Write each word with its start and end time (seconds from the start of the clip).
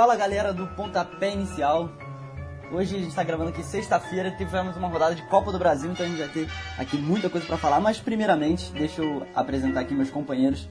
Fala 0.00 0.16
galera 0.16 0.50
do 0.50 0.66
Pontapé 0.66 1.30
Inicial. 1.30 1.90
Hoje 2.72 2.96
a 2.96 2.98
gente 3.00 3.10
está 3.10 3.22
gravando 3.22 3.50
aqui 3.50 3.62
sexta-feira, 3.62 4.30
tivemos 4.30 4.74
uma 4.74 4.88
rodada 4.88 5.14
de 5.14 5.20
Copa 5.28 5.52
do 5.52 5.58
Brasil, 5.58 5.92
então 5.92 6.06
a 6.06 6.08
gente 6.08 6.18
vai 6.18 6.28
ter 6.28 6.48
aqui 6.78 6.96
muita 6.96 7.28
coisa 7.28 7.46
para 7.46 7.58
falar. 7.58 7.80
Mas 7.80 8.00
primeiramente, 8.00 8.72
deixa 8.72 9.02
eu 9.02 9.26
apresentar 9.34 9.80
aqui 9.80 9.92
meus 9.92 10.10
companheiros 10.10 10.66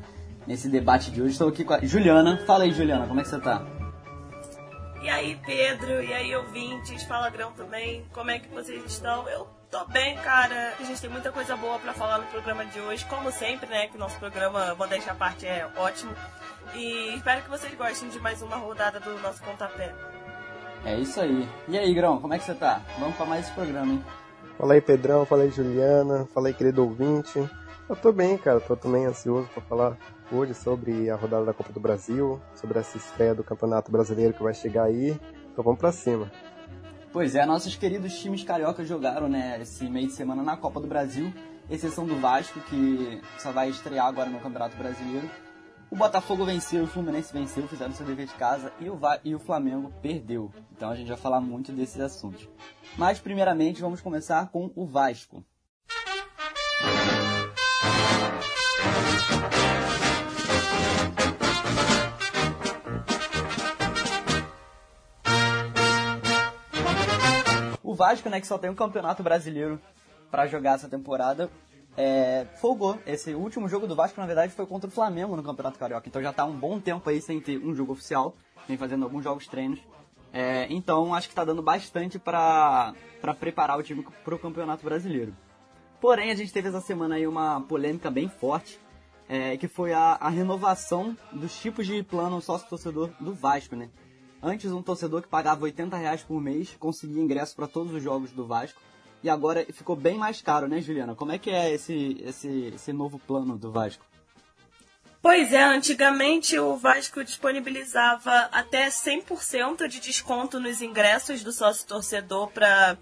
nesse 0.48 0.68
debate 0.68 1.12
de 1.12 1.22
hoje. 1.22 1.34
Estou 1.34 1.50
aqui 1.50 1.64
com 1.64 1.76
a 1.76 1.80
Juliana. 1.80 2.44
Fala 2.48 2.64
aí, 2.64 2.72
Juliana, 2.72 3.06
como 3.06 3.20
é 3.20 3.24
que 3.24 3.30
você 3.30 3.40
tá? 3.40 3.64
E 5.04 5.08
aí, 5.08 5.40
Pedro? 5.46 6.04
E 6.04 6.12
aí, 6.12 6.36
ouvintes? 6.36 7.04
Fala, 7.04 7.30
Grão 7.30 7.52
também. 7.52 8.04
Como 8.12 8.32
é 8.32 8.40
que 8.40 8.50
vocês 8.50 8.84
estão? 8.84 9.30
Eu 9.30 9.48
tô 9.70 9.86
bem, 9.86 10.18
cara. 10.18 10.74
A 10.80 10.84
gente 10.84 11.00
tem 11.00 11.10
muita 11.10 11.32
coisa 11.32 11.56
boa 11.56 11.80
para 11.80 11.94
falar 11.94 12.18
no 12.20 12.26
programa 12.28 12.66
de 12.66 12.80
hoje. 12.80 13.06
Como 13.06 13.32
sempre, 13.32 13.70
né? 13.70 13.88
Que 13.88 13.96
o 13.96 14.00
nosso 14.00 14.18
programa, 14.18 14.74
vou 14.76 14.88
deixar 14.88 15.12
a 15.12 15.16
parte, 15.16 15.46
é 15.46 15.68
ótimo. 15.78 16.14
E 16.76 17.16
espero 17.16 17.42
que 17.42 17.50
vocês 17.50 17.74
gostem 17.76 18.10
de 18.10 18.20
mais 18.20 18.42
uma 18.42 18.58
rodada 18.58 19.00
do 19.00 19.18
nosso 19.20 19.42
pontapé. 19.44 19.94
É 20.86 20.96
isso 20.96 21.20
aí. 21.20 21.48
E 21.68 21.78
aí, 21.78 21.94
Grão, 21.94 22.20
como 22.20 22.34
é 22.34 22.40
que 22.40 22.46
você 22.46 22.54
tá? 22.54 22.82
Vamos 23.00 23.16
para 23.16 23.26
mais 23.26 23.46
esse 23.46 23.54
programa, 23.54 23.94
hein? 23.94 24.06
Fala 24.58 24.74
aí, 24.74 24.82
Pedrão. 24.82 25.26
Fala 25.26 25.44
aí, 25.44 25.52
Juliana. 25.52 26.28
Fala 26.34 26.48
aí, 26.48 26.54
querido 26.54 26.84
ouvinte. 26.84 27.50
Eu 27.88 27.96
tô 27.96 28.12
bem, 28.12 28.38
cara. 28.38 28.60
Tô 28.60 28.76
também 28.76 29.06
ansioso 29.06 29.48
para 29.54 29.64
falar 29.64 29.98
hoje 30.32 30.54
sobre 30.54 31.10
a 31.10 31.16
rodada 31.16 31.46
da 31.46 31.54
Copa 31.54 31.74
do 31.74 31.80
Brasil, 31.80 32.40
sobre 32.54 32.80
essa 32.80 32.98
estreia 32.98 33.34
do 33.34 33.44
Campeonato 33.44 33.92
Brasileiro 33.92 34.34
que 34.34 34.44
vai 34.44 34.54
chegar 34.54 34.84
aí. 34.84 35.20
Então 35.52 35.64
vamos 35.64 35.80
pra 35.80 35.92
cima. 35.92 36.32
Pois 37.12 37.34
é, 37.36 37.44
nossos 37.44 37.76
queridos 37.76 38.20
times 38.20 38.44
cariocas 38.44 38.88
jogaram, 38.88 39.28
né, 39.28 39.60
esse 39.62 39.90
meio 39.90 40.08
de 40.08 40.14
semana 40.14 40.44
na 40.44 40.56
Copa 40.56 40.80
do 40.80 40.88
Brasil, 40.88 41.34
exceção 41.68 42.06
do 42.06 42.16
Vasco, 42.18 42.60
que 42.62 43.20
só 43.40 43.52
vai 43.52 43.70
estrear 43.70 44.06
agora 44.06 44.30
no 44.30 44.40
Campeonato 44.40 44.78
Brasileiro. 44.78 45.28
O 45.90 45.96
Botafogo 45.96 46.46
venceu, 46.46 46.84
o 46.84 46.88
Fluminense 46.88 47.34
venceu, 47.34 47.68
fizeram 47.68 47.94
seu 47.94 48.06
dever 48.06 48.28
de 48.28 48.34
casa 48.36 48.72
e 48.80 48.88
o, 48.92 48.96
Va 48.96 49.20
e 49.26 49.34
o 49.34 49.40
Flamengo 49.40 49.92
perdeu. 50.04 50.52
Então 50.72 50.92
a 50.92 50.96
gente 50.96 51.08
vai 51.08 51.18
falar 51.18 51.42
muito 51.42 51.72
desses 51.72 52.00
assuntos. 52.00 52.48
Mas 52.96 53.20
primeiramente 53.20 53.82
vamos 53.82 54.02
começar 54.02 54.50
com 54.50 54.72
o 54.76 54.86
Vasco. 54.86 55.44
Vasco, 68.00 68.30
né, 68.30 68.40
que 68.40 68.48
só 68.48 68.58
tem 68.58 68.70
um 68.70 68.76
campeonato 68.76 69.22
brasileiro 69.22 69.78
para 70.32 70.48
jogar 70.48 70.76
essa 70.76 70.88
temporada, 70.88 71.50
é, 71.98 72.46
folgou. 72.56 72.98
Esse 73.06 73.34
último 73.34 73.68
jogo 73.68 73.86
do 73.86 73.94
Vasco, 73.94 74.22
na 74.22 74.26
verdade, 74.26 74.54
foi 74.54 74.66
contra 74.66 74.88
o 74.88 74.92
Flamengo 74.92 75.36
no 75.36 75.44
Campeonato 75.44 75.78
Carioca. 75.78 76.08
Então 76.08 76.22
já 76.22 76.32
tá 76.32 76.46
um 76.46 76.58
bom 76.58 76.80
tempo 76.80 77.10
aí 77.10 77.22
sem 77.22 77.42
ter 77.42 77.58
um 77.58 77.76
jogo 77.76 77.92
oficial, 77.92 78.34
vem 78.66 78.78
fazendo 78.78 79.04
alguns 79.04 79.26
jogos 79.26 79.48
treinos. 79.48 79.82
É, 80.32 80.66
então 80.70 81.14
acho 81.14 81.28
que 81.28 81.36
tá 81.36 81.44
dando 81.44 81.62
bastante 81.62 82.18
para 82.18 82.94
preparar 83.38 83.78
o 83.78 83.84
time 83.84 84.08
pro 84.24 84.40
Campeonato 84.40 84.86
Brasileiro. 84.86 85.36
Porém, 86.00 86.32
a 86.32 86.36
gente 86.36 86.54
teve 86.54 86.70
essa 86.70 86.80
semana 86.80 87.16
aí 87.16 87.28
uma 87.28 87.60
polêmica 87.60 88.10
bem 88.10 88.30
forte, 88.30 88.80
é, 89.28 89.58
que 89.58 89.68
foi 89.68 89.92
a, 89.92 90.18
a 90.22 90.30
renovação 90.30 91.18
dos 91.34 91.60
tipos 91.60 91.86
de 91.86 92.02
plano 92.02 92.42
sócio-torcedor 92.42 93.10
do 93.20 93.34
Vasco, 93.34 93.76
né? 93.76 93.90
Antes, 94.42 94.72
um 94.72 94.82
torcedor 94.82 95.22
que 95.22 95.28
pagava 95.28 95.64
80 95.64 95.98
reais 95.98 96.24
por 96.24 96.42
mês 96.42 96.76
conseguia 96.80 97.22
ingresso 97.22 97.56
para 97.56 97.68
todos 97.68 97.94
os 97.94 98.02
jogos 98.02 98.32
do 98.32 98.48
Vasco. 98.48 98.82
E 99.22 99.30
agora 99.30 99.66
ficou 99.74 99.98
bem 99.98 100.18
mais 100.18 100.42
caro, 100.42 100.68
né, 100.68 100.80
Juliana? 100.80 101.14
Como 101.14 101.32
é 101.32 101.38
que 101.38 101.50
é 101.50 101.74
esse, 101.74 102.22
esse, 102.24 102.72
esse 102.74 102.94
novo 102.94 103.20
plano 103.20 103.58
do 103.58 103.70
Vasco? 103.70 104.06
Pois 105.22 105.52
é, 105.52 105.62
antigamente 105.62 106.58
o 106.58 106.78
Vasco 106.78 107.22
disponibilizava 107.26 108.32
até 108.54 108.88
100% 108.88 109.86
de 109.90 110.00
desconto 110.00 110.62
nos 110.62 110.82
ingressos 110.82 111.44
do 111.44 111.52
sócio 111.52 111.86
torcedor 111.86 112.50
para 112.52 112.98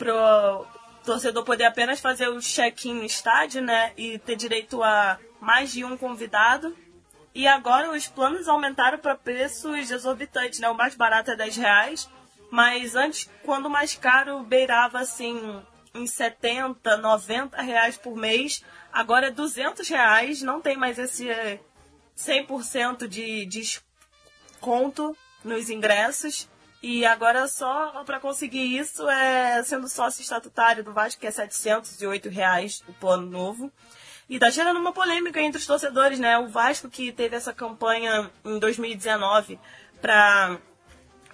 o 0.00 0.64
torcedor 1.04 1.44
poder 1.44 1.64
apenas 1.64 1.98
fazer 1.98 2.28
o 2.28 2.40
check-in 2.40 2.94
no 2.94 3.04
estádio, 3.04 3.60
né? 3.60 3.92
E 3.96 4.20
ter 4.20 4.36
direito 4.36 4.80
a 4.84 5.18
mais 5.40 5.72
de 5.72 5.84
um 5.84 5.96
convidado. 5.96 6.76
E 7.34 7.46
agora 7.46 7.90
os 7.90 8.06
planos 8.06 8.48
aumentaram 8.48 8.98
para 8.98 9.14
preços 9.14 9.90
exorbitantes, 9.90 10.58
né? 10.58 10.68
O 10.68 10.74
mais 10.74 10.94
barato 10.94 11.30
é 11.30 11.36
10 11.36 11.56
reais 11.56 12.08
mas 12.50 12.94
antes, 12.94 13.28
quando 13.44 13.68
mais 13.68 13.94
caro, 13.94 14.42
beirava 14.42 14.98
assim 15.00 15.62
em 15.94 16.06
70, 16.06 16.96
90 16.96 17.60
reais 17.60 17.96
por 17.96 18.16
mês. 18.16 18.64
Agora 18.92 19.26
é 19.26 19.30
200 19.30 19.86
reais, 19.88 20.42
não 20.42 20.60
tem 20.60 20.76
mais 20.76 20.98
esse 20.98 21.28
100% 22.16 23.06
de 23.06 23.44
desconto 23.46 25.16
nos 25.44 25.68
ingressos. 25.68 26.48
E 26.80 27.04
agora 27.04 27.48
só 27.48 28.04
para 28.04 28.20
conseguir 28.20 28.78
isso 28.78 29.08
é 29.08 29.62
sendo 29.64 29.88
sócio 29.88 30.22
estatutário 30.22 30.84
do 30.84 30.92
Vasco, 30.92 31.20
que 31.20 31.26
é 31.26 31.30
708 31.30 32.28
reais 32.28 32.82
o 32.88 32.92
plano 32.94 33.28
novo. 33.28 33.72
E 34.28 34.38
tá 34.38 34.50
gerando 34.50 34.78
uma 34.78 34.92
polêmica 34.92 35.40
entre 35.40 35.58
os 35.58 35.66
torcedores, 35.66 36.18
né? 36.18 36.38
O 36.38 36.48
Vasco 36.48 36.90
que 36.90 37.10
teve 37.10 37.34
essa 37.34 37.52
campanha 37.52 38.30
em 38.44 38.58
2019 38.58 39.58
para 40.02 40.58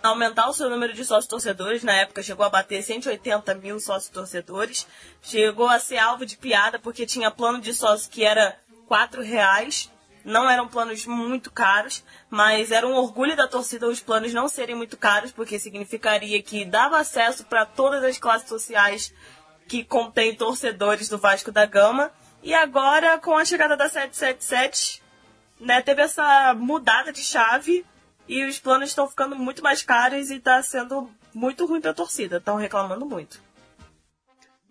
aumentar 0.00 0.48
o 0.48 0.52
seu 0.52 0.70
número 0.70 0.92
de 0.92 1.04
sócios 1.04 1.26
torcedores. 1.26 1.82
Na 1.82 1.94
época 1.94 2.22
chegou 2.22 2.46
a 2.46 2.50
bater 2.50 2.82
180 2.82 3.54
mil 3.56 3.80
sócios 3.80 4.10
torcedores. 4.10 4.86
Chegou 5.20 5.68
a 5.68 5.80
ser 5.80 5.98
alvo 5.98 6.24
de 6.24 6.36
piada 6.36 6.78
porque 6.78 7.04
tinha 7.04 7.32
plano 7.32 7.60
de 7.60 7.74
sócio 7.74 8.08
que 8.10 8.24
era 8.24 8.56
quatro 8.86 9.22
reais. 9.22 9.90
Não 10.24 10.48
eram 10.48 10.68
planos 10.68 11.04
muito 11.04 11.50
caros, 11.50 12.02
mas 12.30 12.70
era 12.70 12.86
um 12.86 12.94
orgulho 12.94 13.36
da 13.36 13.46
torcida 13.46 13.86
os 13.86 14.00
planos 14.00 14.32
não 14.32 14.48
serem 14.48 14.74
muito 14.74 14.96
caros, 14.96 15.30
porque 15.32 15.58
significaria 15.58 16.42
que 16.42 16.64
dava 16.64 16.96
acesso 16.98 17.44
para 17.44 17.66
todas 17.66 18.02
as 18.02 18.16
classes 18.16 18.48
sociais 18.48 19.12
que 19.68 19.84
contém 19.84 20.34
torcedores 20.34 21.10
do 21.10 21.18
Vasco 21.18 21.52
da 21.52 21.66
Gama. 21.66 22.10
E 22.44 22.52
agora, 22.52 23.18
com 23.18 23.34
a 23.34 23.44
chegada 23.44 23.74
da 23.74 23.88
777, 23.88 25.02
né, 25.58 25.80
teve 25.80 26.02
essa 26.02 26.52
mudada 26.52 27.10
de 27.10 27.22
chave 27.22 27.86
e 28.28 28.44
os 28.44 28.58
planos 28.58 28.90
estão 28.90 29.08
ficando 29.08 29.34
muito 29.34 29.62
mais 29.62 29.82
caros 29.82 30.28
e 30.28 30.36
está 30.36 30.62
sendo 30.62 31.10
muito 31.34 31.64
ruim 31.64 31.80
para 31.80 31.92
a 31.92 31.94
torcida. 31.94 32.36
Estão 32.36 32.56
reclamando 32.56 33.06
muito. 33.06 33.42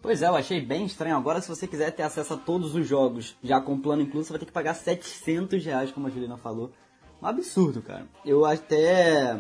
Pois 0.04 0.22
é, 0.22 0.28
eu 0.28 0.36
achei 0.36 0.62
bem 0.62 0.86
estranho. 0.86 1.18
Agora, 1.18 1.42
se 1.42 1.50
você 1.50 1.66
quiser 1.66 1.90
ter 1.90 2.04
acesso 2.04 2.36
a 2.36 2.38
todos 2.38 2.76
os 2.76 2.88
jogos, 2.88 3.36
já 3.42 3.60
com 3.60 3.80
plano 3.80 4.04
incluso, 4.04 4.28
você 4.28 4.34
vai 4.34 4.40
ter 4.40 4.46
que 4.46 4.52
pagar 4.52 4.76
700 4.76 5.66
reais, 5.66 5.92
como 5.92 6.06
a 6.06 6.12
Juliana 6.12 6.38
falou. 6.38 6.72
Um 7.20 7.26
absurdo, 7.26 7.82
cara. 7.82 8.06
Eu 8.24 8.46
até 8.46 9.40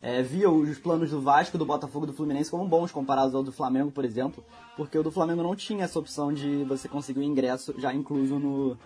é, 0.00 0.22
via 0.22 0.50
os 0.50 0.78
planos 0.78 1.10
do 1.10 1.20
Vasco, 1.20 1.58
do 1.58 1.66
Botafogo 1.66 2.06
do 2.06 2.12
Fluminense 2.12 2.50
como 2.50 2.66
bons 2.66 2.92
comparados 2.92 3.34
ao 3.34 3.42
do 3.42 3.52
Flamengo, 3.52 3.90
por 3.90 4.04
exemplo, 4.04 4.44
porque 4.76 4.98
o 4.98 5.02
do 5.02 5.10
Flamengo 5.10 5.42
não 5.42 5.56
tinha 5.56 5.84
essa 5.84 5.98
opção 5.98 6.32
de 6.32 6.64
você 6.64 6.88
conseguir 6.88 7.20
o 7.20 7.22
ingresso 7.22 7.74
já 7.78 7.92
incluso 7.92 8.38
no, 8.38 8.76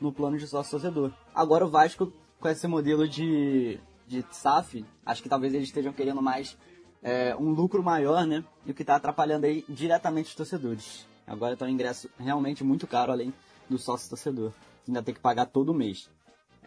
no 0.00 0.12
plano 0.12 0.38
de 0.38 0.46
sócio-torcedor. 0.46 1.12
Agora 1.34 1.64
o 1.64 1.70
Vasco, 1.70 2.12
com 2.40 2.48
esse 2.48 2.66
modelo 2.66 3.08
de 3.08 3.78
de 4.06 4.24
SAF, 4.30 4.84
acho 5.04 5.22
que 5.22 5.28
talvez 5.28 5.52
eles 5.52 5.68
estejam 5.68 5.92
querendo 5.92 6.22
mais 6.22 6.56
é, 7.02 7.34
um 7.36 7.50
lucro 7.50 7.82
maior, 7.82 8.26
né? 8.26 8.44
E 8.64 8.70
o 8.70 8.74
que 8.74 8.82
está 8.82 8.96
atrapalhando 8.96 9.46
aí 9.46 9.64
diretamente 9.68 10.28
os 10.28 10.34
torcedores. 10.34 11.06
Agora 11.26 11.54
está 11.54 11.66
um 11.66 11.68
ingresso 11.68 12.08
realmente 12.18 12.62
muito 12.62 12.86
caro, 12.86 13.10
além 13.10 13.34
do 13.68 13.78
sócio 13.78 14.08
torcedor. 14.08 14.52
Ainda 14.86 15.02
tem 15.02 15.14
que 15.14 15.20
pagar 15.20 15.46
todo 15.46 15.74
mês. 15.74 16.08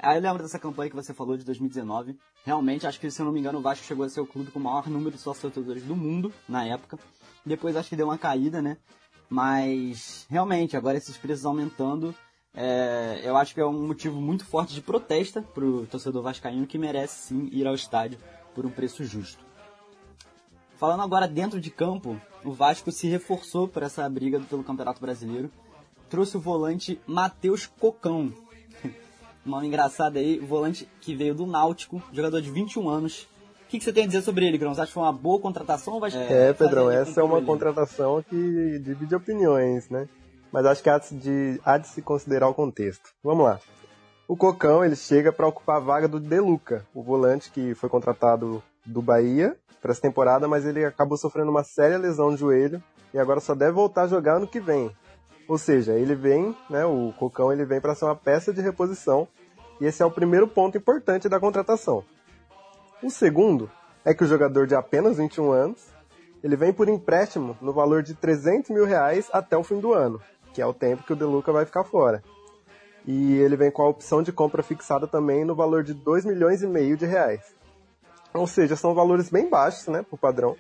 Aí 0.01 0.17
eu 0.17 0.21
lembro 0.21 0.41
dessa 0.41 0.57
campanha 0.57 0.89
que 0.89 0.95
você 0.95 1.13
falou 1.13 1.35
de 1.35 1.43
2019. 1.43 2.17
Realmente, 2.45 2.87
acho 2.87 2.99
que 2.99 3.11
se 3.11 3.21
eu 3.21 3.25
não 3.25 3.33
me 3.33 3.39
engano, 3.39 3.59
o 3.59 3.61
Vasco 3.61 3.85
chegou 3.85 4.05
a 4.05 4.09
ser 4.09 4.21
o 4.21 4.25
clube 4.25 4.49
com 4.49 4.59
o 4.59 4.63
maior 4.63 4.87
número 4.87 5.15
de 5.15 5.21
sócios 5.21 5.41
torcedores 5.41 5.83
do 5.83 5.95
mundo 5.95 6.33
na 6.47 6.65
época. 6.65 6.97
Depois 7.45 7.75
acho 7.75 7.89
que 7.89 7.95
deu 7.95 8.07
uma 8.07 8.17
caída, 8.17 8.61
né? 8.61 8.77
Mas 9.29 10.25
realmente, 10.29 10.77
agora 10.77 10.97
esses 10.97 11.17
preços 11.17 11.45
aumentando, 11.45 12.15
é, 12.53 13.21
eu 13.23 13.37
acho 13.37 13.53
que 13.53 13.59
é 13.61 13.65
um 13.65 13.87
motivo 13.87 14.19
muito 14.19 14.45
forte 14.45 14.73
de 14.73 14.81
protesto 14.81 15.41
para 15.41 15.65
o 15.65 15.85
torcedor 15.85 16.23
vascaíno 16.23 16.65
que 16.65 16.77
merece 16.77 17.27
sim 17.27 17.49
ir 17.51 17.67
ao 17.67 17.75
estádio 17.75 18.17
por 18.55 18.65
um 18.65 18.71
preço 18.71 19.03
justo. 19.03 19.43
Falando 20.77 21.03
agora 21.03 21.27
dentro 21.27 21.59
de 21.59 21.69
campo, 21.69 22.19
o 22.43 22.53
Vasco 22.53 22.91
se 22.91 23.07
reforçou 23.07 23.67
para 23.67 23.87
essa 23.87 24.09
briga 24.09 24.39
pelo 24.39 24.63
Campeonato 24.63 25.01
Brasileiro. 25.01 25.51
Trouxe 26.09 26.37
o 26.37 26.39
volante 26.39 26.99
Matheus 27.05 27.67
Cocão. 27.67 28.33
Nome 29.45 29.67
engraçado 29.67 30.17
aí, 30.17 30.39
volante 30.39 30.87
que 31.01 31.15
veio 31.15 31.33
do 31.33 31.45
Náutico, 31.45 32.01
jogador 32.11 32.41
de 32.41 32.51
21 32.51 32.89
anos. 32.89 33.27
O 33.63 33.69
que, 33.69 33.77
que 33.77 33.83
você 33.83 33.93
tem 33.93 34.03
a 34.03 34.07
dizer 34.07 34.21
sobre 34.21 34.47
ele, 34.47 34.57
Grão? 34.57 34.73
Você 34.73 34.81
acha 34.81 34.87
que 34.87 34.93
foi 34.93 35.03
uma 35.03 35.13
boa 35.13 35.39
contratação 35.39 35.93
ou 35.93 35.99
vai 35.99 36.11
É, 36.11 36.49
é 36.49 36.53
Pedrão, 36.53 36.89
essa 36.89 37.21
é 37.21 37.23
uma 37.23 37.41
contratação 37.41 38.23
que 38.23 38.79
divide 38.79 39.15
opiniões, 39.15 39.89
né? 39.89 40.07
mas 40.51 40.65
acho 40.65 40.83
que 40.83 40.89
há 40.89 40.97
de, 40.97 41.59
há 41.63 41.77
de 41.77 41.87
se 41.87 42.01
considerar 42.01 42.47
o 42.47 42.53
contexto. 42.53 43.09
Vamos 43.23 43.45
lá. 43.45 43.59
O 44.27 44.35
Cocão 44.35 44.83
ele 44.83 44.95
chega 44.95 45.31
para 45.31 45.47
ocupar 45.47 45.77
a 45.77 45.79
vaga 45.79 46.07
do 46.07 46.19
Deluca, 46.19 46.85
o 46.93 47.01
volante 47.01 47.51
que 47.51 47.73
foi 47.73 47.89
contratado 47.89 48.61
do 48.85 49.01
Bahia 49.01 49.55
para 49.81 49.91
essa 49.91 50.01
temporada, 50.01 50.47
mas 50.47 50.65
ele 50.65 50.83
acabou 50.85 51.17
sofrendo 51.17 51.49
uma 51.49 51.63
séria 51.63 51.97
lesão 51.97 52.31
no 52.31 52.37
joelho 52.37 52.83
e 53.13 53.17
agora 53.19 53.39
só 53.39 53.55
deve 53.55 53.71
voltar 53.71 54.03
a 54.03 54.07
jogar 54.07 54.39
no 54.39 54.47
que 54.47 54.59
vem. 54.59 54.91
Ou 55.49 55.57
seja, 55.57 55.93
ele 55.93 56.13
vem, 56.13 56.55
né, 56.69 56.85
o 56.85 57.11
Cocão 57.17 57.51
ele 57.51 57.65
vem 57.65 57.81
para 57.81 57.95
ser 57.95 58.05
uma 58.05 58.15
peça 58.15 58.53
de 58.53 58.61
reposição 58.61 59.27
e 59.81 59.85
esse 59.87 60.03
é 60.03 60.05
o 60.05 60.11
primeiro 60.11 60.47
ponto 60.47 60.77
importante 60.77 61.27
da 61.27 61.39
contratação. 61.39 62.03
O 63.01 63.09
segundo 63.09 63.69
é 64.05 64.13
que 64.13 64.23
o 64.23 64.27
jogador 64.27 64.67
de 64.67 64.75
apenas 64.75 65.17
21 65.17 65.51
anos, 65.51 65.87
ele 66.43 66.55
vem 66.55 66.71
por 66.71 66.87
empréstimo 66.87 67.57
no 67.59 67.73
valor 67.73 68.03
de 68.03 68.13
300 68.13 68.69
mil 68.69 68.85
reais 68.85 69.27
até 69.33 69.57
o 69.57 69.63
fim 69.63 69.79
do 69.79 69.91
ano, 69.91 70.21
que 70.53 70.61
é 70.61 70.65
o 70.67 70.73
tempo 70.73 71.01
que 71.01 71.13
o 71.13 71.15
Deluca 71.15 71.51
vai 71.51 71.65
ficar 71.65 71.83
fora. 71.83 72.23
E 73.07 73.37
ele 73.37 73.55
vem 73.55 73.71
com 73.71 73.81
a 73.81 73.89
opção 73.89 74.21
de 74.21 74.31
compra 74.31 74.61
fixada 74.61 75.07
também 75.07 75.43
no 75.43 75.55
valor 75.55 75.83
de 75.83 75.95
2 75.95 76.25
milhões 76.25 76.61
e 76.61 76.67
meio 76.67 76.95
de 76.95 77.07
reais. 77.07 77.55
Ou 78.35 78.45
seja, 78.45 78.75
são 78.75 78.93
valores 78.93 79.31
bem 79.31 79.49
baixos, 79.49 79.87
né, 79.87 80.05
por 80.07 80.19
padrão. 80.19 80.55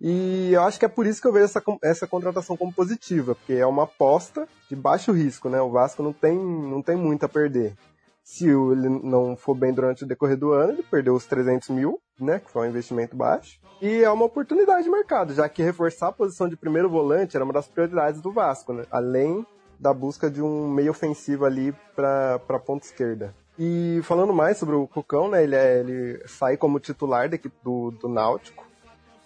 E 0.00 0.52
eu 0.52 0.62
acho 0.62 0.78
que 0.78 0.84
é 0.84 0.88
por 0.88 1.06
isso 1.06 1.20
que 1.20 1.26
eu 1.26 1.32
vejo 1.32 1.46
essa, 1.46 1.62
essa 1.82 2.06
contratação 2.06 2.56
como 2.56 2.72
positiva, 2.72 3.34
porque 3.34 3.54
é 3.54 3.66
uma 3.66 3.84
aposta 3.84 4.46
de 4.68 4.76
baixo 4.76 5.12
risco, 5.12 5.48
né? 5.48 5.60
O 5.60 5.70
Vasco 5.70 6.02
não 6.02 6.12
tem, 6.12 6.36
não 6.36 6.82
tem 6.82 6.96
muito 6.96 7.24
a 7.24 7.28
perder. 7.28 7.74
Se 8.22 8.48
ele 8.48 8.88
não 8.88 9.36
for 9.36 9.54
bem 9.54 9.72
durante 9.72 10.04
o 10.04 10.06
decorrer 10.06 10.36
do 10.36 10.52
ano, 10.52 10.72
ele 10.72 10.82
perdeu 10.82 11.14
os 11.14 11.26
300 11.26 11.68
mil, 11.70 12.00
né? 12.20 12.40
Que 12.40 12.50
foi 12.50 12.66
um 12.66 12.70
investimento 12.70 13.16
baixo. 13.16 13.60
E 13.80 14.02
é 14.02 14.10
uma 14.10 14.24
oportunidade 14.24 14.84
de 14.84 14.90
mercado, 14.90 15.34
já 15.34 15.48
que 15.48 15.62
reforçar 15.62 16.08
a 16.08 16.12
posição 16.12 16.48
de 16.48 16.56
primeiro 16.56 16.88
volante 16.90 17.36
era 17.36 17.44
uma 17.44 17.52
das 17.52 17.68
prioridades 17.68 18.20
do 18.20 18.32
Vasco, 18.32 18.72
né? 18.72 18.84
Além 18.90 19.46
da 19.78 19.92
busca 19.92 20.30
de 20.30 20.42
um 20.42 20.68
meio 20.68 20.90
ofensivo 20.90 21.44
ali 21.44 21.74
para 21.94 22.40
a 22.48 22.58
ponta 22.58 22.86
esquerda. 22.86 23.34
E 23.58 24.00
falando 24.02 24.32
mais 24.32 24.58
sobre 24.58 24.74
o 24.74 24.86
Cucão, 24.86 25.30
né? 25.30 25.42
Ele, 25.42 25.54
é, 25.54 25.78
ele 25.78 26.22
sai 26.26 26.56
como 26.56 26.80
titular 26.80 27.28
da 27.28 27.36
equipe 27.36 27.56
do, 27.62 27.90
do 27.90 28.08
Náutico. 28.08 28.65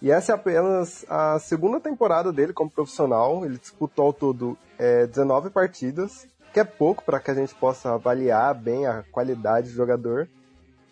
E 0.02 0.10
essa 0.10 0.32
é 0.32 0.34
apenas 0.34 1.04
a 1.08 1.38
segunda 1.38 1.78
temporada 1.78 2.32
dele 2.32 2.52
como 2.52 2.70
profissional. 2.70 3.44
Ele 3.44 3.58
disputou 3.58 4.06
ao 4.06 4.12
todo 4.12 4.56
é, 4.78 5.06
19 5.06 5.50
partidas, 5.50 6.26
que 6.54 6.60
é 6.60 6.64
pouco 6.64 7.04
para 7.04 7.20
que 7.20 7.30
a 7.30 7.34
gente 7.34 7.54
possa 7.54 7.94
avaliar 7.94 8.54
bem 8.54 8.86
a 8.86 9.04
qualidade 9.12 9.68
do 9.68 9.74
jogador. 9.74 10.28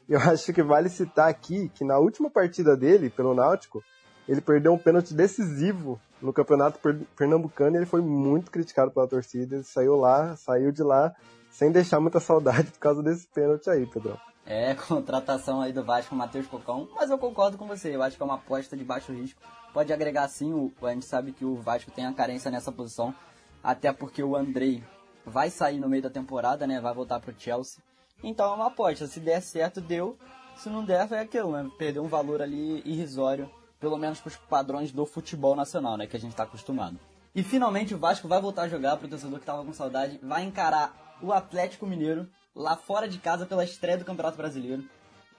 Eu 0.09 0.21
acho 0.29 0.53
que 0.53 0.63
vale 0.63 0.91
citar 0.91 1.29
aqui 1.29 1.71
que 1.75 1.85
na 1.85 1.99
última 1.99 2.31
partida 2.31 2.77
dele 2.77 3.09
pelo 3.09 3.35
Náutico, 3.35 3.83
ele 4.29 4.43
perdeu 4.43 4.75
um 4.75 4.79
pênalti 4.79 5.15
decisivo 5.15 5.99
no 6.21 6.33
Campeonato 6.33 6.79
Pernambucano 7.17 7.77
e 7.77 7.79
ele 7.79 7.87
foi 7.87 8.03
muito 8.03 8.51
criticado 8.51 8.91
pela 8.91 9.09
torcida. 9.09 9.57
Ele 9.57 9.65
saiu 9.65 9.97
lá, 9.97 10.37
saiu 10.37 10.71
de 10.71 10.83
lá 10.83 11.15
sem 11.51 11.73
deixar 11.73 11.99
muita 11.99 12.21
saudade 12.21 12.71
por 12.73 12.79
causa 12.79 13.03
desse 13.03 13.27
pênalti 13.29 13.71
aí, 13.71 13.87
Pedro. 13.87 14.19
É, 14.49 14.73
contratação 14.89 15.61
aí 15.61 15.75
do 15.75 15.85
Vasco, 15.85 16.15
Matheus 16.15 16.47
Cocão. 16.47 16.89
Mas 16.95 17.11
eu 17.11 17.19
concordo 17.19 17.59
com 17.59 17.67
você, 17.67 17.95
eu 17.95 18.03
acho 18.03 18.17
que 18.17 18.23
é 18.23 18.25
uma 18.25 18.37
aposta 18.37 18.75
de 18.75 18.83
baixo 18.83 19.13
risco. 19.13 19.39
Pode 19.75 19.93
agregar 19.93 20.27
sim, 20.29 20.55
o, 20.55 20.73
a 20.83 20.95
gente 20.95 21.05
sabe 21.05 21.33
que 21.33 21.45
o 21.45 21.57
Vasco 21.57 21.91
tem 21.91 22.07
a 22.07 22.15
carência 22.15 22.51
nessa 22.51 22.73
posição. 22.73 23.15
Até 23.63 23.93
porque 23.93 24.23
o 24.23 24.35
Andrei 24.35 24.83
vai 25.27 25.51
sair 25.51 25.79
no 25.79 25.89
meio 25.89 26.03
da 26.03 26.09
temporada, 26.09 26.67
né? 26.67 26.81
Vai 26.81 26.95
voltar 26.95 27.21
pro 27.21 27.35
Chelsea. 27.39 27.83
Então 28.25 28.51
é 28.51 28.55
uma 28.55 28.69
aposta. 28.69 29.07
Se 29.07 29.21
der 29.21 29.43
certo, 29.43 29.83
deu. 29.83 30.17
Se 30.57 30.71
não 30.71 30.83
der, 30.83 31.07
foi 31.07 31.19
aquilo, 31.19 31.53
né? 31.53 31.71
Perdeu 31.77 32.03
um 32.03 32.09
valor 32.09 32.41
ali 32.41 32.83
irrisório. 32.87 33.51
Pelo 33.79 33.99
menos 33.99 34.19
para 34.19 34.29
os 34.29 34.37
padrões 34.37 34.91
do 34.91 35.05
futebol 35.05 35.55
nacional, 35.55 35.99
né? 35.99 36.07
Que 36.07 36.17
a 36.17 36.21
gente 36.21 36.31
está 36.31 36.45
acostumado. 36.45 36.99
E 37.35 37.43
finalmente 37.43 37.95
o 37.95 37.99
Vasco 37.99 38.27
vai 38.27 38.41
voltar 38.41 38.63
a 38.63 38.69
jogar 38.69 38.97
pro 38.97 39.09
torcedor 39.09 39.39
que 39.39 39.47
tava 39.47 39.63
com 39.63 39.75
saudade. 39.75 40.19
Vai 40.23 40.45
encarar 40.45 41.19
o 41.21 41.33
Atlético 41.35 41.87
Mineiro 41.87 42.27
lá 42.59 42.77
fora 42.77 43.09
de 43.09 43.19
casa 43.19 43.47
pela 43.47 43.65
estreia 43.65 43.97
do 43.97 44.05
Campeonato 44.05 44.37
Brasileiro. 44.37 44.85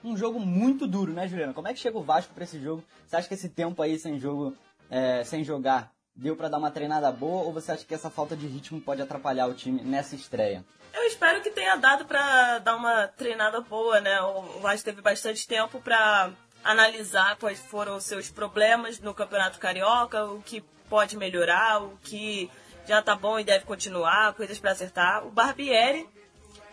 Um 0.02 0.16
jogo 0.16 0.40
muito 0.40 0.86
duro, 0.86 1.12
né, 1.12 1.28
Juliana? 1.28 1.52
Como 1.52 1.68
é 1.68 1.74
que 1.74 1.78
chega 1.78 1.98
o 1.98 2.02
Vasco 2.02 2.32
para 2.32 2.44
esse 2.44 2.58
jogo? 2.58 2.82
Você 3.06 3.16
acha 3.16 3.28
que 3.28 3.34
esse 3.34 3.50
tempo 3.50 3.82
aí 3.82 3.98
sem 3.98 4.18
jogo, 4.18 4.56
é, 4.90 5.22
sem 5.22 5.44
jogar, 5.44 5.92
deu 6.16 6.34
para 6.34 6.48
dar 6.48 6.56
uma 6.56 6.70
treinada 6.70 7.12
boa 7.12 7.44
ou 7.44 7.52
você 7.52 7.72
acha 7.72 7.84
que 7.84 7.94
essa 7.94 8.08
falta 8.08 8.34
de 8.34 8.46
ritmo 8.46 8.80
pode 8.80 9.02
atrapalhar 9.02 9.46
o 9.46 9.54
time 9.54 9.82
nessa 9.82 10.14
estreia? 10.14 10.64
Eu 10.94 11.02
espero 11.04 11.42
que 11.42 11.50
tenha 11.50 11.76
dado 11.76 12.06
para 12.06 12.58
dar 12.60 12.74
uma 12.74 13.06
treinada 13.08 13.60
boa, 13.60 14.00
né? 14.00 14.20
O 14.22 14.60
Vasco 14.60 14.86
teve 14.86 15.02
bastante 15.02 15.46
tempo 15.46 15.78
para 15.80 16.30
analisar 16.64 17.36
quais 17.36 17.60
foram 17.60 17.96
os 17.96 18.04
seus 18.04 18.30
problemas 18.30 18.98
no 18.98 19.12
Campeonato 19.12 19.58
Carioca, 19.58 20.24
o 20.24 20.40
que 20.40 20.62
pode 20.88 21.16
melhorar, 21.18 21.82
o 21.82 21.98
que 22.02 22.50
já 22.88 23.02
tá 23.02 23.14
bom 23.14 23.38
e 23.38 23.44
deve 23.44 23.66
continuar, 23.66 24.32
coisas 24.32 24.58
para 24.58 24.72
acertar. 24.72 25.26
O 25.26 25.30
Barbieri 25.30 26.08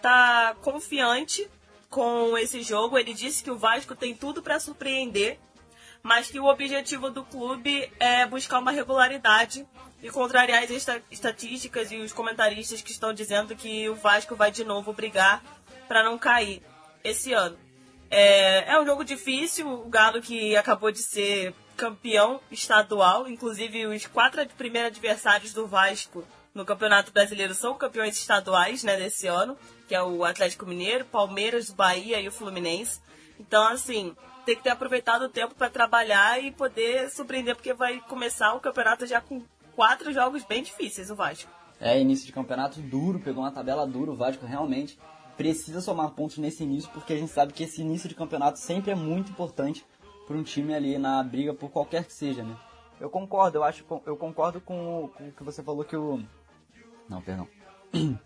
tá 0.01 0.55
confiante 0.61 1.49
com 1.89 2.37
esse 2.37 2.61
jogo. 2.61 2.97
Ele 2.97 3.13
disse 3.13 3.43
que 3.43 3.51
o 3.51 3.57
Vasco 3.57 3.95
tem 3.95 4.15
tudo 4.15 4.41
para 4.41 4.59
surpreender, 4.59 5.39
mas 6.03 6.29
que 6.29 6.39
o 6.39 6.45
objetivo 6.45 7.09
do 7.09 7.23
clube 7.23 7.91
é 7.99 8.25
buscar 8.25 8.59
uma 8.59 8.71
regularidade 8.71 9.67
e 10.01 10.09
contrariar 10.09 10.63
as 10.63 10.69
estatísticas 11.11 11.91
e 11.91 11.97
os 11.97 12.13
comentaristas 12.13 12.81
que 12.81 12.91
estão 12.91 13.13
dizendo 13.13 13.55
que 13.55 13.89
o 13.89 13.95
Vasco 13.95 14.35
vai 14.35 14.51
de 14.51 14.63
novo 14.63 14.93
brigar 14.93 15.43
para 15.87 16.03
não 16.03 16.17
cair 16.17 16.61
esse 17.03 17.33
ano. 17.33 17.57
É, 18.09 18.71
é 18.71 18.79
um 18.79 18.85
jogo 18.85 19.03
difícil, 19.03 19.67
o 19.67 19.89
Galo 19.89 20.21
que 20.21 20.55
acabou 20.55 20.91
de 20.91 20.99
ser 20.99 21.53
campeão 21.75 22.39
estadual, 22.51 23.27
inclusive 23.27 23.85
os 23.85 24.05
quatro 24.07 24.45
primeiros 24.57 24.91
adversários 24.91 25.53
do 25.53 25.67
Vasco 25.67 26.23
no 26.53 26.65
Campeonato 26.65 27.11
Brasileiro 27.11 27.53
são 27.53 27.77
campeões 27.77 28.17
estaduais 28.17 28.83
né, 28.83 28.97
desse 28.97 29.27
ano, 29.27 29.57
que 29.87 29.95
é 29.95 30.03
o 30.03 30.23
Atlético 30.23 30.65
Mineiro, 30.65 31.05
Palmeiras, 31.05 31.69
Bahia 31.69 32.19
e 32.19 32.27
o 32.27 32.31
Fluminense. 32.31 32.99
Então, 33.39 33.65
assim, 33.67 34.15
tem 34.45 34.55
que 34.55 34.63
ter 34.63 34.69
aproveitado 34.69 35.23
o 35.23 35.29
tempo 35.29 35.55
para 35.55 35.69
trabalhar 35.69 36.43
e 36.43 36.51
poder 36.51 37.09
surpreender, 37.09 37.55
porque 37.55 37.73
vai 37.73 37.99
começar 38.01 38.53
o 38.53 38.59
campeonato 38.59 39.05
já 39.05 39.21
com 39.21 39.41
quatro 39.75 40.11
jogos 40.11 40.43
bem 40.43 40.63
difíceis, 40.63 41.09
o 41.09 41.15
Vasco. 41.15 41.49
É, 41.79 41.99
início 41.99 42.25
de 42.25 42.31
campeonato 42.31 42.81
duro, 42.81 43.19
pegou 43.19 43.43
uma 43.43 43.51
tabela 43.51 43.85
dura, 43.85 44.11
o 44.11 44.15
Vasco 44.15 44.45
realmente 44.45 44.97
precisa 45.37 45.81
somar 45.81 46.11
pontos 46.11 46.39
nesse 46.39 46.63
início, 46.63 46.89
porque 46.91 47.13
a 47.13 47.17
gente 47.17 47.31
sabe 47.31 47.53
que 47.53 47.63
esse 47.63 47.81
início 47.81 48.09
de 48.09 48.15
campeonato 48.15 48.57
sempre 48.57 48.91
é 48.91 48.95
muito 48.95 49.31
importante 49.31 49.85
para 50.25 50.35
um 50.35 50.43
time 50.43 50.73
ali 50.73 50.97
na 50.97 51.21
briga 51.23 51.53
por 51.53 51.69
qualquer 51.69 52.05
que 52.05 52.13
seja, 52.13 52.43
né? 52.43 52.57
Eu 52.99 53.09
concordo, 53.11 53.59
eu 53.59 53.63
acho, 53.63 53.85
eu 54.07 54.17
concordo 54.17 54.59
com, 54.59 55.11
com 55.15 55.27
o 55.27 55.31
que 55.31 55.43
você 55.43 55.61
falou 55.61 55.85
que 55.85 55.95
o 55.95 56.19
não, 57.09 57.21
perdão. 57.21 57.47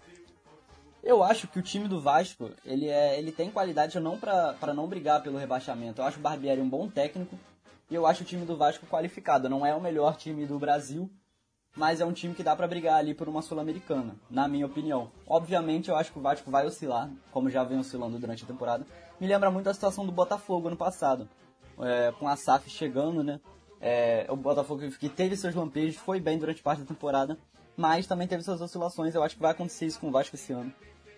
Eu 1.04 1.24
acho 1.24 1.48
que 1.48 1.58
o 1.58 1.64
time 1.64 1.88
do 1.88 2.00
Vasco, 2.00 2.52
ele, 2.64 2.88
é, 2.88 3.18
ele 3.18 3.32
tem 3.32 3.50
qualidade 3.50 4.00
não 4.00 4.20
para 4.20 4.74
não 4.74 4.88
brigar 4.88 5.24
pelo 5.24 5.38
rebaixamento. 5.38 6.00
Eu 6.00 6.06
acho 6.06 6.20
o 6.20 6.22
Barbieri 6.22 6.62
um 6.62 6.70
bom 6.70 6.88
técnico 6.88 7.38
e 7.90 7.96
eu 7.96 8.06
acho 8.06 8.22
o 8.22 8.26
time 8.26 8.46
do 8.46 8.56
Vasco 8.56 8.86
qualificado. 8.86 9.50
Não 9.50 9.66
é 9.66 9.74
o 9.74 9.82
melhor 9.82 10.16
time 10.16 10.46
do 10.46 10.60
Brasil, 10.60 11.10
mas 11.76 12.02
é 12.02 12.06
um 12.06 12.14
time 12.14 12.36
que 12.36 12.44
dá 12.44 12.56
para 12.56 12.68
brigar 12.68 13.00
ali 13.00 13.16
por 13.16 13.28
uma 13.28 13.42
Sul-Americana, 13.42 14.16
na 14.30 14.48
minha 14.48 14.66
opinião. 14.66 15.12
Obviamente, 15.26 15.90
eu 15.90 15.96
acho 15.96 16.12
que 16.12 16.20
o 16.20 16.22
Vasco 16.22 16.52
vai 16.52 16.68
oscilar, 16.68 17.10
como 17.32 17.50
já 17.50 17.64
vem 17.64 17.80
oscilando 17.80 18.20
durante 18.20 18.44
a 18.44 18.48
temporada. 18.48 18.86
Me 19.20 19.26
lembra 19.26 19.50
muito 19.50 19.70
a 19.70 19.74
situação 19.74 20.06
do 20.06 20.12
Botafogo 20.12 20.68
ano 20.68 20.78
passado, 20.78 21.28
é, 21.80 22.12
com 22.20 22.28
a 22.28 22.36
SAF 22.36 22.70
chegando, 22.70 23.24
né? 23.24 23.40
É, 23.80 24.28
o 24.30 24.36
Botafogo 24.36 24.88
que 24.92 25.10
teve 25.10 25.36
seus 25.36 25.56
lampejos, 25.56 25.96
foi 25.96 26.20
bem 26.20 26.38
durante 26.38 26.62
parte 26.62 26.82
da 26.82 26.86
temporada, 26.86 27.40
mas 27.76 28.06
também 28.06 28.28
teve 28.28 28.44
suas 28.44 28.62
oscilações. 28.62 29.16
Eu 29.16 29.24
acho 29.24 29.36
que 29.36 29.42
vai 29.42 29.52
acontecer 29.52 29.88
isso 29.88 30.00
com 30.00 30.10
o 30.10 30.12
Vasco 30.12 30.36
esse 30.36 30.54
ano. 30.54 30.72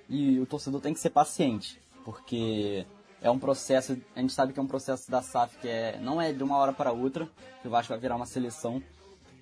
E 0.09 0.39
o 0.39 0.45
torcedor 0.45 0.81
tem 0.81 0.93
que 0.93 0.99
ser 0.99 1.09
paciente, 1.09 1.81
porque 2.03 2.85
é 3.21 3.31
um 3.31 3.39
processo, 3.39 3.97
a 4.15 4.19
gente 4.19 4.33
sabe 4.33 4.51
que 4.53 4.59
é 4.59 4.61
um 4.61 4.67
processo 4.67 5.09
da 5.09 5.21
SAF 5.21 5.57
que 5.57 5.67
é, 5.67 5.97
não 5.99 6.21
é 6.21 6.33
de 6.33 6.43
uma 6.43 6.57
hora 6.57 6.73
para 6.73 6.91
outra, 6.91 7.27
que 7.61 7.67
o 7.67 7.71
Vasco 7.71 7.89
vai 7.93 7.99
virar 7.99 8.15
uma 8.15 8.25
seleção. 8.25 8.83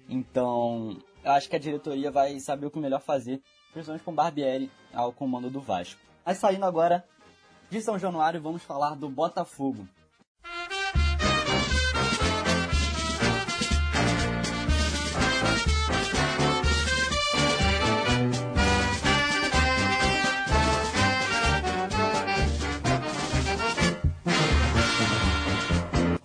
Então, 0.07 0.97
eu 1.23 1.31
acho 1.31 1.49
que 1.49 1.55
a 1.55 1.59
diretoria 1.59 2.11
vai 2.11 2.39
saber 2.39 2.67
o 2.67 2.71
que 2.71 2.79
melhor 2.79 3.01
fazer, 3.01 3.41
principalmente 3.73 4.03
com 4.03 4.11
o 4.11 4.15
Barbieri 4.15 4.71
ao 4.93 5.11
comando 5.11 5.49
do 5.49 5.59
Vasco. 5.59 5.99
Mas 6.25 6.37
saindo 6.37 6.65
agora 6.65 7.03
de 7.69 7.81
São 7.81 7.97
Januário, 7.97 8.41
vamos 8.41 8.61
falar 8.61 8.95
do 8.95 9.09
Botafogo. 9.09 9.87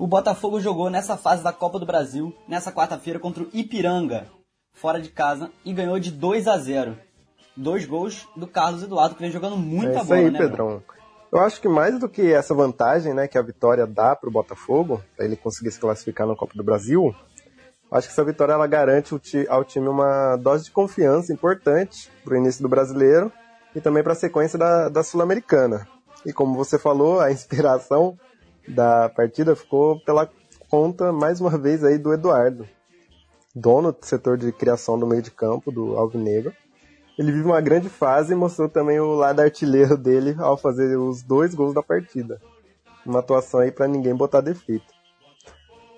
O 0.07 0.09
Botafogo 0.09 0.61
jogou 0.61 0.89
nessa 0.89 1.17
fase 1.17 1.43
da 1.43 1.53
Copa 1.53 1.81
do 1.81 1.85
Brasil, 1.85 2.33
nessa 2.47 2.71
quarta-feira, 2.71 3.19
contra 3.19 3.43
o 3.43 3.49
Ipiranga, 3.53 4.29
fora 4.73 5.01
de 5.01 5.09
casa, 5.09 5.51
e 5.65 5.73
ganhou 5.73 5.99
de 5.99 6.13
2 6.13 6.47
a 6.47 6.57
0 6.57 6.97
Dois 7.57 7.85
gols 7.85 8.29
do 8.37 8.47
Carlos 8.47 8.85
Eduardo, 8.85 9.17
que 9.17 9.23
vem 9.23 9.33
jogando 9.33 9.57
muita 9.57 9.95
é 9.95 9.97
isso 9.97 10.05
bola, 10.05 10.21
aí, 10.21 10.31
né, 10.31 10.39
Pedrão? 10.39 10.81
Eu 11.33 11.41
acho 11.41 11.61
que 11.61 11.67
mais 11.67 11.99
do 11.99 12.09
que 12.09 12.33
essa 12.33 12.55
vantagem 12.55 13.13
né, 13.15 13.27
que 13.27 13.37
a 13.37 13.43
vitória 13.43 13.85
dá 13.85 14.15
para 14.15 14.29
o 14.31 14.33
Botafogo, 14.33 15.03
para 15.17 15.27
ele 15.27 15.35
conseguir 15.35 15.73
se 15.73 15.81
classificar 15.81 16.25
na 16.25 16.37
Copa 16.37 16.53
do 16.55 16.63
Brasil, 16.63 17.13
acho 17.91 18.07
que 18.07 18.13
essa 18.13 18.25
vitória 18.25 18.53
ela 18.53 18.69
garante 18.69 19.13
ao 19.49 19.65
time 19.65 19.89
uma 19.89 20.37
dose 20.37 20.67
de 20.67 20.71
confiança 20.71 21.33
importante 21.33 22.13
para 22.25 22.35
o 22.35 22.37
início 22.37 22.63
do 22.63 22.69
brasileiro 22.69 23.33
e 23.75 23.81
também 23.81 24.05
para 24.05 24.13
a 24.13 24.17
sequência 24.17 24.57
da, 24.57 24.89
da 24.89 25.03
Sul-Americana. 25.03 25.85
E 26.25 26.33
como 26.33 26.55
você 26.55 26.79
falou, 26.79 27.19
a 27.19 27.33
inspiração 27.33 28.17
da 28.69 29.09
partida 29.09 29.57
ficou 29.57 30.01
pela 30.01 30.31
conta, 30.69 31.13
mais 31.13 31.41
uma 31.41 31.57
vez, 31.57 31.85
aí 31.85 31.99
do 31.99 32.13
Eduardo, 32.13 32.69
dono 33.55 33.93
do 33.93 34.05
setor 34.05 34.37
de 34.37 34.53
criação 34.53 34.99
do 34.99 35.07
meio 35.07 35.23
de 35.23 35.31
campo 35.31 35.71
do 35.71 35.97
Alvinegro. 35.97 36.53
Ele 37.19 37.33
vive 37.33 37.47
uma 37.47 37.61
grande 37.61 37.89
fase 37.89 38.33
e 38.33 38.37
mostrou 38.37 38.69
também 38.69 39.01
o 39.01 39.15
lado 39.15 39.41
artilheiro 39.41 39.97
dele 39.97 40.37
ao 40.39 40.57
fazer 40.57 40.99
os 40.99 41.23
dois 41.23 41.55
gols 41.55 41.75
da 41.75 41.83
partida. 41.83 42.41
uma 43.05 43.21
atuação 43.21 43.61
aí 43.61 43.71
para 43.71 43.87
ninguém 43.87 44.15
botar 44.15 44.41
defeito. 44.41 44.93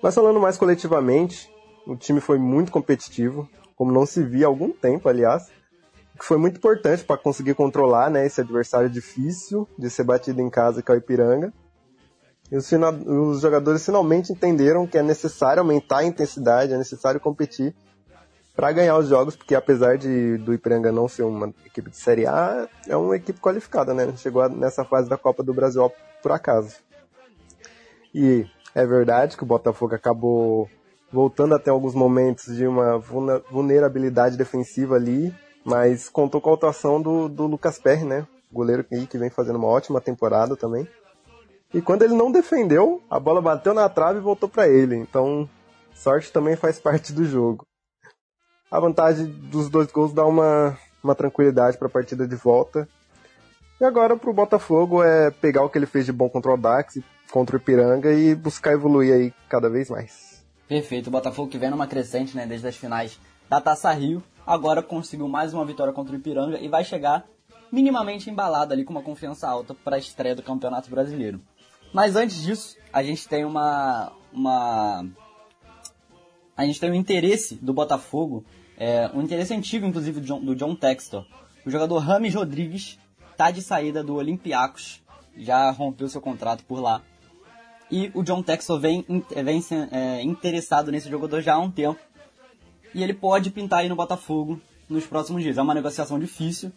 Mas 0.01 0.15
falando 0.15 0.39
mais 0.39 0.57
coletivamente, 0.57 1.51
o 1.85 1.95
time 1.95 2.21
foi 2.21 2.37
muito 2.37 2.71
competitivo, 2.71 3.49
como 3.75 3.91
não 3.91 4.05
se 4.05 4.23
via 4.23 4.45
há 4.45 4.47
algum 4.47 4.71
tempo, 4.71 5.09
aliás, 5.09 5.49
que 6.17 6.25
foi 6.25 6.37
muito 6.37 6.57
importante 6.57 7.03
para 7.03 7.17
conseguir 7.17 7.55
controlar 7.55 8.09
né, 8.09 8.25
esse 8.25 8.41
adversário 8.41 8.89
difícil 8.89 9.67
de 9.77 9.89
ser 9.89 10.03
batido 10.03 10.41
em 10.41 10.49
casa, 10.49 10.83
que 10.83 10.91
é 10.91 10.95
o 10.95 10.97
Ipiranga. 10.97 11.51
E 12.51 12.57
os, 12.57 12.71
os 13.05 13.41
jogadores 13.41 13.85
finalmente 13.85 14.31
entenderam 14.31 14.87
que 14.87 14.97
é 14.97 15.03
necessário 15.03 15.61
aumentar 15.61 15.99
a 15.99 16.05
intensidade, 16.05 16.73
é 16.73 16.77
necessário 16.77 17.19
competir 17.19 17.75
para 18.55 18.71
ganhar 18.71 18.97
os 18.97 19.07
jogos, 19.07 19.35
porque 19.37 19.55
apesar 19.55 19.97
de 19.97 20.37
do 20.39 20.53
Ipiranga 20.53 20.91
não 20.91 21.07
ser 21.07 21.23
uma 21.23 21.53
equipe 21.65 21.89
de 21.89 21.97
Série 21.97 22.25
A, 22.25 22.67
é 22.87 22.97
uma 22.97 23.15
equipe 23.15 23.39
qualificada, 23.39 23.93
né? 23.93 24.11
Chegou 24.17 24.49
nessa 24.49 24.83
fase 24.83 25.07
da 25.07 25.17
Copa 25.17 25.41
do 25.41 25.53
Brasil 25.53 25.89
por 26.21 26.31
acaso. 26.33 26.75
E 28.13 28.45
é 28.75 28.85
verdade 28.85 29.37
que 29.37 29.43
o 29.43 29.45
Botafogo 29.45 29.95
acabou 29.95 30.69
voltando 31.11 31.55
até 31.55 31.69
alguns 31.69 31.95
momentos 31.95 32.53
de 32.53 32.67
uma 32.67 32.97
vulnerabilidade 32.97 34.35
defensiva 34.35 34.95
ali, 34.95 35.33
mas 35.63 36.09
contou 36.09 36.41
com 36.41 36.51
a 36.51 36.53
atuação 36.53 37.01
do, 37.01 37.29
do 37.29 37.47
Lucas 37.47 37.79
Perry, 37.79 38.03
né? 38.03 38.27
Goleiro 38.51 38.83
que, 38.83 39.07
que 39.07 39.17
vem 39.17 39.29
fazendo 39.29 39.55
uma 39.57 39.67
ótima 39.67 40.01
temporada 40.01 40.57
também. 40.57 40.87
E 41.73 41.81
quando 41.81 42.03
ele 42.03 42.15
não 42.15 42.31
defendeu, 42.31 43.01
a 43.09 43.19
bola 43.19 43.41
bateu 43.41 43.73
na 43.73 43.87
trave 43.87 44.19
e 44.19 44.23
voltou 44.23 44.49
para 44.49 44.67
ele. 44.67 44.95
Então, 44.95 45.47
sorte 45.93 46.31
também 46.31 46.55
faz 46.55 46.79
parte 46.81 47.13
do 47.13 47.25
jogo 47.25 47.65
a 48.71 48.79
vantagem 48.79 49.25
dos 49.25 49.69
dois 49.69 49.91
gols 49.91 50.13
dá 50.13 50.25
uma, 50.25 50.77
uma 51.03 51.15
tranquilidade 51.15 51.77
para 51.77 51.87
a 51.87 51.91
partida 51.91 52.27
de 52.27 52.35
volta. 52.35 52.87
E 53.81 53.85
agora 53.85 54.15
para 54.17 54.29
o 54.29 54.33
Botafogo 54.33 55.03
é 55.03 55.31
pegar 55.31 55.63
o 55.63 55.69
que 55.69 55.77
ele 55.77 55.85
fez 55.85 56.05
de 56.05 56.11
bom 56.11 56.29
contra 56.29 56.53
o 56.53 56.57
Dax, 56.57 56.99
contra 57.31 57.55
o 57.55 57.59
Ipiranga 57.59 58.11
e 58.11 58.35
buscar 58.35 58.73
evoluir 58.73 59.13
aí 59.13 59.33
cada 59.47 59.69
vez 59.69 59.89
mais. 59.89 60.45
Perfeito, 60.67 61.07
o 61.07 61.11
Botafogo 61.11 61.49
que 61.49 61.57
vem 61.57 61.69
numa 61.69 61.87
crescente 61.87 62.35
né, 62.35 62.45
desde 62.45 62.67
as 62.67 62.75
finais 62.75 63.19
da 63.49 63.59
Taça 63.59 63.91
Rio, 63.91 64.21
agora 64.45 64.83
conseguiu 64.83 65.27
mais 65.27 65.53
uma 65.53 65.65
vitória 65.65 65.93
contra 65.93 66.13
o 66.13 66.17
Ipiranga 66.17 66.59
e 66.59 66.67
vai 66.67 66.83
chegar 66.83 67.25
minimamente 67.71 68.29
embalado 68.29 68.73
ali 68.73 68.83
com 68.83 68.91
uma 68.91 69.01
confiança 69.01 69.47
alta 69.47 69.73
para 69.73 69.95
a 69.95 69.99
estreia 69.99 70.35
do 70.35 70.43
Campeonato 70.43 70.89
Brasileiro. 70.89 71.39
Mas 71.93 72.15
antes 72.15 72.41
disso, 72.41 72.77
a 72.93 73.03
gente 73.03 73.27
tem 73.27 73.45
uma, 73.45 74.11
uma 74.31 75.05
a 76.55 76.65
gente 76.65 76.79
tem 76.79 76.91
um 76.91 76.95
interesse 76.95 77.55
do 77.55 77.73
Botafogo 77.73 78.45
é, 78.79 79.11
um 79.13 79.21
interesse 79.21 79.53
antigo, 79.53 79.85
inclusive, 79.85 80.21
do 80.21 80.25
John, 80.25 80.39
do 80.39 80.55
John 80.55 80.73
Textor. 80.73 81.25
O 81.65 81.69
jogador 81.69 81.97
Rames 81.97 82.33
Rodrigues 82.33 82.97
está 83.29 83.51
de 83.51 83.61
saída 83.61 84.01
do 84.01 84.15
Olympiacos, 84.15 85.03
já 85.35 85.69
rompeu 85.69 86.07
seu 86.07 86.21
contrato 86.21 86.63
por 86.63 86.79
lá. 86.79 87.01
E 87.91 88.09
o 88.13 88.23
John 88.23 88.41
Textor 88.41 88.79
vem, 88.79 89.05
vem 89.43 89.61
é, 89.91 90.21
interessado 90.21 90.91
nesse 90.91 91.09
jogador 91.09 91.41
já 91.41 91.55
há 91.55 91.59
um 91.59 91.69
tempo. 91.69 91.99
E 92.95 93.03
ele 93.03 93.13
pode 93.13 93.51
pintar 93.51 93.79
aí 93.79 93.89
no 93.89 93.97
Botafogo 93.97 94.61
nos 94.87 95.05
próximos 95.05 95.43
dias. 95.43 95.57
É 95.57 95.61
uma 95.61 95.73
negociação 95.73 96.17
difícil, 96.17 96.71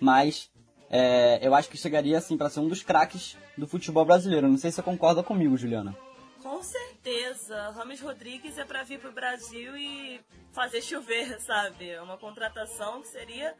mas 0.00 0.48
é, 0.90 1.38
eu 1.42 1.54
acho 1.54 1.68
que 1.68 1.76
chegaria 1.76 2.18
assim 2.18 2.36
para 2.36 2.48
ser 2.48 2.60
um 2.60 2.68
dos 2.68 2.82
craques 2.82 3.36
do 3.56 3.66
futebol 3.66 4.04
brasileiro. 4.04 4.48
Não 4.48 4.56
sei 4.56 4.70
se 4.70 4.76
você 4.76 4.82
concorda 4.82 5.22
comigo, 5.22 5.56
Juliana. 5.56 5.96
Com 6.42 6.62
certeza. 6.62 7.70
Rames 7.70 8.00
Rodrigues 8.00 8.56
é 8.56 8.64
para 8.64 8.82
vir 8.82 8.98
pro 8.98 9.12
Brasil 9.12 9.76
e 9.76 10.20
fazer 10.52 10.82
chover, 10.82 11.38
sabe? 11.42 11.90
É 11.90 12.00
uma 12.00 12.16
contratação 12.16 13.02
que 13.02 13.08
seria 13.08 13.54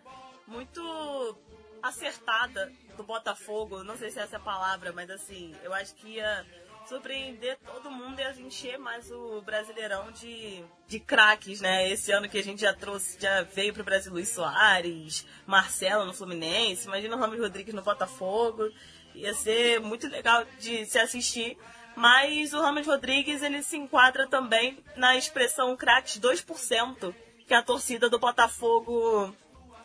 muito 0.47 1.39
acertada 1.83 2.73
do 2.97 3.05
Botafogo. 3.05 3.85
Não 3.85 3.97
sei 3.97 4.11
se 4.11 4.19
essa 4.19 4.37
é 4.37 4.39
a 4.39 4.43
palavra, 4.43 4.93
mas 4.93 5.11
assim, 5.11 5.55
eu 5.63 5.73
acho 5.75 5.95
que 5.97 6.15
ia 6.15 6.47
surpreender 6.89 7.59
todo 7.65 7.91
mundo 7.91 8.19
e 8.21 8.43
encher 8.43 8.79
mais 8.79 9.11
o 9.11 9.43
Brasileirão 9.43 10.11
de, 10.13 10.65
de 10.87 10.99
craques, 10.99 11.61
né? 11.61 11.91
Esse 11.91 12.11
ano 12.13 12.29
que 12.29 12.39
a 12.39 12.43
gente 12.43 12.63
já 12.63 12.73
trouxe, 12.73 13.21
já 13.21 13.43
veio 13.43 13.75
pro 13.75 13.85
Brasil 13.85 14.13
Luiz 14.13 14.29
Soares, 14.29 15.27
Marcelo 15.47 16.05
no 16.05 16.15
Fluminense, 16.15 16.87
imagina 16.87 17.15
o 17.15 17.19
Ramos 17.19 17.39
Rodrigues 17.39 17.75
no 17.75 17.83
Botafogo. 17.83 18.71
Ia 19.15 19.35
ser 19.35 19.81
muito 19.81 20.09
legal 20.09 20.45
de 20.59 20.87
se 20.87 20.99
assistir 20.99 21.59
mas 21.99 22.53
o 22.55 22.61
Ramos 22.61 22.87
Rodrigues 22.87 23.43
ele 23.43 23.61
se 23.61 23.77
enquadra 23.77 24.29
também 24.29 24.79
na 24.95 25.17
expressão 25.17 25.77
craques 25.77 26.21
2%, 26.21 27.13
que 27.45 27.53
a 27.53 27.61
torcida 27.61 28.09
do 28.09 28.21
Botafogo 28.21 29.35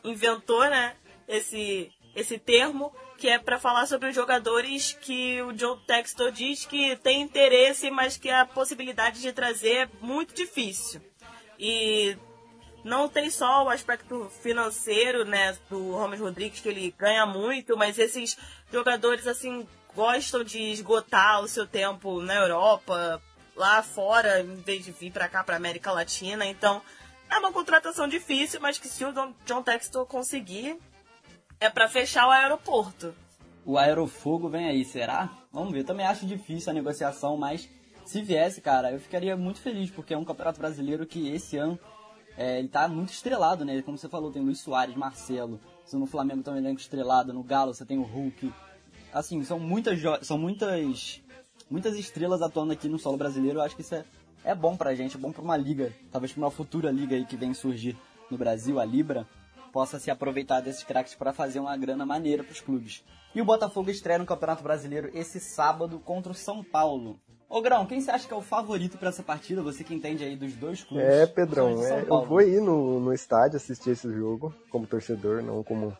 inventou, 0.04 0.62
né? 0.70 0.96
Esse, 1.28 1.92
esse 2.16 2.38
termo, 2.38 2.94
que 3.24 3.30
é 3.30 3.40
para 3.40 3.58
falar 3.58 3.86
sobre 3.86 4.10
os 4.10 4.16
jogadores 4.16 4.98
que 5.00 5.42
o 5.44 5.54
John 5.54 5.78
Textor 5.88 6.30
diz 6.30 6.66
que 6.66 6.98
tem 6.98 7.22
interesse, 7.22 7.90
mas 7.90 8.18
que 8.18 8.30
a 8.30 8.46
possibilidade 8.46 9.22
de 9.22 9.32
trazer 9.32 9.74
é 9.74 9.90
muito 10.02 10.34
difícil. 10.34 11.00
E 11.58 12.18
não 12.84 13.08
tem 13.08 13.30
só 13.30 13.64
o 13.64 13.70
aspecto 13.70 14.30
financeiro, 14.42 15.24
né, 15.24 15.58
do 15.70 15.96
Ramos 15.96 16.20
Rodrigues, 16.20 16.60
que 16.60 16.68
ele 16.68 16.94
ganha 17.00 17.26
muito, 17.26 17.78
mas 17.78 17.98
esses 17.98 18.38
jogadores, 18.70 19.26
assim, 19.26 19.66
gostam 19.96 20.44
de 20.44 20.60
esgotar 20.60 21.40
o 21.40 21.48
seu 21.48 21.66
tempo 21.66 22.22
na 22.22 22.36
Europa, 22.36 23.22
lá 23.56 23.82
fora, 23.82 24.42
em 24.42 24.58
vez 24.58 24.84
de 24.84 24.92
vir 24.92 25.14
para 25.14 25.30
cá, 25.30 25.46
para 25.46 25.56
América 25.56 25.94
Latina. 25.94 26.46
Então, 26.46 26.82
é 27.30 27.38
uma 27.38 27.54
contratação 27.54 28.06
difícil, 28.06 28.60
mas 28.60 28.78
que 28.78 28.90
se 28.90 29.06
o 29.06 29.14
John 29.46 29.64
Textor 29.64 30.06
conseguir, 30.06 30.78
é 31.64 31.70
para 31.70 31.88
fechar 31.88 32.28
o 32.28 32.32
aeroporto. 32.32 33.14
O 33.66 33.78
aerofogo 33.78 34.50
vem 34.50 34.68
aí, 34.68 34.84
será? 34.84 35.32
Vamos 35.52 35.72
ver. 35.72 35.80
Eu 35.80 35.86
também 35.86 36.06
acho 36.06 36.26
difícil 36.26 36.70
a 36.70 36.74
negociação, 36.74 37.38
mas 37.38 37.70
se 38.06 38.22
viesse, 38.22 38.60
cara, 38.60 38.92
eu 38.92 39.00
ficaria 39.00 39.38
muito 39.38 39.62
feliz, 39.62 39.90
porque 39.90 40.14
é 40.14 40.18
um 40.18 40.26
campeonato 40.26 40.60
brasileiro 40.60 41.06
que 41.06 41.30
esse 41.30 41.56
ano 41.56 41.80
é, 42.38 42.60
ele 42.60 42.68
tá 42.68 42.86
muito 42.90 43.14
estrelado, 43.14 43.64
né? 43.64 43.82
Como 43.82 43.98
você 43.98 44.10
falou, 44.10 44.30
tem 44.30 44.42
Luiz 44.42 44.60
Soares, 44.60 44.96
Marcelo. 44.96 45.60
No 45.94 46.06
Flamengo 46.06 46.44
tem 46.44 46.58
elenco 46.58 46.82
estrelado, 46.82 47.32
no 47.32 47.44
Galo 47.44 47.74
você 47.74 47.86
tem 47.86 47.98
o 47.98 48.04
Hulk, 48.04 48.52
assim, 49.14 49.44
são 49.44 49.60
muitas, 49.60 50.00
são 50.26 50.38
muitas, 50.38 51.22
muitas 51.70 51.96
estrelas 51.96 52.42
atuando 52.42 52.74
aqui 52.74 52.90
no 52.90 52.98
solo 52.98 53.16
brasileiro. 53.16 53.60
Eu 53.60 53.64
acho 53.64 53.76
que 53.76 53.84
isso 53.84 53.94
é, 53.94 54.04
é 54.44 54.56
bom 54.56 54.76
pra 54.76 54.96
gente, 54.96 55.16
é 55.16 55.20
bom 55.20 55.32
pra 55.32 55.42
uma 55.42 55.56
liga, 55.56 55.94
talvez 56.12 56.34
pra 56.34 56.42
uma 56.42 56.52
futura 56.52 56.90
liga 56.90 57.16
aí 57.16 57.26
que 57.26 57.38
vem 57.38 57.54
surgir 57.54 57.96
no 58.32 58.38
Brasil, 58.38 58.80
a 58.80 58.86
Libra, 58.86 59.28
possa 59.74 60.00
se 60.00 60.12
aproveitar 60.12 60.62
desses 60.62 60.84
craques 60.84 61.16
para 61.16 61.34
fazer 61.34 61.60
uma 61.60 61.76
grana 61.76 62.06
maneira 62.06 62.44
pros 62.44 62.62
clubes. 62.62 63.04
E 63.34 63.42
o 63.42 63.46
Botafogo 63.46 63.90
estreia 63.90 64.20
no 64.20 64.26
Campeonato 64.26 64.62
Brasileiro 64.62 65.10
esse 65.16 65.40
sábado 65.40 66.00
contra 66.00 66.32
o 66.32 66.36
São 66.36 66.64
Paulo. 66.64 67.20
Ô 67.50 67.60
Grão, 67.60 67.86
quem 67.86 68.00
você 68.00 68.12
acha 68.12 68.28
que 68.28 68.34
é 68.34 68.38
o 68.38 68.42
favorito 68.42 69.00
para 69.00 69.10
essa 69.10 69.24
partida? 69.24 69.64
Você 69.64 69.84
que 69.84 69.94
entende 69.94 70.24
aí 70.24 70.36
dos 70.36 70.54
dois 70.54 70.84
clubes. 70.84 71.08
É, 71.08 71.26
Pedrão, 71.26 71.84
é, 71.84 72.04
eu 72.04 72.26
vou 72.26 72.42
ir 72.42 72.62
no, 72.62 73.00
no 73.00 73.14
estádio 73.14 73.58
assistir 73.58 73.92
esse 73.92 74.12
jogo 74.14 74.54
como 74.70 74.86
torcedor, 74.86 75.42
não 75.42 75.64
como, 75.64 75.98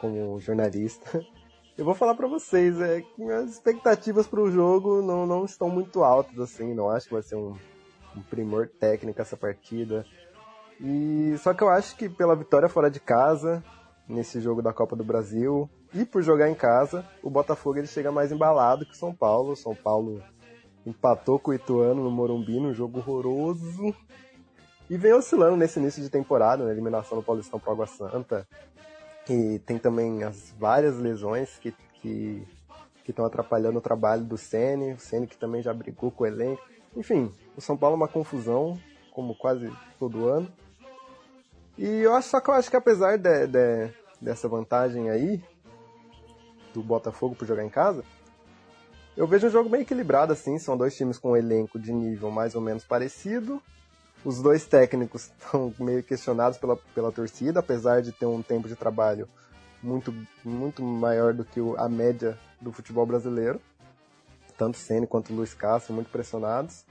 como 0.00 0.40
jornalista. 0.40 1.24
Eu 1.78 1.84
vou 1.84 1.94
falar 1.94 2.14
para 2.14 2.26
vocês, 2.26 2.80
é 2.80 3.02
que 3.02 3.22
as 3.24 3.50
expectativas 3.50 4.26
para 4.26 4.40
o 4.40 4.50
jogo 4.50 5.02
não, 5.02 5.26
não 5.26 5.44
estão 5.44 5.68
muito 5.68 6.02
altas 6.02 6.38
assim, 6.38 6.72
não 6.72 6.88
acho 6.88 7.06
que 7.06 7.12
vai 7.12 7.22
ser 7.22 7.36
um, 7.36 7.54
um 8.16 8.22
primor 8.22 8.66
técnico 8.66 9.20
essa 9.20 9.36
partida. 9.36 10.06
E 10.80 11.36
só 11.38 11.54
que 11.54 11.62
eu 11.62 11.68
acho 11.68 11.96
que 11.96 12.08
pela 12.08 12.36
vitória 12.36 12.68
fora 12.68 12.90
de 12.90 13.00
casa 13.00 13.62
nesse 14.08 14.40
jogo 14.40 14.62
da 14.62 14.72
Copa 14.72 14.94
do 14.94 15.04
Brasil 15.04 15.68
e 15.94 16.04
por 16.04 16.22
jogar 16.22 16.48
em 16.48 16.54
casa, 16.54 17.04
o 17.22 17.30
Botafogo 17.30 17.78
ele 17.78 17.86
chega 17.86 18.12
mais 18.12 18.30
embalado 18.30 18.84
que 18.84 18.92
o 18.92 18.96
São 18.96 19.14
Paulo. 19.14 19.52
O 19.52 19.56
São 19.56 19.74
Paulo 19.74 20.22
empatou 20.84 21.38
com 21.38 21.50
o 21.50 21.54
Ituano 21.54 22.02
no 22.02 22.10
Morumbi, 22.10 22.60
num 22.60 22.74
jogo 22.74 22.98
horroroso. 22.98 23.94
E 24.88 24.96
vem 24.96 25.12
oscilando 25.12 25.56
nesse 25.56 25.80
início 25.80 26.02
de 26.02 26.10
temporada, 26.10 26.64
na 26.64 26.70
eliminação 26.70 27.18
do 27.18 27.24
Paulistão 27.24 27.58
para 27.58 27.72
Água 27.72 27.86
Santa. 27.86 28.46
E 29.28 29.58
tem 29.60 29.78
também 29.78 30.22
as 30.22 30.54
várias 30.58 30.96
lesões 30.98 31.58
que 31.58 31.74
que 33.06 33.12
estão 33.12 33.24
atrapalhando 33.24 33.78
o 33.78 33.80
trabalho 33.80 34.24
do 34.24 34.36
Ceni, 34.36 34.92
o 34.92 34.98
Ceni 34.98 35.28
que 35.28 35.36
também 35.36 35.62
já 35.62 35.72
brigou 35.72 36.10
com 36.10 36.24
o 36.24 36.26
elenco. 36.26 36.62
Enfim, 36.96 37.32
o 37.56 37.60
São 37.60 37.76
Paulo 37.76 37.94
é 37.94 37.98
uma 37.98 38.08
confusão, 38.08 38.76
como 39.12 39.34
quase 39.36 39.72
todo 39.98 40.26
ano. 40.26 40.50
E 41.78 41.86
eu 41.86 42.14
acho 42.14 42.28
só 42.28 42.40
que 42.40 42.48
eu 42.48 42.54
acho 42.54 42.70
que 42.70 42.76
apesar 42.76 43.18
de, 43.18 43.46
de, 43.46 43.90
dessa 44.20 44.48
vantagem 44.48 45.10
aí 45.10 45.42
do 46.72 46.82
Botafogo 46.82 47.34
por 47.34 47.46
jogar 47.46 47.64
em 47.64 47.68
casa, 47.68 48.02
eu 49.16 49.26
vejo 49.26 49.46
um 49.46 49.50
jogo 49.50 49.68
bem 49.68 49.82
equilibrado 49.82 50.32
assim, 50.32 50.58
são 50.58 50.76
dois 50.76 50.96
times 50.96 51.18
com 51.18 51.32
um 51.32 51.36
elenco 51.36 51.78
de 51.78 51.92
nível 51.92 52.30
mais 52.30 52.54
ou 52.54 52.60
menos 52.60 52.84
parecido, 52.84 53.62
os 54.24 54.42
dois 54.42 54.66
técnicos 54.66 55.30
estão 55.38 55.72
meio 55.78 56.02
questionados 56.02 56.58
pela, 56.58 56.76
pela 56.94 57.12
torcida, 57.12 57.60
apesar 57.60 58.02
de 58.02 58.12
ter 58.12 58.26
um 58.26 58.42
tempo 58.42 58.68
de 58.68 58.74
trabalho 58.74 59.28
muito, 59.82 60.14
muito 60.44 60.82
maior 60.82 61.32
do 61.32 61.44
que 61.44 61.60
a 61.78 61.88
média 61.88 62.38
do 62.60 62.72
futebol 62.72 63.06
brasileiro. 63.06 63.60
Tanto 64.58 64.78
Ceni 64.78 65.06
quanto 65.06 65.34
Luiz 65.34 65.52
Castro 65.52 65.94
muito 65.94 66.10
pressionados. 66.10 66.84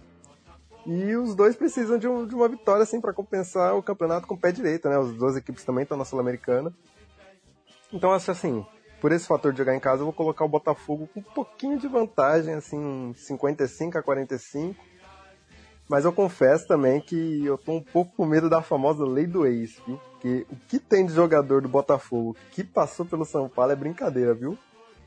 E 0.85 1.15
os 1.15 1.33
dois 1.33 1.55
precisam 1.55 1.97
de, 1.97 2.07
um, 2.07 2.27
de 2.27 2.35
uma 2.35 2.47
vitória 2.47 2.83
assim 2.83 3.01
para 3.01 3.13
compensar 3.13 3.75
o 3.75 3.81
campeonato 3.81 4.27
com 4.27 4.35
o 4.35 4.37
pé 4.37 4.51
direito, 4.51 4.87
né? 4.87 4.97
As 4.97 5.11
duas 5.13 5.35
equipes 5.35 5.63
também 5.63 5.83
estão 5.83 5.97
na 5.97 6.05
Sul-Americana. 6.05 6.71
Então 7.91 8.11
acho 8.13 8.29
assim, 8.29 8.63
por 9.01 9.11
esse 9.11 9.25
fator 9.25 9.51
de 9.51 9.57
jogar 9.57 9.75
em 9.75 9.79
casa, 9.79 10.01
eu 10.01 10.05
vou 10.05 10.13
colocar 10.13 10.45
o 10.45 10.49
Botafogo 10.49 11.09
com 11.13 11.19
um 11.19 11.23
pouquinho 11.23 11.79
de 11.79 11.87
vantagem, 11.87 12.53
assim, 12.53 13.13
55 13.15 13.97
a 13.97 14.03
45. 14.03 14.75
Mas 15.87 16.05
eu 16.05 16.11
confesso 16.11 16.67
também 16.67 16.99
que 16.99 17.45
eu 17.45 17.57
tô 17.57 17.73
um 17.73 17.81
pouco 17.81 18.15
com 18.15 18.25
medo 18.25 18.49
da 18.49 18.61
famosa 18.61 19.05
lei 19.05 19.27
do 19.27 19.45
ex, 19.45 19.79
viu? 19.85 19.99
Porque 20.11 20.45
o 20.51 20.55
que 20.67 20.79
tem 20.79 21.05
de 21.05 21.13
jogador 21.13 21.61
do 21.61 21.69
Botafogo 21.69 22.35
que 22.51 22.63
passou 22.63 23.05
pelo 23.05 23.25
São 23.25 23.47
Paulo 23.47 23.71
é 23.71 23.75
brincadeira, 23.75 24.33
viu? 24.33 24.57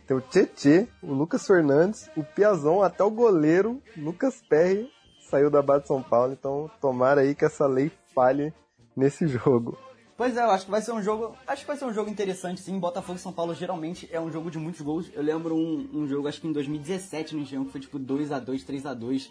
Tem 0.06 0.16
o 0.16 0.20
Tietê, 0.20 0.88
o 1.02 1.12
Lucas 1.12 1.46
Fernandes, 1.46 2.08
o 2.16 2.22
Piazon, 2.22 2.82
até 2.82 3.02
o 3.02 3.10
goleiro 3.10 3.82
Lucas 3.96 4.40
Perry 4.48 4.88
saiu 5.28 5.50
da 5.50 5.62
base 5.62 5.82
de 5.82 5.88
São 5.88 6.02
Paulo. 6.02 6.32
Então, 6.32 6.70
tomara 6.80 7.20
aí 7.20 7.34
que 7.34 7.44
essa 7.44 7.66
lei 7.66 7.92
falhe 8.14 8.52
nesse 8.96 9.26
jogo. 9.28 9.78
Pois 10.16 10.36
é, 10.36 10.42
eu 10.42 10.50
acho 10.50 10.64
que 10.64 10.70
vai 10.72 10.82
ser 10.82 10.90
um 10.90 11.00
jogo. 11.00 11.36
Acho 11.46 11.62
que 11.62 11.68
vai 11.68 11.76
ser 11.76 11.84
um 11.84 11.92
jogo 11.92 12.10
interessante, 12.10 12.60
sim. 12.60 12.76
Botafogo 12.76 13.18
e 13.18 13.22
São 13.22 13.32
Paulo 13.32 13.54
geralmente 13.54 14.08
é 14.10 14.20
um 14.20 14.32
jogo 14.32 14.50
de 14.50 14.58
muitos 14.58 14.80
gols. 14.80 15.08
Eu 15.14 15.22
lembro 15.22 15.54
um, 15.54 15.88
um 15.94 16.08
jogo, 16.08 16.26
acho 16.26 16.40
que 16.40 16.48
em 16.48 16.52
2017 16.52 17.36
no 17.36 17.42
Engenhão, 17.42 17.64
que 17.64 17.70
foi 17.70 17.80
tipo 17.80 18.00
2x2, 18.00 18.66
3x2. 18.66 19.30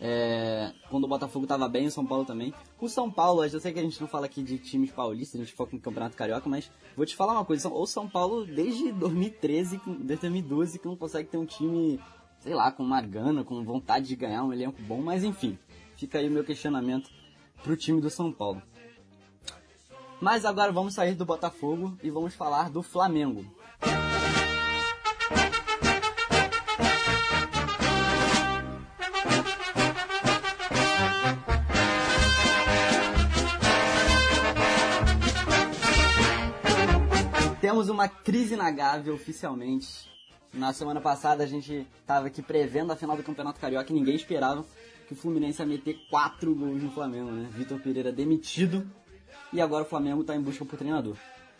É, 0.00 0.72
quando 0.90 1.04
o 1.04 1.08
Botafogo 1.08 1.46
tava 1.46 1.68
bem, 1.68 1.86
o 1.86 1.90
São 1.90 2.04
Paulo 2.04 2.24
também. 2.24 2.52
O 2.80 2.88
São 2.88 3.08
Paulo, 3.08 3.44
eu 3.44 3.60
sei 3.60 3.72
que 3.72 3.78
a 3.78 3.82
gente 3.82 4.00
não 4.00 4.08
fala 4.08 4.26
aqui 4.26 4.42
de 4.42 4.58
times 4.58 4.90
paulistas, 4.90 5.40
a 5.40 5.44
gente 5.44 5.54
foca 5.54 5.76
no 5.76 5.80
Campeonato 5.80 6.16
Carioca, 6.16 6.48
mas 6.48 6.68
vou 6.96 7.06
te 7.06 7.14
falar 7.14 7.34
uma 7.34 7.44
coisa: 7.44 7.68
o 7.68 7.86
São 7.86 8.08
Paulo, 8.08 8.44
desde 8.44 8.90
2013, 8.90 9.80
desde 10.00 10.28
2012, 10.28 10.80
que 10.80 10.86
não 10.86 10.96
consegue 10.96 11.28
ter 11.28 11.38
um 11.38 11.46
time, 11.46 12.00
sei 12.44 12.54
lá, 12.54 12.70
com 12.70 12.82
uma 12.82 13.00
gana, 13.00 13.42
com 13.42 13.64
vontade 13.64 14.06
de 14.06 14.14
ganhar, 14.14 14.44
um 14.44 14.52
elenco 14.52 14.80
bom, 14.82 15.00
mas 15.00 15.24
enfim, 15.24 15.58
fica 15.96 16.18
aí 16.18 16.28
o 16.28 16.30
meu 16.30 16.44
questionamento 16.44 17.10
pro 17.62 17.74
time 17.74 18.02
do 18.02 18.10
São 18.10 18.30
Paulo. 18.30 18.60
Mas 20.20 20.44
agora 20.44 20.70
vamos 20.70 20.92
sair 20.92 21.14
do 21.14 21.24
Botafogo 21.24 21.98
e 22.02 22.10
vamos 22.10 22.34
falar 22.34 22.68
do 22.68 22.82
Flamengo. 22.82 23.46
Temos 37.58 37.88
uma 37.88 38.06
crise 38.06 38.54
na 38.54 38.70
Gávea 38.70 39.14
oficialmente. 39.14 40.13
Na 40.54 40.72
semana 40.72 41.00
passada 41.00 41.42
a 41.42 41.46
gente 41.46 41.84
estava 42.00 42.28
aqui 42.28 42.40
prevendo 42.40 42.92
a 42.92 42.96
final 42.96 43.16
do 43.16 43.24
Campeonato 43.24 43.58
Carioca 43.58 43.90
e 43.90 43.94
ninguém 43.94 44.14
esperava 44.14 44.64
que 45.08 45.12
o 45.12 45.16
Fluminense 45.16 45.60
ia 45.60 45.66
meter 45.66 45.98
4 46.08 46.54
gols 46.54 46.80
no 46.80 46.92
Flamengo, 46.92 47.30
né? 47.32 47.48
Vitor 47.52 47.80
Pereira 47.80 48.12
demitido 48.12 48.88
e 49.52 49.60
agora 49.60 49.82
o 49.82 49.86
Flamengo 49.86 50.20
está 50.20 50.36
em 50.36 50.40
busca 50.40 50.64
por 50.64 50.78
treinador. 50.78 51.16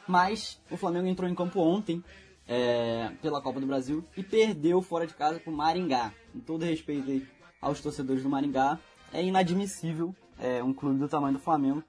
Mas 0.06 0.60
o 0.70 0.76
Flamengo 0.76 1.08
entrou 1.08 1.28
em 1.28 1.34
campo 1.34 1.60
ontem 1.60 2.04
é, 2.46 3.10
pela 3.20 3.40
Copa 3.40 3.58
do 3.58 3.66
Brasil 3.66 4.04
e 4.16 4.22
perdeu 4.22 4.80
fora 4.80 5.06
de 5.06 5.14
casa 5.14 5.40
para 5.40 5.52
o 5.52 5.56
Maringá. 5.56 6.12
Com 6.32 6.38
todo 6.38 6.64
respeito 6.64 7.26
aos 7.60 7.80
torcedores 7.80 8.22
do 8.22 8.28
Maringá, 8.28 8.78
é 9.12 9.24
inadmissível 9.24 10.14
é, 10.38 10.62
um 10.62 10.72
clube 10.72 11.00
do 11.00 11.08
tamanho 11.08 11.34
do 11.34 11.40
Flamengo, 11.40 11.82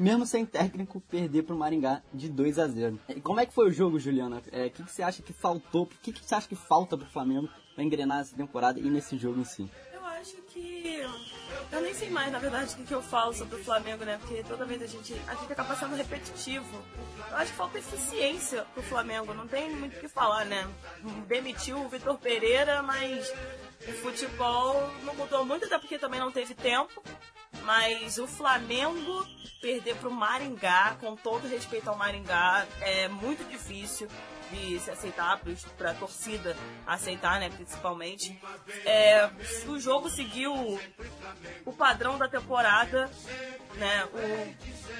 mesmo 0.00 0.24
sem 0.24 0.46
técnico, 0.46 1.00
perder 1.02 1.42
para 1.42 1.54
o 1.54 1.58
Maringá 1.58 2.02
de 2.12 2.28
2 2.28 2.58
a 2.58 2.66
0. 2.66 2.98
E 3.08 3.20
como 3.20 3.38
é 3.38 3.46
que 3.46 3.52
foi 3.52 3.68
o 3.68 3.72
jogo, 3.72 3.98
Juliana? 3.98 4.36
O 4.38 4.42
é, 4.50 4.68
que, 4.70 4.82
que 4.82 4.90
você 4.90 5.02
acha 5.02 5.22
que 5.22 5.32
faltou? 5.32 5.82
O 5.82 5.86
que, 5.86 6.12
que 6.12 6.24
você 6.24 6.34
acha 6.34 6.48
que 6.48 6.56
falta 6.56 6.96
para 6.96 7.06
o 7.06 7.10
Flamengo 7.10 7.48
para 7.74 7.84
engrenar 7.84 8.20
essa 8.20 8.34
temporada 8.34 8.80
e 8.80 8.88
nesse 8.88 9.18
jogo 9.18 9.40
em 9.40 9.44
si? 9.44 9.70
Eu 9.92 10.04
acho 10.06 10.36
que 10.48 11.04
eu 11.72 11.80
nem 11.80 11.94
sei 11.94 12.10
mais, 12.10 12.32
na 12.32 12.38
verdade, 12.38 12.74
o 12.74 12.84
que, 12.84 12.92
eu 12.92 13.02
falo 13.02 13.32
sobre 13.32 13.56
o 13.56 13.64
Flamengo, 13.64 14.04
né? 14.04 14.18
Porque 14.18 14.42
toda 14.42 14.64
vez 14.64 14.82
a 14.82 14.86
gente, 14.86 15.14
a 15.28 15.34
gente 15.34 15.52
acaba 15.52 15.76
sendo 15.76 15.94
repetitivo. 15.94 16.82
Eu 17.30 17.36
acho 17.36 17.52
que 17.52 17.56
falta 17.56 17.78
eficiência 17.78 18.64
pro 18.74 18.82
Flamengo, 18.82 19.32
não 19.34 19.46
tem 19.46 19.70
muito 19.70 19.96
o 19.96 20.00
que 20.00 20.08
falar, 20.08 20.44
né? 20.46 20.68
Demitiu 21.28 21.78
o 21.78 21.88
Vitor 21.88 22.18
Pereira, 22.18 22.82
mas 22.82 23.32
o 23.88 23.92
futebol 24.02 24.90
não 25.04 25.14
mudou 25.14 25.44
muito, 25.44 25.66
até 25.66 25.78
porque 25.78 25.98
também 25.98 26.18
não 26.18 26.32
teve 26.32 26.54
tempo. 26.54 27.02
Mas 27.64 28.18
o 28.18 28.26
Flamengo 28.26 29.26
perder 29.60 29.96
pro 29.96 30.10
Maringá, 30.10 30.96
com 31.00 31.14
todo 31.14 31.46
respeito 31.46 31.88
ao 31.88 31.96
Maringá, 31.96 32.66
é 32.80 33.08
muito 33.08 33.44
difícil 33.48 34.08
de 34.50 34.78
se 34.80 34.90
aceitar, 34.90 35.40
para 35.76 35.90
a 35.90 35.94
torcida 35.94 36.56
aceitar, 36.86 37.40
né, 37.40 37.50
principalmente. 37.50 38.40
É, 38.84 39.28
o 39.66 39.78
jogo 39.78 40.08
seguiu 40.08 40.52
o 41.64 41.72
padrão 41.72 42.18
da 42.18 42.28
temporada, 42.28 43.10
né, 43.74 44.04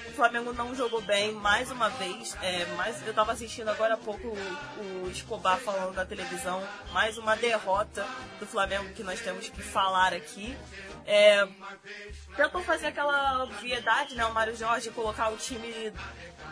o 0.09 0.13
Flamengo 0.13 0.53
não 0.53 0.75
jogou 0.75 1.01
bem 1.03 1.33
mais 1.33 1.71
uma 1.71 1.89
vez, 1.89 2.37
é, 2.43 2.65
mais, 2.77 3.03
eu 3.03 3.11
estava 3.11 3.33
assistindo 3.33 3.69
agora 3.69 3.95
há 3.95 3.97
pouco 3.97 4.29
o, 4.29 5.05
o 5.05 5.11
Escobar 5.11 5.59
falando 5.59 5.95
da 5.95 6.05
televisão, 6.05 6.63
mais 6.93 7.19
uma 7.19 7.37
derrota 7.37 8.07
do 8.39 8.47
Flamengo 8.47 8.93
que 8.93 9.03
nós 9.03 9.21
temos 9.21 9.49
que 9.49 9.63
falar 9.63 10.13
aqui. 10.13 10.57
É, 11.07 11.47
tentou 12.37 12.63
fazer 12.63 12.89
aquela 12.89 13.43
obviedade, 13.45 14.15
né, 14.15 14.25
o 14.27 14.33
Mário 14.33 14.57
Jorge 14.57 14.91
colocar 14.91 15.31
o 15.31 15.37
time 15.37 15.93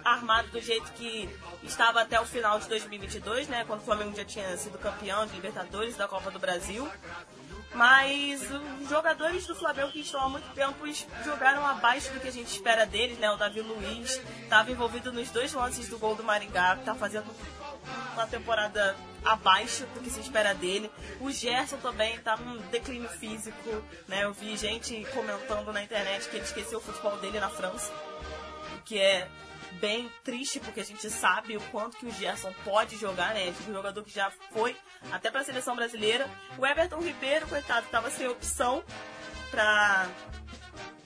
armado 0.04 0.48
do 0.48 0.60
jeito 0.60 0.90
que 0.92 1.28
estava 1.62 2.00
até 2.00 2.20
o 2.20 2.26
final 2.26 2.58
de 2.58 2.68
2022, 2.88 3.48
né, 3.48 3.64
quando 3.66 3.80
o 3.80 3.84
Flamengo 3.84 4.16
já 4.16 4.24
tinha 4.24 4.56
sido 4.56 4.78
campeão 4.78 5.26
de 5.26 5.34
Libertadores 5.34 5.96
da 5.96 6.08
Copa 6.08 6.30
do 6.30 6.38
Brasil. 6.38 6.88
Mas 7.74 8.40
os 8.80 8.88
jogadores 8.88 9.46
do 9.46 9.54
Flamengo 9.54 9.92
que 9.92 10.00
estão 10.00 10.22
há 10.22 10.28
muito 10.28 10.48
tempo 10.54 10.86
jogaram 11.22 11.66
abaixo 11.66 12.10
do 12.12 12.18
que 12.20 12.28
a 12.28 12.32
gente 12.32 12.46
espera 12.46 12.86
deles, 12.86 13.18
né? 13.18 13.30
O 13.30 13.36
Davi 13.36 13.60
Luiz 13.60 14.20
estava 14.42 14.70
envolvido 14.70 15.12
nos 15.12 15.30
dois 15.30 15.52
lances 15.52 15.86
do 15.88 15.98
gol 15.98 16.14
do 16.14 16.24
Maringá, 16.24 16.76
está 16.76 16.94
fazendo 16.94 17.26
uma 18.14 18.26
temporada 18.26 18.96
abaixo 19.22 19.84
do 19.94 20.00
que 20.00 20.08
se 20.08 20.20
espera 20.20 20.54
dele. 20.54 20.90
O 21.20 21.30
Gerson 21.30 21.76
também 21.76 22.14
está 22.14 22.38
num 22.38 22.56
declínio 22.68 23.08
físico, 23.10 23.84
né? 24.08 24.24
Eu 24.24 24.32
vi 24.32 24.56
gente 24.56 25.06
comentando 25.12 25.70
na 25.70 25.82
internet 25.82 26.26
que 26.30 26.36
ele 26.36 26.46
esqueceu 26.46 26.78
o 26.78 26.82
futebol 26.82 27.18
dele 27.18 27.38
na 27.38 27.50
França, 27.50 27.92
que 28.86 28.98
é 28.98 29.28
bem 29.74 30.10
triste, 30.24 30.60
porque 30.60 30.80
a 30.80 30.84
gente 30.84 31.08
sabe 31.10 31.56
o 31.56 31.60
quanto 31.70 31.96
que 31.96 32.06
o 32.06 32.10
Gerson 32.10 32.52
pode 32.64 32.96
jogar, 32.96 33.34
né? 33.34 33.48
É 33.48 33.70
um 33.70 33.72
jogador 33.72 34.02
que 34.02 34.10
já 34.10 34.30
foi 34.52 34.76
até 35.12 35.30
para 35.30 35.40
a 35.40 35.44
seleção 35.44 35.76
brasileira. 35.76 36.28
O 36.56 36.66
Everton 36.66 37.00
Ribeiro, 37.00 37.46
coitado, 37.46 37.86
estava 37.86 38.10
sem 38.10 38.26
opção 38.28 38.82
para 39.50 40.08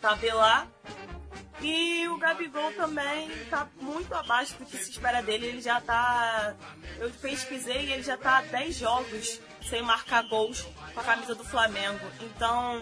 tabelar. 0.01 0.67
E 1.61 2.09
o 2.09 2.19
Gabigol 2.19 2.73
também 2.73 3.31
está 3.43 3.69
muito 3.81 4.13
abaixo 4.15 4.57
do 4.57 4.67
que 4.67 4.77
se 4.77 4.91
espera 4.91 5.23
dele. 5.23 5.47
Ele 5.47 5.61
já 5.61 5.79
está. 5.79 6.57
Eu 6.99 7.11
pesquisei 7.11 7.87
e 7.87 7.93
ele 7.93 8.03
já 8.03 8.15
está 8.15 8.39
há 8.39 8.43
10 8.43 8.77
jogos 8.77 9.41
sem 9.69 9.81
marcar 9.83 10.23
gols 10.29 10.67
com 10.93 11.01
a 11.01 11.05
camisa 11.05 11.35
do 11.35 11.45
Flamengo. 11.45 12.05
Então, 12.21 12.81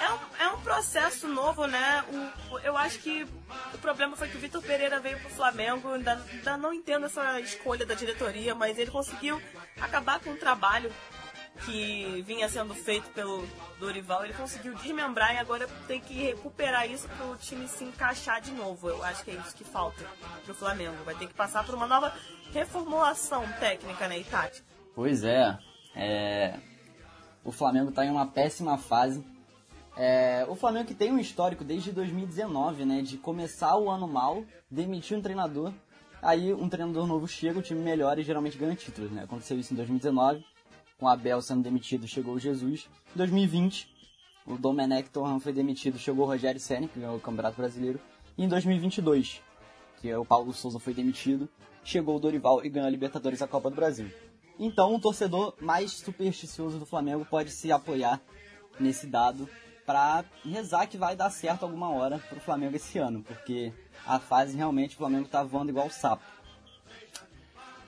é 0.00 0.12
um, 0.12 0.44
é 0.44 0.48
um 0.54 0.60
processo 0.60 1.28
novo, 1.28 1.66
né? 1.66 2.04
O, 2.50 2.58
eu 2.58 2.76
acho 2.76 2.98
que 2.98 3.26
o 3.74 3.78
problema 3.78 4.16
foi 4.16 4.28
que 4.28 4.36
o 4.36 4.40
Vitor 4.40 4.62
Pereira 4.62 5.00
veio 5.00 5.18
pro 5.18 5.30
Flamengo. 5.30 5.92
Ainda, 5.92 6.22
ainda 6.32 6.56
não 6.56 6.72
entendo 6.72 7.06
essa 7.06 7.40
escolha 7.40 7.86
da 7.86 7.94
diretoria, 7.94 8.54
mas 8.54 8.78
ele 8.78 8.90
conseguiu 8.90 9.40
acabar 9.80 10.20
com 10.20 10.30
o 10.30 10.36
trabalho 10.36 10.92
que 11.64 12.22
vinha 12.26 12.48
sendo 12.48 12.74
feito 12.74 13.08
pelo 13.10 13.46
Dorival. 13.78 14.24
Ele 14.24 14.34
conseguiu 14.34 14.74
desmembrar 14.74 15.34
e 15.34 15.38
agora 15.38 15.66
tem 15.86 16.00
que 16.00 16.14
recuperar 16.14 16.90
isso 16.90 17.08
para 17.08 17.26
o 17.26 17.36
time 17.36 17.66
se 17.66 17.84
encaixar 17.84 18.40
de 18.40 18.52
novo. 18.52 18.88
Eu 18.88 19.02
acho 19.02 19.24
que 19.24 19.30
é 19.30 19.34
isso 19.34 19.54
que 19.54 19.64
falta 19.64 20.04
pro 20.44 20.54
Flamengo. 20.54 20.96
Vai 21.04 21.14
ter 21.14 21.26
que 21.26 21.34
passar 21.34 21.64
por 21.64 21.74
uma 21.74 21.86
nova 21.86 22.12
reformulação 22.52 23.44
técnica 23.58 24.06
né, 24.08 24.22
tática. 24.30 24.66
Pois 24.94 25.24
é. 25.24 25.58
é... 25.94 26.58
O 27.42 27.52
Flamengo 27.52 27.90
está 27.90 28.04
em 28.04 28.10
uma 28.10 28.26
péssima 28.26 28.76
fase 28.76 29.24
é, 29.96 30.44
o 30.46 30.54
Flamengo 30.54 30.86
que 30.86 30.94
tem 30.94 31.10
um 31.10 31.18
histórico 31.18 31.64
desde 31.64 31.90
2019, 31.90 32.84
né, 32.84 33.00
de 33.00 33.16
começar 33.16 33.76
o 33.78 33.90
ano 33.90 34.06
mal, 34.06 34.44
demitir 34.70 35.16
um 35.16 35.22
treinador, 35.22 35.72
aí 36.20 36.52
um 36.52 36.68
treinador 36.68 37.06
novo 37.06 37.26
chega, 37.26 37.58
o 37.58 37.62
time 37.62 37.80
melhora 37.80 38.20
e 38.20 38.24
geralmente 38.24 38.58
ganha 38.58 38.74
títulos, 38.74 39.10
né? 39.10 39.22
Aconteceu 39.22 39.58
isso 39.58 39.72
em 39.72 39.76
2019, 39.76 40.44
com 40.98 41.06
o 41.06 41.08
Abel 41.08 41.40
sendo 41.40 41.62
demitido, 41.62 42.06
chegou 42.06 42.34
o 42.34 42.38
Jesus. 42.38 42.88
Em 43.14 43.18
2020, 43.18 43.88
o 44.46 44.58
Domenech 44.58 45.08
Torran 45.08 45.40
foi 45.40 45.52
demitido, 45.52 45.98
chegou 45.98 46.26
o 46.26 46.28
Rogério 46.28 46.60
Senna, 46.60 46.88
que 46.88 47.00
ganhou 47.00 47.16
o 47.16 47.20
Campeonato 47.20 47.56
Brasileiro. 47.56 47.98
E 48.36 48.44
em 48.44 48.48
2022, 48.48 49.42
que 50.00 50.10
é 50.10 50.18
o 50.18 50.26
Paulo 50.26 50.52
Souza 50.52 50.78
foi 50.78 50.92
demitido, 50.92 51.48
chegou 51.82 52.16
o 52.16 52.20
Dorival 52.20 52.62
e 52.64 52.68
ganhou 52.68 52.86
a 52.86 52.90
Libertadores 52.90 53.40
a 53.40 53.48
Copa 53.48 53.70
do 53.70 53.76
Brasil. 53.76 54.10
Então, 54.58 54.94
o 54.94 55.00
torcedor 55.00 55.54
mais 55.60 55.92
supersticioso 55.92 56.78
do 56.78 56.86
Flamengo 56.86 57.24
pode 57.24 57.50
se 57.50 57.72
apoiar 57.72 58.20
nesse 58.78 59.06
dado 59.06 59.48
para 59.86 60.24
rezar 60.44 60.86
que 60.88 60.98
vai 60.98 61.14
dar 61.14 61.30
certo 61.30 61.62
alguma 61.62 61.88
hora 61.90 62.18
pro 62.18 62.40
Flamengo 62.40 62.74
esse 62.76 62.98
ano, 62.98 63.22
porque 63.22 63.72
a 64.04 64.18
fase 64.18 64.56
realmente 64.56 64.94
o 64.94 64.98
Flamengo 64.98 65.28
tá 65.28 65.42
voando 65.42 65.70
igual 65.70 65.88
sapo. 65.88 66.24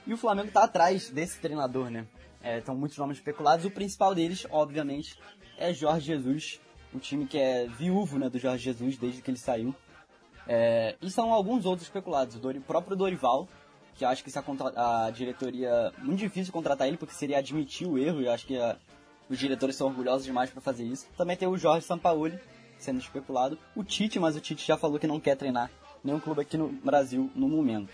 E 0.06 0.14
o 0.14 0.16
Flamengo 0.16 0.50
tá 0.50 0.64
atrás 0.64 1.10
desse 1.10 1.38
treinador, 1.38 1.90
né? 1.90 2.06
É, 2.40 2.62
muitos 2.70 2.96
nomes 2.96 3.18
especulados. 3.18 3.66
O 3.66 3.70
principal 3.70 4.14
deles, 4.14 4.46
obviamente, 4.50 5.18
é 5.58 5.74
Jorge 5.74 6.06
Jesus, 6.06 6.60
um 6.94 6.98
time 6.98 7.26
que 7.26 7.36
é 7.36 7.66
viúvo 7.66 8.18
né, 8.18 8.30
do 8.30 8.38
Jorge 8.38 8.64
Jesus 8.64 8.96
desde 8.96 9.20
que 9.20 9.30
ele 9.30 9.38
saiu. 9.38 9.74
É, 10.46 10.96
e 11.02 11.10
são 11.10 11.32
alguns 11.32 11.66
outros 11.66 11.86
especulados. 11.86 12.36
O 12.36 12.60
próprio 12.62 12.96
Dorival, 12.96 13.46
que 13.96 14.04
acho 14.04 14.24
que 14.24 14.30
se 14.30 14.38
a, 14.38 15.06
a, 15.06 15.10
diretoria. 15.10 15.92
Muito 15.98 16.20
difícil 16.20 16.52
contratar 16.52 16.88
ele, 16.88 16.96
porque 16.96 17.12
seria 17.12 17.38
admitir 17.38 17.86
o 17.86 17.98
erro, 17.98 18.22
e 18.22 18.28
acho 18.28 18.46
que 18.46 18.56
a, 18.56 18.78
os 19.28 19.38
diretores 19.38 19.76
são 19.76 19.88
orgulhosos 19.88 20.24
demais 20.24 20.50
para 20.50 20.60
fazer 20.60 20.84
isso. 20.84 21.06
Também 21.16 21.36
tem 21.36 21.48
o 21.48 21.56
Jorge 21.56 21.86
Sampaoli, 21.86 22.38
sendo 22.78 22.98
especulado. 22.98 23.58
O 23.74 23.84
Tite, 23.84 24.18
mas 24.18 24.36
o 24.36 24.40
Tite 24.40 24.66
já 24.66 24.76
falou 24.76 24.98
que 24.98 25.06
não 25.06 25.20
quer 25.20 25.36
treinar 25.36 25.70
nenhum 26.02 26.20
clube 26.20 26.40
aqui 26.40 26.56
no 26.56 26.68
Brasil 26.68 27.30
no 27.34 27.48
momento. 27.48 27.92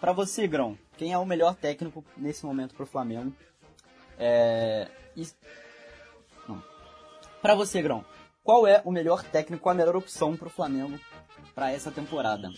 Para 0.00 0.12
você, 0.12 0.46
Grão, 0.46 0.78
quem 0.96 1.12
é 1.12 1.18
o 1.18 1.24
melhor 1.26 1.54
técnico 1.54 2.04
nesse 2.16 2.44
momento 2.44 2.74
pro 2.74 2.86
Flamengo? 2.86 3.32
É... 4.18 4.88
Para 7.40 7.54
você, 7.54 7.82
Grão, 7.82 8.04
qual 8.42 8.66
é 8.66 8.80
o 8.84 8.92
melhor 8.92 9.22
técnico, 9.22 9.68
a 9.68 9.74
melhor 9.74 9.96
opção 9.96 10.36
pro 10.36 10.50
Flamengo 10.50 10.98
para 11.54 11.72
essa 11.72 11.90
temporada? 11.90 12.50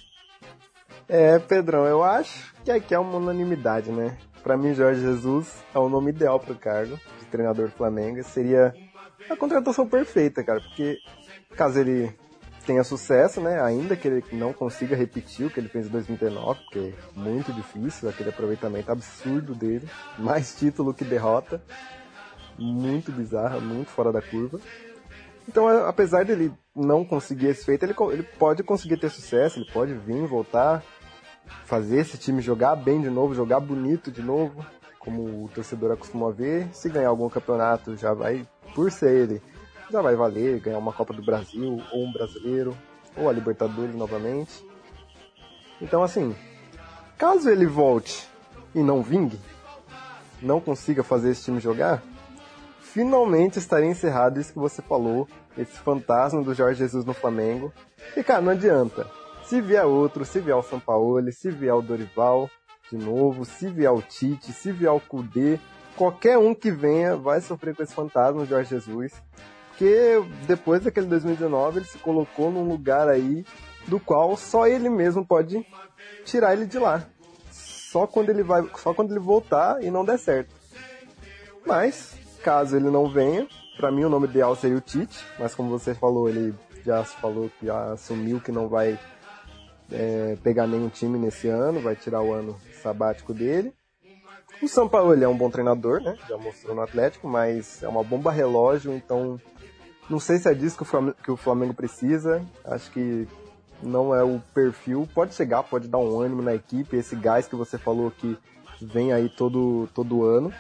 É, 1.08 1.38
Pedrão, 1.38 1.86
eu 1.86 2.02
acho 2.02 2.52
que 2.64 2.70
aqui 2.70 2.94
é 2.94 2.98
uma 2.98 3.16
unanimidade, 3.16 3.92
né? 3.92 4.18
Para 4.46 4.56
mim, 4.56 4.72
Jorge 4.74 5.00
Jesus 5.00 5.64
é 5.74 5.78
o 5.80 5.88
nome 5.88 6.10
ideal 6.10 6.38
para 6.38 6.52
o 6.52 6.56
cargo 6.56 7.00
de 7.18 7.24
treinador 7.24 7.66
do 7.66 7.72
Flamengo. 7.72 8.22
Seria 8.22 8.72
a 9.28 9.34
contratação 9.34 9.88
perfeita, 9.88 10.44
cara, 10.44 10.60
porque 10.60 10.98
caso 11.56 11.80
ele 11.80 12.16
tenha 12.64 12.84
sucesso, 12.84 13.40
né? 13.40 13.60
Ainda 13.60 13.96
que 13.96 14.06
ele 14.06 14.24
não 14.34 14.52
consiga 14.52 14.94
repetir 14.94 15.46
o 15.46 15.50
que 15.50 15.58
ele 15.58 15.68
fez 15.68 15.88
em 15.88 15.90
2019, 15.90 16.60
porque 16.60 16.78
é 16.78 17.18
muito 17.18 17.52
difícil, 17.52 18.08
aquele 18.08 18.28
aproveitamento 18.28 18.92
absurdo 18.92 19.52
dele, 19.52 19.88
mais 20.16 20.54
título 20.54 20.94
que 20.94 21.04
derrota, 21.04 21.60
muito 22.56 23.10
bizarra, 23.10 23.58
muito 23.58 23.90
fora 23.90 24.12
da 24.12 24.22
curva. 24.22 24.60
Então, 25.48 25.66
apesar 25.88 26.24
dele 26.24 26.52
não 26.72 27.04
conseguir 27.04 27.48
esse 27.48 27.64
feito, 27.64 27.84
ele, 27.84 27.94
ele 28.12 28.22
pode 28.22 28.62
conseguir 28.62 28.96
ter 28.96 29.10
sucesso, 29.10 29.58
ele 29.58 29.70
pode 29.72 29.92
vir, 29.92 30.24
voltar, 30.24 30.84
fazer 31.64 32.00
esse 32.00 32.18
time 32.18 32.42
jogar 32.42 32.76
bem 32.76 33.00
de 33.00 33.10
novo, 33.10 33.34
jogar 33.34 33.60
bonito 33.60 34.10
de 34.10 34.22
novo, 34.22 34.64
como 34.98 35.44
o 35.44 35.50
torcedor 35.54 35.92
acostuma 35.92 36.30
ver. 36.32 36.68
Se 36.72 36.88
ganhar 36.88 37.08
algum 37.08 37.28
campeonato, 37.28 37.96
já 37.96 38.12
vai, 38.12 38.46
por 38.74 38.90
ser 38.90 39.10
ele, 39.10 39.42
já 39.90 40.02
vai 40.02 40.16
valer 40.16 40.60
ganhar 40.60 40.78
uma 40.78 40.92
Copa 40.92 41.14
do 41.14 41.24
Brasil, 41.24 41.80
ou 41.92 42.04
um 42.04 42.12
brasileiro, 42.12 42.76
ou 43.16 43.28
a 43.28 43.32
Libertadores 43.32 43.94
novamente. 43.94 44.64
Então, 45.80 46.02
assim, 46.02 46.34
caso 47.16 47.48
ele 47.48 47.66
volte 47.66 48.28
e 48.74 48.82
não 48.82 49.02
vingue, 49.02 49.38
não 50.42 50.60
consiga 50.60 51.02
fazer 51.02 51.30
esse 51.30 51.44
time 51.44 51.60
jogar, 51.60 52.02
finalmente 52.80 53.58
estaria 53.58 53.90
encerrado 53.90 54.40
isso 54.40 54.52
que 54.52 54.58
você 54.58 54.82
falou, 54.82 55.28
esse 55.56 55.78
fantasma 55.78 56.42
do 56.42 56.54
Jorge 56.54 56.78
Jesus 56.78 57.04
no 57.04 57.14
Flamengo. 57.14 57.72
E, 58.16 58.22
cara, 58.22 58.40
não 58.40 58.52
adianta. 58.52 59.06
Se 59.46 59.60
vier 59.60 59.84
outro, 59.84 60.24
se 60.24 60.40
vier 60.40 60.56
o 60.56 60.62
São 60.62 60.78
Paulo, 60.80 61.32
se 61.32 61.50
vier 61.50 61.74
o 61.74 61.82
Dorival 61.82 62.50
de 62.90 62.96
novo, 62.96 63.44
se 63.44 63.68
vier 63.68 63.90
o 63.90 64.00
Tite, 64.00 64.52
se 64.52 64.70
vier 64.70 64.92
o 64.92 65.00
Kudê, 65.00 65.58
qualquer 65.96 66.38
um 66.38 66.54
que 66.54 66.70
venha 66.70 67.16
vai 67.16 67.40
sofrer 67.40 67.74
com 67.74 67.82
esse 67.82 67.94
fantasma 67.94 68.42
do 68.42 68.46
Jorge 68.46 68.70
Jesus 68.70 69.12
porque 69.76 70.24
depois 70.46 70.82
daquele 70.82 71.06
2019 71.06 71.80
ele 71.80 71.86
se 71.86 71.98
colocou 71.98 72.50
num 72.50 72.66
lugar 72.66 73.10
aí 73.10 73.44
do 73.86 74.00
qual 74.00 74.34
só 74.34 74.66
ele 74.66 74.88
mesmo 74.88 75.24
pode 75.24 75.64
tirar 76.24 76.54
ele 76.54 76.64
de 76.64 76.78
lá. 76.78 77.04
Só 77.52 78.06
quando 78.06 78.30
ele 78.30 78.42
vai, 78.42 78.66
só 78.76 78.94
quando 78.94 79.12
ele 79.12 79.20
voltar 79.20 79.84
e 79.84 79.90
não 79.90 80.02
der 80.02 80.18
certo. 80.18 80.54
Mas 81.66 82.14
caso 82.42 82.74
ele 82.74 82.88
não 82.88 83.06
venha, 83.06 83.46
para 83.76 83.92
mim 83.92 84.04
o 84.04 84.08
nome 84.08 84.26
ideal 84.26 84.56
seria 84.56 84.78
o 84.78 84.80
Tite, 84.80 85.22
mas 85.38 85.54
como 85.54 85.68
você 85.68 85.94
falou, 85.94 86.26
ele 86.26 86.54
já 86.82 87.04
falou 87.04 87.50
que 87.58 87.66
já 87.66 87.92
assumiu 87.92 88.40
que 88.40 88.50
não 88.50 88.68
vai 88.68 88.98
é, 89.90 90.36
pegar 90.42 90.66
nenhum 90.66 90.88
time 90.88 91.18
nesse 91.18 91.48
ano, 91.48 91.80
vai 91.80 91.94
tirar 91.96 92.22
o 92.22 92.32
ano 92.32 92.56
sabático 92.82 93.32
dele. 93.32 93.72
O 94.62 95.12
ele 95.12 95.24
é 95.24 95.28
um 95.28 95.36
bom 95.36 95.50
treinador, 95.50 96.00
né? 96.00 96.16
Já 96.26 96.38
mostrou 96.38 96.74
no 96.74 96.80
Atlético, 96.80 97.28
mas 97.28 97.82
é 97.82 97.88
uma 97.88 98.02
bomba 98.02 98.30
relógio, 98.30 98.94
então 98.94 99.38
não 100.08 100.18
sei 100.18 100.38
se 100.38 100.48
é 100.48 100.54
disso 100.54 100.76
que 100.76 100.82
o 100.82 100.86
Flamengo, 100.86 101.16
que 101.22 101.30
o 101.30 101.36
Flamengo 101.36 101.74
precisa. 101.74 102.42
Acho 102.64 102.90
que 102.90 103.28
não 103.82 104.14
é 104.14 104.22
o 104.22 104.40
perfil. 104.54 105.06
Pode 105.14 105.34
chegar, 105.34 105.62
pode 105.62 105.88
dar 105.88 105.98
um 105.98 106.20
ânimo 106.20 106.42
na 106.42 106.54
equipe, 106.54 106.96
esse 106.96 107.14
gás 107.14 107.46
que 107.46 107.54
você 107.54 107.76
falou 107.76 108.10
que 108.10 108.38
vem 108.80 109.12
aí 109.12 109.28
todo, 109.28 109.88
todo 109.94 110.24
ano. 110.24 110.52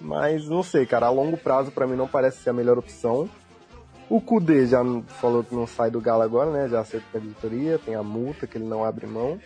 Mas 0.00 0.48
não 0.48 0.62
sei, 0.62 0.86
cara, 0.86 1.06
a 1.06 1.10
longo 1.10 1.36
prazo 1.36 1.72
para 1.72 1.86
mim 1.86 1.96
não 1.96 2.06
parece 2.06 2.38
ser 2.38 2.50
a 2.50 2.52
melhor 2.52 2.78
opção. 2.78 3.28
O 4.10 4.22
Kudê 4.22 4.66
já 4.66 4.82
falou 5.20 5.44
que 5.44 5.54
não 5.54 5.66
sai 5.66 5.90
do 5.90 6.00
Galo 6.00 6.22
agora, 6.22 6.50
né? 6.50 6.68
Já 6.68 6.82
com 6.84 7.18
a 7.18 7.20
diretoria, 7.20 7.78
tem 7.78 7.94
a 7.94 8.02
multa 8.02 8.46
que 8.46 8.56
ele 8.56 8.64
não 8.64 8.82
abre 8.82 9.06
mão. 9.06 9.38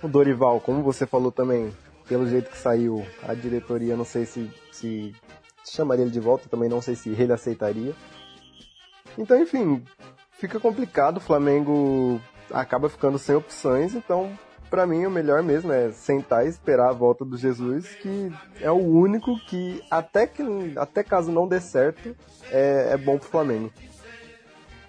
O 0.00 0.08
Dorival, 0.08 0.60
como 0.60 0.82
você 0.82 1.06
falou 1.06 1.32
também, 1.32 1.72
pelo 2.06 2.28
jeito 2.28 2.50
que 2.50 2.58
saiu, 2.58 3.04
a 3.26 3.34
diretoria 3.34 3.96
não 3.96 4.04
sei 4.04 4.26
se, 4.26 4.48
se 4.70 5.12
chamaria 5.64 6.04
ele 6.04 6.12
de 6.12 6.20
volta, 6.20 6.48
também 6.48 6.68
não 6.68 6.80
sei 6.80 6.94
se 6.94 7.10
ele 7.10 7.32
aceitaria. 7.32 7.94
Então, 9.18 9.40
enfim, 9.40 9.82
fica 10.32 10.60
complicado, 10.60 11.16
o 11.16 11.20
Flamengo 11.20 12.20
acaba 12.52 12.88
ficando 12.88 13.18
sem 13.18 13.34
opções, 13.34 13.94
então 13.94 14.30
para 14.70 14.86
mim 14.86 15.06
o 15.06 15.10
melhor 15.10 15.42
mesmo 15.42 15.72
é 15.72 15.92
sentar 15.92 16.46
e 16.46 16.48
esperar 16.48 16.90
a 16.90 16.92
volta 16.92 17.24
do 17.24 17.36
Jesus, 17.36 17.86
que 17.96 18.32
é 18.60 18.70
o 18.70 18.76
único 18.76 19.38
que 19.46 19.82
até 19.90 20.26
que 20.26 20.42
até 20.76 21.02
caso 21.02 21.30
não 21.30 21.46
dê 21.46 21.60
certo, 21.60 22.16
é, 22.50 22.90
é 22.92 22.96
bom 22.96 23.18
pro 23.18 23.28
Flamengo. 23.28 23.72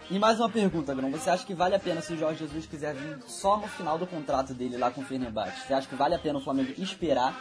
E 0.09 0.19
mais 0.19 0.39
uma 0.39 0.49
pergunta, 0.49 0.93
Bruno. 0.93 1.17
Você 1.17 1.29
acha 1.29 1.45
que 1.45 1.55
vale 1.55 1.73
a 1.73 1.79
pena 1.79 1.99
se 1.99 2.13
o 2.13 2.17
Jorge 2.17 2.45
Jesus 2.45 2.67
quiser 2.67 2.93
vir 2.93 3.17
só 3.25 3.57
no 3.57 3.67
final 3.67 3.97
do 3.97 4.05
contrato 4.05 4.53
dele 4.53 4.77
lá 4.77 4.91
com 4.91 5.01
o 5.01 5.03
Fenerbahçe? 5.03 5.65
Você 5.65 5.73
acha 5.73 5.88
que 5.88 5.95
vale 5.95 6.13
a 6.13 6.19
pena 6.19 6.38
o 6.38 6.41
Flamengo 6.41 6.73
esperar 6.77 7.35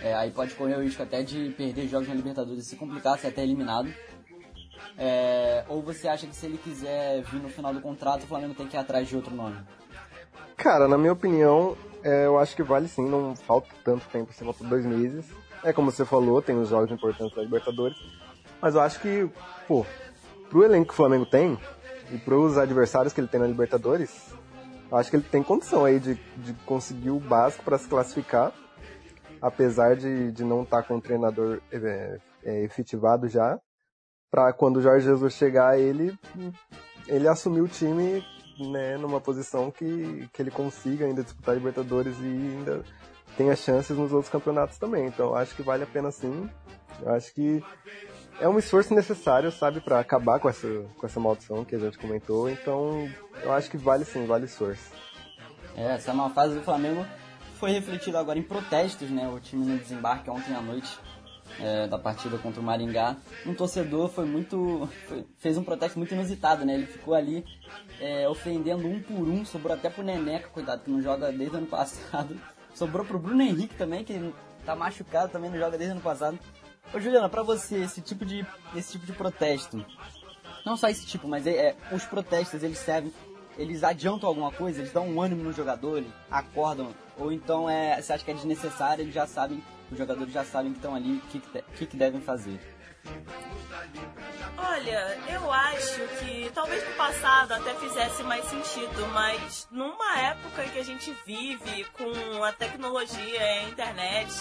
é, 0.00 0.14
aí 0.14 0.30
pode 0.30 0.54
correr 0.54 0.76
o 0.76 0.82
risco 0.82 1.02
até 1.02 1.22
de 1.22 1.50
perder 1.50 1.88
jogos 1.88 2.08
na 2.08 2.14
Libertadores 2.14 2.66
e 2.66 2.68
se 2.68 2.76
complicar, 2.76 3.18
ser 3.18 3.28
até 3.28 3.42
eliminado. 3.42 3.92
É, 4.98 5.64
ou 5.68 5.82
você 5.82 6.08
acha 6.08 6.26
que 6.26 6.36
se 6.36 6.46
ele 6.46 6.58
quiser 6.58 7.22
vir 7.22 7.40
no 7.40 7.48
final 7.48 7.72
do 7.72 7.80
contrato, 7.80 8.24
o 8.24 8.26
Flamengo 8.26 8.54
tem 8.54 8.66
que 8.66 8.76
ir 8.76 8.78
atrás 8.78 9.08
de 9.08 9.16
outro 9.16 9.34
nome? 9.34 9.56
Cara, 10.56 10.88
na 10.88 10.96
minha 10.98 11.12
opinião, 11.12 11.76
é, 12.02 12.26
eu 12.26 12.38
acho 12.38 12.56
que 12.56 12.62
vale 12.62 12.88
sim, 12.88 13.08
não 13.08 13.34
falta 13.34 13.68
tanto 13.84 14.06
tempo, 14.08 14.32
você 14.32 14.44
falta 14.44 14.64
dois 14.64 14.84
meses. 14.84 15.26
É 15.62 15.72
como 15.72 15.90
você 15.90 16.04
falou, 16.04 16.40
tem 16.40 16.58
os 16.58 16.68
jogos 16.68 16.90
importantes 16.90 17.34
da 17.36 17.42
Libertadores. 17.42 17.96
Mas 18.60 18.74
eu 18.74 18.80
acho 18.80 19.00
que, 19.00 19.28
pô, 19.66 19.84
pro 20.48 20.64
elenco 20.64 20.88
que 20.88 20.94
o 20.94 20.96
Flamengo 20.96 21.26
tem, 21.26 21.58
e 22.10 22.18
pros 22.18 22.56
adversários 22.56 23.12
que 23.12 23.20
ele 23.20 23.28
tem 23.28 23.40
na 23.40 23.46
Libertadores, 23.46 24.32
eu 24.90 24.96
acho 24.96 25.10
que 25.10 25.16
ele 25.16 25.24
tem 25.24 25.42
condição 25.42 25.84
aí 25.84 25.98
de, 25.98 26.14
de 26.36 26.52
conseguir 26.64 27.10
o 27.10 27.18
básico 27.18 27.64
para 27.64 27.78
se 27.78 27.88
classificar 27.88 28.52
apesar 29.40 29.96
de, 29.96 30.32
de 30.32 30.44
não 30.44 30.62
estar 30.62 30.82
tá 30.82 30.88
com 30.88 30.96
o 30.96 31.00
treinador 31.00 31.60
é, 31.70 32.18
é, 32.44 32.64
efetivado 32.64 33.28
já, 33.28 33.58
para 34.30 34.52
quando 34.52 34.78
o 34.78 34.82
Jorge 34.82 35.06
Jesus 35.06 35.34
chegar, 35.34 35.78
ele, 35.78 36.16
ele 37.06 37.28
assumir 37.28 37.60
o 37.60 37.68
time 37.68 38.24
né, 38.58 38.96
numa 38.96 39.20
posição 39.20 39.70
que, 39.70 40.28
que 40.32 40.42
ele 40.42 40.50
consiga 40.50 41.04
ainda 41.04 41.22
disputar 41.22 41.54
Libertadores 41.54 42.16
e 42.20 42.24
ainda 42.24 42.82
tenha 43.36 43.54
chances 43.54 43.96
nos 43.96 44.12
outros 44.12 44.30
campeonatos 44.30 44.78
também. 44.78 45.06
Então 45.06 45.34
acho 45.34 45.54
que 45.54 45.62
vale 45.62 45.84
a 45.84 45.86
pena 45.86 46.10
sim. 46.10 46.48
Eu 47.02 47.12
acho 47.14 47.34
que 47.34 47.62
é 48.40 48.48
um 48.48 48.58
esforço 48.58 48.94
necessário, 48.94 49.50
sabe, 49.50 49.80
para 49.80 49.98
acabar 49.98 50.38
com 50.40 50.48
essa, 50.48 50.66
com 50.98 51.06
essa 51.06 51.20
maldição 51.20 51.64
que 51.64 51.74
a 51.74 51.78
gente 51.78 51.98
comentou. 51.98 52.48
Então 52.48 53.08
eu 53.42 53.52
acho 53.52 53.70
que 53.70 53.76
vale 53.76 54.04
sim, 54.04 54.26
vale 54.26 54.46
esforço. 54.46 54.90
É, 55.76 55.94
essa 55.94 56.12
uma 56.12 56.30
fase 56.30 56.54
do 56.54 56.62
Flamengo 56.62 57.04
foi 57.54 57.72
refletido 57.72 58.16
agora 58.16 58.38
em 58.38 58.42
protestos, 58.42 59.10
né? 59.10 59.28
O 59.28 59.38
time 59.40 59.64
no 59.66 59.78
desembarque 59.78 60.30
ontem 60.30 60.54
à 60.54 60.62
noite 60.62 60.98
é, 61.60 61.86
da 61.86 61.98
partida 61.98 62.38
contra 62.38 62.60
o 62.60 62.64
Maringá. 62.64 63.16
Um 63.44 63.54
torcedor 63.54 64.08
foi 64.08 64.24
muito. 64.24 64.88
Foi, 65.08 65.24
fez 65.38 65.56
um 65.56 65.64
protesto 65.64 65.98
muito 65.98 66.14
inusitado, 66.14 66.64
né? 66.64 66.74
Ele 66.74 66.86
ficou 66.86 67.14
ali 67.14 67.44
é, 68.00 68.28
ofendendo 68.28 68.86
um 68.86 69.00
por 69.00 69.28
um, 69.28 69.44
sobrou 69.44 69.74
até 69.74 69.90
pro 69.90 70.02
Neneca, 70.02 70.48
cuidado, 70.48 70.82
que 70.82 70.90
não 70.90 71.02
joga 71.02 71.32
desde 71.32 71.56
o 71.56 71.58
ano 71.58 71.66
passado. 71.68 72.38
Sobrou 72.74 73.04
pro 73.04 73.18
Bruno 73.18 73.42
Henrique 73.42 73.74
também, 73.74 74.04
que 74.04 74.32
tá 74.64 74.76
machucado, 74.76 75.32
também 75.32 75.50
não 75.50 75.58
joga 75.58 75.78
desde 75.78 75.88
o 75.88 75.96
ano 75.96 76.02
passado. 76.02 76.38
Ô 76.92 77.00
Juliana, 77.00 77.28
pra 77.28 77.42
você, 77.42 77.76
esse 77.76 78.00
tipo 78.00 78.24
de, 78.24 78.46
esse 78.74 78.92
tipo 78.92 79.06
de 79.06 79.12
protesto, 79.12 79.84
não 80.64 80.76
só 80.76 80.88
esse 80.88 81.06
tipo, 81.06 81.26
mas 81.26 81.46
é, 81.46 81.50
é 81.50 81.76
os 81.92 82.04
protestos, 82.04 82.62
eles 82.62 82.78
servem 82.78 83.12
eles 83.58 83.82
adiantam 83.82 84.28
alguma 84.28 84.52
coisa, 84.52 84.80
eles 84.80 84.92
dão 84.92 85.08
um 85.08 85.20
ânimo 85.20 85.42
no 85.42 85.52
jogador, 85.52 86.04
acordam, 86.30 86.94
ou 87.18 87.32
então 87.32 87.68
é, 87.68 88.00
você 88.00 88.12
acha 88.12 88.24
que 88.24 88.30
é 88.30 88.34
desnecessário, 88.34 89.02
eles 89.02 89.14
já 89.14 89.26
sabem, 89.26 89.62
os 89.90 89.98
jogadores 89.98 90.32
já 90.32 90.44
sabem 90.44 90.72
que 90.72 90.78
estão 90.78 90.94
ali, 90.94 91.16
o 91.16 91.20
que, 91.22 91.40
que, 91.76 91.86
que 91.86 91.96
devem 91.96 92.20
fazer. 92.20 92.60
Olha, 94.58 95.18
eu 95.28 95.52
acho 95.52 96.00
que 96.18 96.50
talvez 96.52 96.86
no 96.88 96.94
passado 96.96 97.52
até 97.52 97.74
fizesse 97.74 98.22
mais 98.24 98.44
sentido, 98.46 99.06
mas 99.12 99.68
numa 99.70 100.18
época 100.18 100.64
que 100.64 100.78
a 100.78 100.82
gente 100.82 101.16
vive 101.24 101.84
com 101.92 102.42
a 102.42 102.52
tecnologia, 102.52 103.40
a 103.40 103.62
internet, 103.68 104.32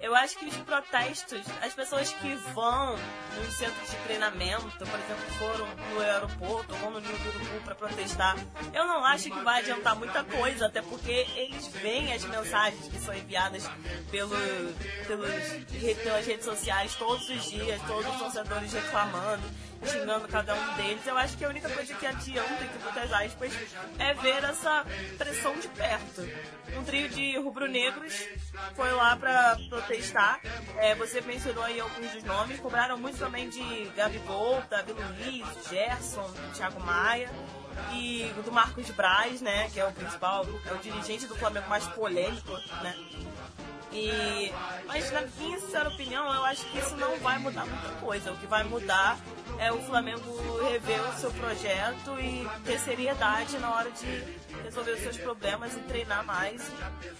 Eu 0.00 0.14
acho 0.14 0.38
que 0.38 0.46
os 0.46 0.56
protestos, 0.58 1.42
as 1.60 1.74
pessoas 1.74 2.12
que 2.12 2.34
vão 2.54 2.96
nos 3.36 3.54
centros 3.54 3.90
de 3.90 3.96
treinamento, 4.04 4.70
por 4.78 4.86
exemplo, 4.86 5.30
foram 5.38 5.66
no 5.92 6.00
aeroporto 6.00 6.74
ou 6.84 6.90
no 6.92 7.00
Ninho 7.00 7.18
do 7.18 7.28
Urubu 7.30 7.60
para 7.64 7.74
protestar, 7.74 8.36
eu 8.72 8.86
não 8.86 9.04
acho 9.04 9.24
que 9.24 9.40
vai 9.40 9.60
adiantar 9.60 9.96
muita 9.96 10.22
coisa, 10.22 10.66
até 10.66 10.80
porque 10.82 11.26
eles 11.34 11.66
veem 11.68 12.12
as 12.12 12.22
mensagens 12.24 12.86
que 12.86 12.98
são 13.00 13.12
enviadas 13.12 13.68
pelo, 14.10 14.36
pelos, 15.06 15.96
pelas 16.02 16.26
redes 16.26 16.44
sociais 16.44 16.94
todos 16.94 17.28
os 17.28 17.44
dias, 17.44 17.80
todos 17.82 18.06
os 18.06 18.18
torcedores 18.18 18.72
reclamando 18.72 19.42
xingando 19.84 20.28
cada 20.28 20.54
um 20.54 20.74
deles. 20.74 21.06
Eu 21.06 21.16
acho 21.16 21.36
que 21.36 21.44
a 21.44 21.48
única 21.48 21.68
coisa 21.68 21.94
que 21.94 22.06
adianta, 22.06 22.64
entre 22.64 22.78
muitas 22.78 23.12
aspas, 23.12 23.52
é 23.98 24.14
ver 24.14 24.44
essa 24.44 24.84
pressão 25.16 25.58
de 25.58 25.68
perto. 25.68 26.28
Um 26.76 26.84
trio 26.84 27.08
de 27.08 27.36
rubro-negros 27.38 28.28
foi 28.74 28.90
lá 28.92 29.16
para 29.16 29.56
protestar. 29.68 30.40
É, 30.76 30.94
você 30.94 31.20
mencionou 31.20 31.64
aí 31.64 31.80
alguns 31.80 32.10
dos 32.12 32.24
nomes. 32.24 32.60
Cobraram 32.60 32.98
muito 32.98 33.18
também 33.18 33.48
de 33.48 33.84
Gabigol, 33.96 34.62
Davi 34.68 34.92
Luiz, 34.92 35.68
Gerson, 35.68 36.30
Thiago 36.54 36.80
Maia 36.80 37.30
e 37.92 38.30
do 38.44 38.52
Marcos 38.52 38.90
Braz, 38.90 39.40
né, 39.40 39.70
que 39.72 39.80
é 39.80 39.86
o 39.86 39.92
principal, 39.92 40.44
é 40.66 40.72
o 40.72 40.78
dirigente 40.78 41.26
do 41.26 41.36
Flamengo 41.36 41.68
mais 41.68 41.86
polêmico, 41.88 42.52
né? 42.82 42.94
E, 43.92 44.52
mas 44.86 45.10
na 45.10 45.22
minha 45.38 45.58
sincera 45.58 45.88
opinião, 45.88 46.32
eu 46.32 46.44
acho 46.44 46.64
que 46.66 46.78
isso 46.78 46.96
não 46.96 47.16
vai 47.18 47.38
mudar 47.38 47.66
muita 47.66 47.88
coisa. 48.00 48.32
O 48.32 48.36
que 48.36 48.46
vai 48.46 48.64
mudar 48.64 49.18
é 49.58 49.72
o 49.72 49.80
Flamengo 49.82 50.22
rever 50.68 51.00
o 51.08 51.18
seu 51.18 51.30
projeto 51.32 52.18
e 52.20 52.46
ter 52.64 52.78
seriedade 52.80 53.58
na 53.58 53.74
hora 53.74 53.90
de 53.90 54.06
resolver 54.62 54.92
os 54.92 55.00
seus 55.00 55.16
problemas 55.16 55.74
e 55.74 55.80
treinar 55.80 56.24
mais. 56.24 56.70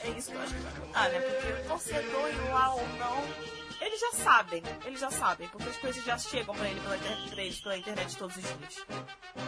É 0.00 0.10
isso 0.10 0.30
que 0.30 0.36
eu 0.36 0.42
acho 0.42 0.54
que 0.54 0.60
vai 0.60 0.86
mudar, 0.86 1.08
né? 1.08 1.20
Porque 1.20 1.52
o 1.52 1.68
torcedor 1.68 2.30
lá 2.52 2.74
ou 2.74 2.88
não, 2.98 3.67
eles 3.80 4.00
já 4.00 4.12
sabem, 4.12 4.62
eles 4.84 5.00
já 5.00 5.10
sabem, 5.10 5.48
porque 5.48 5.68
as 5.68 5.76
coisas 5.76 6.04
já 6.04 6.18
chegam 6.18 6.54
pra 6.54 6.68
ele 6.68 6.80
pela, 6.80 6.96
internet, 6.96 7.62
pela 7.62 7.76
internet 7.76 8.16
todos 8.16 8.36
os 8.36 8.42
dias. 8.42 8.86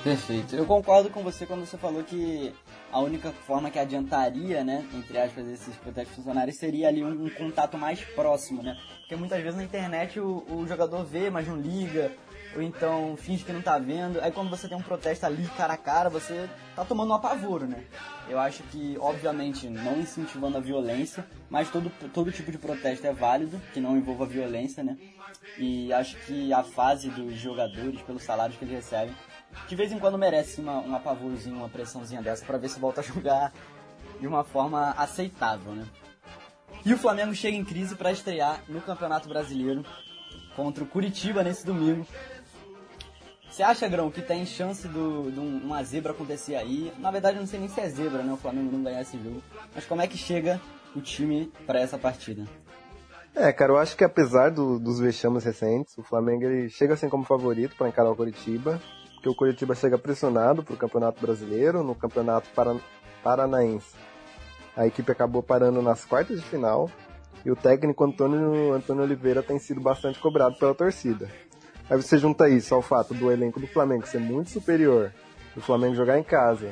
Perfeito. 0.02 0.56
Eu 0.56 0.66
concordo 0.66 1.10
com 1.10 1.22
você 1.22 1.46
quando 1.46 1.66
você 1.66 1.76
falou 1.76 2.02
que 2.02 2.54
a 2.92 3.00
única 3.00 3.32
forma 3.46 3.70
que 3.70 3.78
adiantaria, 3.78 4.64
né, 4.64 4.86
entre 4.94 5.18
aspas, 5.18 5.46
esses 5.46 5.74
protestos 5.76 6.16
funcionários 6.16 6.56
seria 6.56 6.88
ali 6.88 7.04
um, 7.04 7.26
um 7.26 7.30
contato 7.30 7.76
mais 7.76 8.00
próximo, 8.00 8.62
né? 8.62 8.76
Porque 9.00 9.16
muitas 9.16 9.42
vezes 9.42 9.56
na 9.56 9.64
internet 9.64 10.20
o, 10.20 10.44
o 10.48 10.66
jogador 10.66 11.04
vê, 11.04 11.30
mas 11.30 11.46
não 11.46 11.56
liga, 11.56 12.12
ou 12.54 12.62
então 12.62 13.16
finge 13.16 13.44
que 13.44 13.52
não 13.52 13.62
tá 13.62 13.78
vendo. 13.78 14.20
Aí 14.20 14.30
quando 14.32 14.50
você 14.50 14.68
tem 14.68 14.76
um 14.76 14.82
protesto 14.82 15.26
ali 15.26 15.46
cara 15.56 15.74
a 15.74 15.76
cara, 15.76 16.10
você 16.10 16.48
tá 16.74 16.84
tomando 16.84 17.10
um 17.10 17.14
apavoro, 17.14 17.66
né? 17.66 17.84
Eu 18.30 18.38
acho 18.38 18.62
que, 18.64 18.96
obviamente, 19.00 19.68
não 19.68 19.98
incentivando 19.98 20.56
a 20.56 20.60
violência, 20.60 21.26
mas 21.50 21.68
todo, 21.68 21.90
todo 22.14 22.30
tipo 22.30 22.52
de 22.52 22.58
protesto 22.58 23.04
é 23.04 23.12
válido, 23.12 23.60
que 23.74 23.80
não 23.80 23.96
envolva 23.96 24.24
violência, 24.24 24.84
né? 24.84 24.96
E 25.58 25.92
acho 25.92 26.16
que 26.24 26.52
a 26.52 26.62
fase 26.62 27.10
dos 27.10 27.34
jogadores, 27.34 28.00
pelos 28.02 28.22
salários 28.22 28.56
que 28.56 28.64
eles 28.64 28.76
recebem, 28.76 29.12
de 29.66 29.74
vez 29.74 29.90
em 29.90 29.98
quando 29.98 30.16
merece 30.16 30.60
uma, 30.60 30.78
um 30.78 30.94
apavorozinho, 30.94 31.56
uma 31.56 31.68
pressãozinha 31.68 32.22
dessa 32.22 32.44
para 32.44 32.56
ver 32.56 32.68
se 32.68 32.78
volta 32.78 33.00
a 33.00 33.02
jogar 33.04 33.52
de 34.20 34.28
uma 34.28 34.44
forma 34.44 34.90
aceitável, 34.90 35.72
né? 35.72 35.84
E 36.86 36.94
o 36.94 36.98
Flamengo 36.98 37.34
chega 37.34 37.56
em 37.56 37.64
crise 37.64 37.96
para 37.96 38.12
estrear 38.12 38.62
no 38.68 38.80
Campeonato 38.80 39.28
Brasileiro 39.28 39.84
contra 40.54 40.84
o 40.84 40.86
Curitiba 40.86 41.42
nesse 41.42 41.66
domingo. 41.66 42.06
Você 43.50 43.64
acha, 43.64 43.88
Grão, 43.88 44.10
que 44.10 44.22
tem 44.22 44.46
chance 44.46 44.86
de 44.86 44.96
uma 44.96 45.82
zebra 45.82 46.12
acontecer 46.12 46.54
aí? 46.54 46.92
Na 46.98 47.10
verdade, 47.10 47.36
eu 47.36 47.40
não 47.40 47.48
sei 47.48 47.58
nem 47.58 47.68
se 47.68 47.80
é 47.80 47.88
zebra, 47.88 48.22
né? 48.22 48.32
O 48.32 48.36
Flamengo 48.36 48.70
não 48.70 48.82
ganhar 48.82 49.02
esse 49.02 49.18
jogo. 49.18 49.42
Mas 49.74 49.84
como 49.84 50.00
é 50.00 50.06
que 50.06 50.16
chega 50.16 50.60
o 50.94 51.00
time 51.00 51.52
para 51.66 51.80
essa 51.80 51.98
partida? 51.98 52.44
É, 53.34 53.52
cara, 53.52 53.72
eu 53.72 53.78
acho 53.78 53.96
que 53.96 54.04
apesar 54.04 54.50
do, 54.50 54.78
dos 54.78 55.00
vexames 55.00 55.44
recentes, 55.44 55.98
o 55.98 56.02
Flamengo 56.02 56.44
ele 56.44 56.68
chega 56.68 56.94
assim 56.94 57.08
como 57.08 57.24
favorito 57.24 57.76
para 57.76 57.88
encarar 57.88 58.10
o 58.10 58.16
Curitiba, 58.16 58.80
porque 59.14 59.28
o 59.28 59.34
Curitiba 59.34 59.74
chega 59.74 59.98
pressionado 59.98 60.62
para 60.62 60.74
o 60.74 60.78
Campeonato 60.78 61.20
Brasileiro, 61.20 61.82
no 61.82 61.94
Campeonato 61.94 62.48
Paran 62.54 62.78
Paranaense. 63.22 63.94
A 64.76 64.86
equipe 64.86 65.10
acabou 65.10 65.42
parando 65.42 65.82
nas 65.82 66.04
quartas 66.04 66.40
de 66.40 66.46
final 66.46 66.88
e 67.44 67.50
o 67.50 67.56
técnico 67.56 68.04
Antônio, 68.04 68.72
Antônio 68.72 69.02
Oliveira 69.02 69.42
tem 69.42 69.58
sido 69.58 69.80
bastante 69.80 70.18
cobrado 70.18 70.56
pela 70.56 70.74
torcida. 70.74 71.28
Aí 71.90 72.00
você 72.00 72.16
junta 72.18 72.48
isso 72.48 72.72
ao 72.72 72.80
fato 72.80 73.12
do 73.12 73.32
elenco 73.32 73.58
do 73.58 73.66
Flamengo 73.66 74.06
ser 74.06 74.20
muito 74.20 74.48
superior, 74.48 75.12
do 75.56 75.60
Flamengo 75.60 75.96
jogar 75.96 76.16
em 76.20 76.22
casa. 76.22 76.70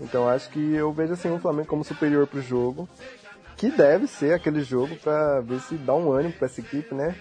Então 0.00 0.26
acho 0.26 0.48
que 0.48 0.74
eu 0.74 0.90
vejo 0.94 1.12
assim 1.12 1.30
o 1.30 1.38
Flamengo 1.38 1.68
como 1.68 1.84
superior 1.84 2.26
pro 2.26 2.40
jogo, 2.40 2.88
que 3.54 3.70
deve 3.70 4.06
ser 4.06 4.32
aquele 4.32 4.62
jogo 4.62 4.96
para 4.96 5.42
ver 5.42 5.60
se 5.60 5.74
dá 5.76 5.94
um 5.94 6.10
ânimo 6.10 6.32
para 6.32 6.46
essa 6.46 6.60
equipe, 6.60 6.94
né? 6.94 7.14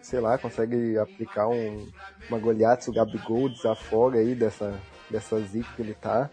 Sei 0.00 0.20
lá, 0.20 0.38
consegue 0.38 0.96
aplicar 0.96 1.48
um, 1.48 1.88
uma 2.28 2.38
goleada, 2.38 2.80
o 2.86 2.92
Gabigol 2.92 3.48
desafoga 3.48 4.20
aí 4.20 4.36
dessa, 4.36 4.72
dessa 5.10 5.40
zica 5.40 5.68
que 5.74 5.82
ele 5.82 5.94
tá. 5.94 6.30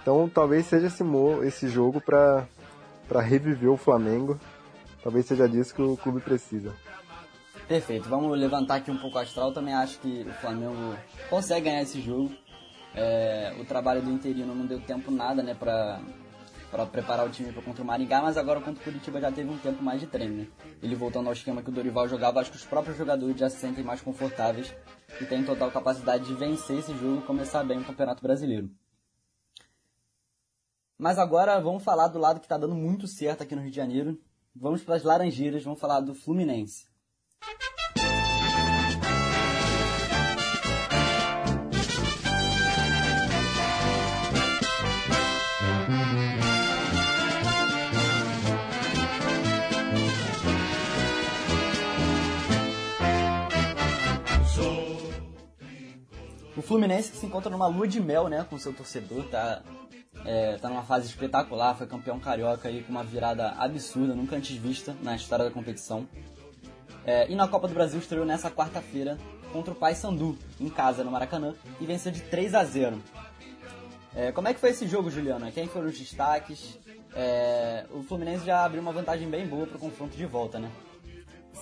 Então 0.00 0.30
talvez 0.32 0.64
seja 0.64 0.86
esse, 0.86 1.04
esse 1.44 1.68
jogo 1.68 2.00
para 2.00 2.46
reviver 3.20 3.70
o 3.70 3.76
Flamengo. 3.76 4.40
Talvez 5.02 5.26
seja 5.26 5.46
disso 5.46 5.74
que 5.74 5.82
o 5.82 5.94
clube 5.94 6.20
precisa. 6.20 6.72
Perfeito, 7.68 8.08
vamos 8.08 8.38
levantar 8.38 8.76
aqui 8.76 8.90
um 8.90 8.96
pouco 8.96 9.18
o 9.18 9.20
astral. 9.20 9.52
Também 9.52 9.74
acho 9.74 9.98
que 10.00 10.22
o 10.22 10.32
Flamengo 10.40 10.96
consegue 11.28 11.66
ganhar 11.66 11.82
esse 11.82 12.00
jogo. 12.00 12.34
É, 12.94 13.54
o 13.60 13.64
trabalho 13.66 14.00
do 14.00 14.10
interino 14.10 14.54
não 14.54 14.64
deu 14.64 14.80
tempo 14.80 15.10
nada, 15.10 15.42
né, 15.42 15.54
pra 15.54 16.00
preparar 16.90 17.26
o 17.26 17.30
time 17.30 17.52
para 17.52 17.60
contra 17.60 17.82
o 17.82 17.86
Maringá, 17.86 18.22
mas 18.22 18.38
agora 18.38 18.62
contra 18.62 18.80
o 18.80 18.84
Curitiba 18.84 19.20
já 19.20 19.30
teve 19.30 19.50
um 19.50 19.58
tempo 19.58 19.82
mais 19.82 20.00
de 20.00 20.06
treino. 20.06 20.36
Né? 20.36 20.48
Ele 20.82 20.94
voltando 20.94 21.26
ao 21.26 21.34
esquema 21.34 21.62
que 21.62 21.68
o 21.68 21.72
Dorival 21.72 22.08
jogava, 22.08 22.40
acho 22.40 22.50
que 22.50 22.56
os 22.56 22.64
próprios 22.64 22.96
jogadores 22.96 23.36
já 23.38 23.50
se 23.50 23.58
sentem 23.58 23.84
mais 23.84 24.00
confortáveis 24.00 24.74
e 25.20 25.26
têm 25.26 25.44
total 25.44 25.70
capacidade 25.70 26.24
de 26.24 26.32
vencer 26.34 26.78
esse 26.78 26.96
jogo 26.96 27.18
e 27.18 27.26
começar 27.26 27.62
bem 27.64 27.78
o 27.78 27.84
Campeonato 27.84 28.22
Brasileiro. 28.22 28.70
Mas 30.96 31.18
agora 31.18 31.60
vamos 31.60 31.84
falar 31.84 32.08
do 32.08 32.18
lado 32.18 32.40
que 32.40 32.46
está 32.46 32.56
dando 32.56 32.74
muito 32.74 33.06
certo 33.06 33.42
aqui 33.42 33.54
no 33.54 33.60
Rio 33.60 33.70
de 33.70 33.76
Janeiro. 33.76 34.18
Vamos 34.56 34.82
para 34.82 34.96
as 34.96 35.02
Laranjeiras, 35.02 35.62
vamos 35.62 35.78
falar 35.78 36.00
do 36.00 36.14
Fluminense. 36.14 36.87
O 56.58 56.62
Fluminense 56.62 57.16
se 57.16 57.24
encontra 57.24 57.48
numa 57.48 57.68
lua 57.68 57.86
de 57.86 58.00
mel, 58.00 58.26
né, 58.26 58.44
com 58.50 58.58
seu 58.58 58.72
torcedor, 58.72 59.22
tá, 59.28 59.62
é, 60.24 60.56
tá 60.56 60.68
numa 60.68 60.82
fase 60.82 61.06
espetacular, 61.06 61.76
foi 61.76 61.86
campeão 61.86 62.18
carioca 62.18 62.68
aí 62.68 62.82
com 62.82 62.90
uma 62.90 63.04
virada 63.04 63.50
absurda, 63.52 64.12
nunca 64.12 64.34
antes 64.34 64.56
vista 64.56 64.96
na 65.00 65.14
história 65.14 65.44
da 65.44 65.52
competição. 65.52 66.08
É, 67.08 67.26
e 67.26 67.34
na 67.34 67.48
Copa 67.48 67.66
do 67.66 67.72
Brasil 67.72 67.98
estreou 67.98 68.26
nessa 68.26 68.50
quarta-feira 68.50 69.16
contra 69.50 69.72
o 69.72 69.74
Paysandu, 69.74 70.36
em 70.60 70.68
casa, 70.68 71.02
no 71.02 71.10
Maracanã, 71.10 71.54
e 71.80 71.86
venceu 71.86 72.12
de 72.12 72.20
3 72.20 72.54
a 72.54 72.62
0. 72.62 73.02
É, 74.14 74.30
como 74.30 74.46
é 74.46 74.52
que 74.52 74.60
foi 74.60 74.68
esse 74.70 74.86
jogo, 74.86 75.10
Juliana? 75.10 75.50
Quem 75.50 75.66
foram 75.66 75.86
os 75.86 75.98
destaques? 75.98 76.78
É, 77.14 77.86
o 77.92 78.02
Fluminense 78.02 78.44
já 78.44 78.62
abriu 78.62 78.82
uma 78.82 78.92
vantagem 78.92 79.26
bem 79.26 79.46
boa 79.46 79.66
para 79.66 79.78
o 79.78 79.80
confronto 79.80 80.18
de 80.18 80.26
volta, 80.26 80.58
né? 80.58 80.70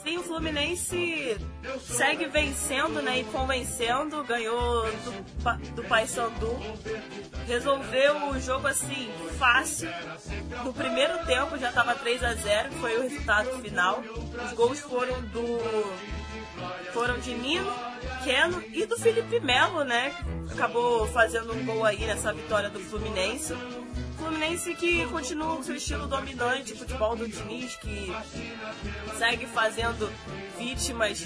Sim, 0.03 0.19
o 0.19 0.23
Fluminense 0.23 1.37
segue 1.81 2.27
vencendo 2.27 3.03
né, 3.03 3.21
e 3.21 3.25
convencendo, 3.25 4.23
ganhou 4.25 4.85
do, 4.87 5.75
do 5.75 5.85
Paysandu, 5.85 6.57
resolveu 7.47 8.31
o 8.31 8.41
jogo 8.41 8.67
assim, 8.67 9.11
fácil. 9.39 9.89
No 10.65 10.73
primeiro 10.73 11.25
tempo 11.27 11.59
já 11.59 11.71
estava 11.71 11.95
3 11.95 12.23
a 12.23 12.35
0 12.35 12.73
foi 12.81 12.97
o 12.99 13.03
resultado 13.03 13.51
final. 13.61 14.03
Os 14.45 14.53
gols 14.53 14.81
foram 14.81 15.21
do. 15.23 16.07
Foram 16.93 17.19
de 17.19 17.35
Nino, 17.35 17.71
Keno 18.25 18.63
e 18.73 18.87
do 18.87 18.99
Felipe 18.99 19.41
Melo, 19.41 19.85
né? 19.85 20.15
Acabou 20.51 21.07
fazendo 21.09 21.53
um 21.53 21.65
gol 21.67 21.85
aí 21.85 22.07
nessa 22.07 22.33
vitória 22.33 22.71
do 22.71 22.81
Fluminense. 22.81 23.55
Fluminense 24.27 24.75
que 24.75 25.07
continua 25.07 25.55
com 25.55 25.63
seu 25.63 25.77
estilo 25.77 26.09
dominante, 26.09 26.75
futebol 26.75 27.15
do 27.15 27.29
Diniz, 27.29 27.77
que 27.77 28.13
segue 29.17 29.47
fazendo 29.47 30.13
vítimas 30.59 31.25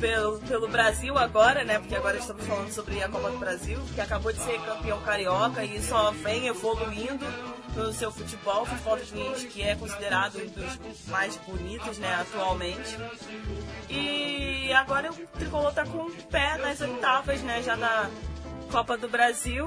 pelo, 0.00 0.38
pelo 0.40 0.66
Brasil 0.66 1.18
agora, 1.18 1.62
né? 1.62 1.78
Porque 1.78 1.94
agora 1.94 2.16
estamos 2.16 2.46
falando 2.46 2.70
sobre 2.72 3.02
a 3.02 3.08
Copa 3.10 3.30
do 3.30 3.36
Brasil, 3.36 3.78
que 3.94 4.00
acabou 4.00 4.32
de 4.32 4.38
ser 4.40 4.58
campeão 4.62 4.98
carioca 5.02 5.62
e 5.62 5.78
só 5.82 6.10
vem 6.10 6.46
evoluindo 6.46 7.26
no 7.76 7.92
seu 7.92 8.10
futebol, 8.10 8.64
futebol 8.64 8.96
do 8.96 9.04
Diniz, 9.04 9.44
que 9.44 9.62
é 9.62 9.76
considerado 9.76 10.38
um 10.38 10.46
dos 10.46 11.06
mais 11.08 11.36
bonitos, 11.46 11.98
né, 11.98 12.14
atualmente. 12.14 12.96
E 13.90 14.72
agora 14.72 15.12
o 15.12 15.14
Tricolor 15.38 15.74
tá 15.74 15.84
com 15.84 15.98
o 15.98 16.10
pé 16.30 16.56
nas 16.56 16.80
oitavas, 16.80 17.42
né, 17.42 17.62
já 17.62 17.76
da 17.76 18.08
Copa 18.70 18.96
do 18.96 19.08
Brasil. 19.08 19.66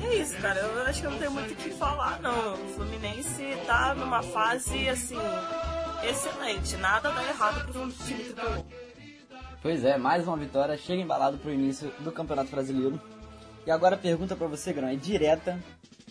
E 0.00 0.06
é 0.06 0.14
isso, 0.16 0.36
cara. 0.38 0.60
Eu 0.60 0.82
acho 0.82 1.00
que 1.00 1.06
eu 1.06 1.10
não 1.10 1.18
tenho 1.18 1.30
muito 1.32 1.52
o 1.52 1.56
que 1.56 1.70
falar, 1.70 2.20
não. 2.20 2.54
O 2.54 2.68
Fluminense 2.74 3.56
tá 3.66 3.94
numa 3.94 4.22
fase, 4.22 4.88
assim, 4.88 5.16
excelente. 6.08 6.76
Nada 6.76 7.10
dá 7.10 7.22
errado 7.24 7.70
pro 7.70 7.90
time 7.90 8.24
tricolor. 8.24 8.64
Pois 9.60 9.84
é, 9.84 9.98
mais 9.98 10.26
uma 10.26 10.36
vitória, 10.36 10.76
chega 10.78 11.02
embalado 11.02 11.36
pro 11.38 11.52
início 11.52 11.92
do 11.98 12.12
Campeonato 12.12 12.50
Brasileiro. 12.50 13.00
E 13.66 13.70
agora 13.70 13.96
a 13.96 13.98
pergunta 13.98 14.36
para 14.36 14.46
você, 14.46 14.72
Grão, 14.72 14.88
é 14.88 14.94
direta, 14.94 15.58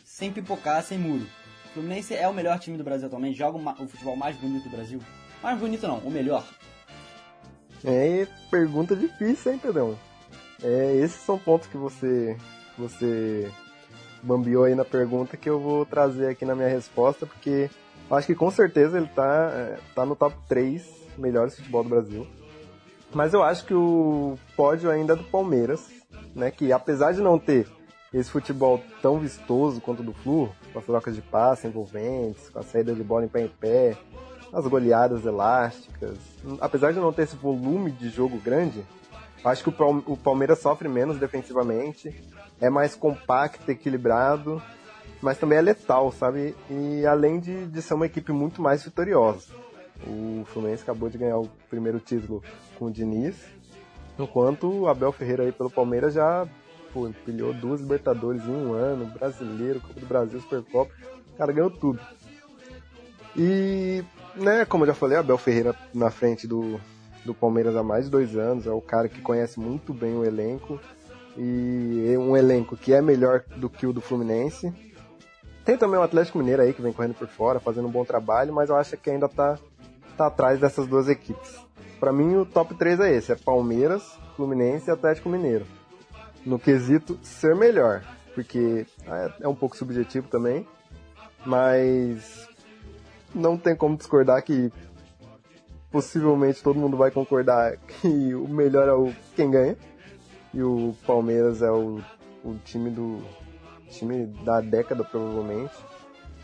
sem 0.03 0.31
pipocar, 0.31 0.83
sem 0.83 0.97
muro. 0.97 1.25
O 1.65 1.69
Fluminense 1.69 2.13
é 2.13 2.27
o 2.27 2.33
melhor 2.33 2.59
time 2.59 2.77
do 2.77 2.83
Brasil 2.83 3.07
atualmente, 3.07 3.37
joga 3.37 3.57
o 3.57 3.87
futebol 3.87 4.15
mais 4.15 4.35
bonito 4.35 4.63
do 4.65 4.75
Brasil. 4.75 5.01
Mais 5.41 5.57
bonito 5.57 5.87
não, 5.87 5.99
o 5.99 6.11
melhor. 6.11 6.45
É 7.85 8.27
pergunta 8.51 8.95
difícil, 8.95 9.53
hein, 9.53 9.59
Pedrão? 9.59 9.97
É, 10.63 10.95
esses 10.95 11.21
são 11.21 11.37
pontos 11.37 11.67
que 11.67 11.77
você, 11.77 12.35
você 12.77 13.51
bambiou 14.23 14.63
aí 14.63 14.75
na 14.75 14.85
pergunta 14.85 15.37
que 15.37 15.49
eu 15.49 15.59
vou 15.59 15.85
trazer 15.85 16.29
aqui 16.29 16.45
na 16.45 16.55
minha 16.55 16.67
resposta, 16.67 17.25
porque 17.25 17.69
acho 18.09 18.27
que 18.27 18.35
com 18.35 18.49
certeza 18.49 18.97
ele 18.97 19.07
tá, 19.07 19.51
é, 19.53 19.79
tá 19.93 20.05
no 20.05 20.15
top 20.15 20.35
3 20.47 20.85
melhores 21.17 21.55
futebol 21.55 21.83
do 21.83 21.89
Brasil. 21.89 22.27
Mas 23.13 23.33
eu 23.33 23.43
acho 23.43 23.65
que 23.65 23.73
o 23.73 24.37
pódio 24.55 24.89
ainda 24.89 25.13
é 25.13 25.15
do 25.15 25.23
Palmeiras, 25.23 25.89
né? 26.35 26.51
Que 26.51 26.71
apesar 26.71 27.13
de 27.13 27.21
não 27.21 27.39
ter 27.39 27.67
esse 28.13 28.29
futebol 28.29 28.81
tão 29.01 29.19
vistoso 29.19 29.81
quanto 29.81 30.01
o 30.01 30.03
do 30.03 30.13
Flu, 30.13 30.49
com 30.73 30.79
as 30.79 30.85
trocas 30.85 31.15
de 31.15 31.21
passe 31.21 31.67
envolventes, 31.67 32.49
com 32.49 32.59
a 32.59 32.63
saída 32.63 32.93
de 32.93 33.03
bola 33.03 33.25
em 33.25 33.29
pé 33.29 33.41
em 33.41 33.47
pé, 33.47 33.97
as 34.51 34.65
goleadas 34.65 35.25
elásticas, 35.25 36.17
apesar 36.59 36.93
de 36.93 36.99
não 36.99 37.11
ter 37.11 37.23
esse 37.23 37.35
volume 37.35 37.91
de 37.91 38.09
jogo 38.09 38.37
grande, 38.37 38.85
acho 39.43 39.63
que 39.63 39.69
o 39.69 40.17
Palmeiras 40.17 40.59
sofre 40.59 40.87
menos 40.87 41.17
defensivamente, 41.17 42.13
é 42.59 42.69
mais 42.69 42.95
compacto, 42.95 43.69
equilibrado, 43.69 44.61
mas 45.21 45.37
também 45.37 45.57
é 45.57 45.61
letal, 45.61 46.11
sabe? 46.11 46.55
E 46.69 47.05
além 47.05 47.39
de, 47.39 47.65
de 47.67 47.81
ser 47.81 47.93
uma 47.93 48.05
equipe 48.05 48.31
muito 48.31 48.61
mais 48.61 48.83
vitoriosa. 48.83 49.47
O 50.05 50.43
Fluminense 50.45 50.83
acabou 50.83 51.09
de 51.09 51.17
ganhar 51.17 51.37
o 51.37 51.49
primeiro 51.69 51.99
título 51.99 52.43
com 52.77 52.85
o 52.85 52.91
Diniz, 52.91 53.35
enquanto 54.17 54.71
o 54.71 54.87
Abel 54.87 55.11
Ferreira 55.11 55.43
aí 55.43 55.51
pelo 55.51 55.71
Palmeiras 55.71 56.13
já 56.13 56.47
pô, 56.93 57.07
empilhou 57.07 57.53
duas 57.53 57.81
Libertadores 57.81 58.43
em 58.43 58.51
um 58.51 58.73
ano, 58.73 59.05
Brasileiro, 59.05 59.81
Copa 59.81 59.99
do 59.99 60.05
Brasil, 60.05 60.39
Supercopa, 60.41 60.91
o 61.33 61.37
cara 61.37 61.51
ganhou 61.51 61.71
tudo. 61.71 61.99
E, 63.35 64.03
né, 64.35 64.65
como 64.65 64.83
eu 64.83 64.87
já 64.87 64.93
falei, 64.93 65.17
Abel 65.17 65.37
Ferreira 65.37 65.75
na 65.93 66.09
frente 66.09 66.47
do, 66.47 66.79
do 67.27 67.35
Palmeiras 67.35 67.75
há 67.75 67.83
mais 67.83 68.05
de 68.05 68.11
dois 68.11 68.35
anos, 68.35 68.65
é 68.65 68.71
o 68.71 68.81
cara 68.81 69.07
que 69.07 69.21
conhece 69.21 69.59
muito 69.59 69.93
bem 69.93 70.15
o 70.15 70.25
elenco, 70.25 70.79
e 71.37 72.11
é 72.11 72.17
um 72.17 72.35
elenco 72.35 72.75
que 72.75 72.93
é 72.93 73.01
melhor 73.01 73.43
do 73.57 73.69
que 73.69 73.85
o 73.85 73.93
do 73.93 74.01
Fluminense. 74.01 74.73
Tem 75.63 75.77
também 75.77 75.99
o 75.99 76.03
Atlético 76.03 76.39
Mineiro 76.39 76.61
aí 76.61 76.73
que 76.73 76.81
vem 76.81 76.93
correndo 76.93 77.13
por 77.13 77.27
fora, 77.27 77.59
fazendo 77.59 77.87
um 77.87 77.91
bom 77.91 78.05
trabalho, 78.05 78.53
mas 78.53 78.69
eu 78.69 78.77
acho 78.77 78.97
que 78.97 79.09
ainda 79.09 79.27
tá, 79.27 79.59
tá 80.15 80.27
atrás 80.27 80.59
dessas 80.59 80.87
duas 80.87 81.09
equipes. 81.09 81.57
Para 81.99 82.13
mim 82.13 82.35
o 82.37 82.45
top 82.45 82.73
3 82.73 82.99
é 83.01 83.13
esse, 83.13 83.31
é 83.31 83.35
Palmeiras, 83.35 84.17
Fluminense 84.35 84.89
e 84.89 84.93
Atlético 84.93 85.29
Mineiro. 85.29 85.65
No 86.45 86.57
quesito 86.57 87.19
ser 87.21 87.55
melhor, 87.55 88.03
porque 88.33 88.85
é, 89.05 89.31
é 89.41 89.47
um 89.47 89.55
pouco 89.55 89.75
subjetivo 89.75 90.27
também, 90.29 90.65
mas 91.45 92.47
não 93.35 93.57
tem 93.57 93.75
como 93.75 93.97
discordar 93.97 94.41
que 94.43 94.71
possivelmente 95.91 96.61
todo 96.61 96.79
mundo 96.79 96.97
vai 96.97 97.11
concordar 97.11 97.77
que 97.77 98.35
o 98.35 98.47
melhor 98.47 98.87
é 98.87 98.93
o 98.93 99.13
quem 99.35 99.49
ganha. 99.49 99.77
E 100.53 100.61
o 100.61 100.95
Palmeiras 101.05 101.61
é 101.61 101.71
o, 101.71 102.01
o 102.43 102.55
time 102.63 102.89
do 102.89 103.21
time 103.89 104.25
da 104.43 104.61
década 104.61 105.03
provavelmente. 105.03 105.73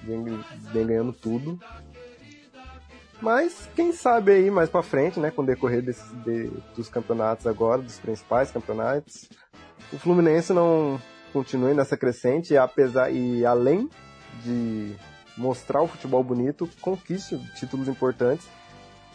Vem, 0.04 0.24
vem 0.72 0.88
ganhando 0.88 1.14
tudo. 1.14 1.60
Mas 3.22 3.70
quem 3.74 3.94
sabe 3.94 4.34
aí 4.34 4.52
mais 4.52 4.70
para 4.70 4.84
frente, 4.84 5.20
né, 5.20 5.32
com 5.32 5.42
o 5.42 5.46
decorrer 5.46 5.82
desse, 5.82 6.14
de, 6.18 6.50
dos 6.76 6.90
campeonatos 6.90 7.48
agora, 7.48 7.82
dos 7.82 7.98
principais 7.98 8.52
campeonatos, 8.52 9.30
o 9.94 9.98
Fluminense 9.98 10.52
não 10.52 11.00
continue 11.32 11.74
nessa 11.74 11.96
crescente, 11.96 12.58
apesar 12.58 13.10
e 13.12 13.46
além 13.46 13.90
de 14.44 14.94
mostrar 15.38 15.82
o 15.82 15.88
futebol 15.88 16.22
bonito, 16.22 16.70
conquiste 16.82 17.38
títulos 17.56 17.88
importantes 17.88 18.46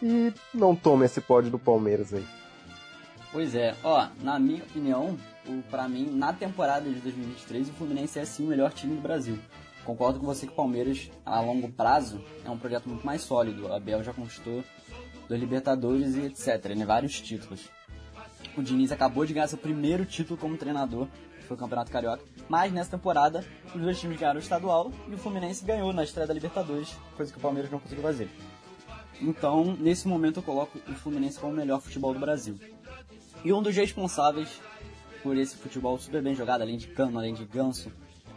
e 0.03 0.33
não 0.55 0.75
tome 0.75 1.07
esse 1.07 1.21
pódio 1.21 1.51
do 1.51 1.59
Palmeiras 1.59 2.13
aí. 2.13 2.25
Pois 3.31 3.55
é, 3.55 3.75
ó, 3.85 4.09
na 4.23 4.39
minha 4.39 4.63
opinião, 4.63 5.19
o, 5.47 5.63
pra 5.71 5.89
mim, 5.89 6.11
na 6.11 6.33
temporada 6.33 6.89
de 6.89 7.01
2023, 7.01 7.69
o 7.69 7.73
Fluminense 7.73 8.19
é 8.19 8.25
sim 8.25 8.45
o 8.45 8.49
melhor 8.49 8.73
time 8.73 8.95
do 8.95 9.03
Brasil. 9.03 9.39
Concordo 9.85 10.19
com 10.19 10.27
você 10.27 10.47
que 10.47 10.53
o 10.53 10.57
Palmeiras, 10.57 11.11
a 11.25 11.41
longo 11.41 11.71
prazo, 11.71 12.23
é 12.45 12.51
um 12.51 12.59
projeto 12.59 12.89
muito 12.89 13.07
mais 13.07 13.23
sólido. 13.23 13.67
O 13.67 13.73
Abel 13.73 14.03
já 14.03 14.13
conquistou 14.13 14.63
dois 15.29 15.41
Libertadores 15.41 16.15
e 16.15 16.27
etc, 16.27 16.75
né, 16.75 16.85
vários 16.85 17.21
títulos. 17.21 17.69
O 18.57 18.63
Diniz 18.63 18.93
acabou 18.93 19.25
de 19.25 19.35
ganhar 19.35 19.47
seu 19.47 19.59
primeiro 19.59 20.05
título 20.05 20.39
como 20.39 20.57
treinador, 20.57 21.07
que 21.39 21.45
foi 21.45 21.57
o 21.57 21.61
Campeonato 21.61 21.91
Carioca. 21.91 22.23
Mas 22.49 22.73
nessa 22.73 22.91
temporada, 22.91 23.45
os 23.75 23.81
dois 23.81 24.01
times 24.01 24.19
ganharam 24.19 24.41
o 24.41 24.43
estadual 24.43 24.91
e 25.07 25.15
o 25.15 25.19
Fluminense 25.19 25.65
ganhou 25.65 25.93
na 25.93 26.05
estreia 26.05 26.27
da 26.27 26.35
Libertadores, 26.35 26.97
coisa 27.17 27.31
que 27.31 27.39
o 27.39 27.43
Palmeiras 27.43 27.71
não 27.71 27.79
conseguiu 27.79 28.03
fazer. 28.03 28.29
Então, 29.20 29.76
nesse 29.78 30.07
momento, 30.07 30.38
eu 30.38 30.42
coloco 30.42 30.78
o 30.88 30.94
Fluminense 30.94 31.38
como 31.38 31.52
o 31.52 31.57
melhor 31.57 31.81
futebol 31.81 32.14
do 32.14 32.20
Brasil. 32.20 32.59
E 33.44 33.52
um 33.52 33.62
dos 33.62 33.74
responsáveis 33.74 34.61
por 35.22 35.37
esse 35.37 35.57
futebol 35.57 35.98
super 35.98 36.22
bem 36.22 36.35
jogado, 36.35 36.62
além 36.62 36.76
de 36.76 36.88
Cano, 36.88 37.18
além 37.18 37.35
de 37.35 37.44
Ganso, 37.44 37.90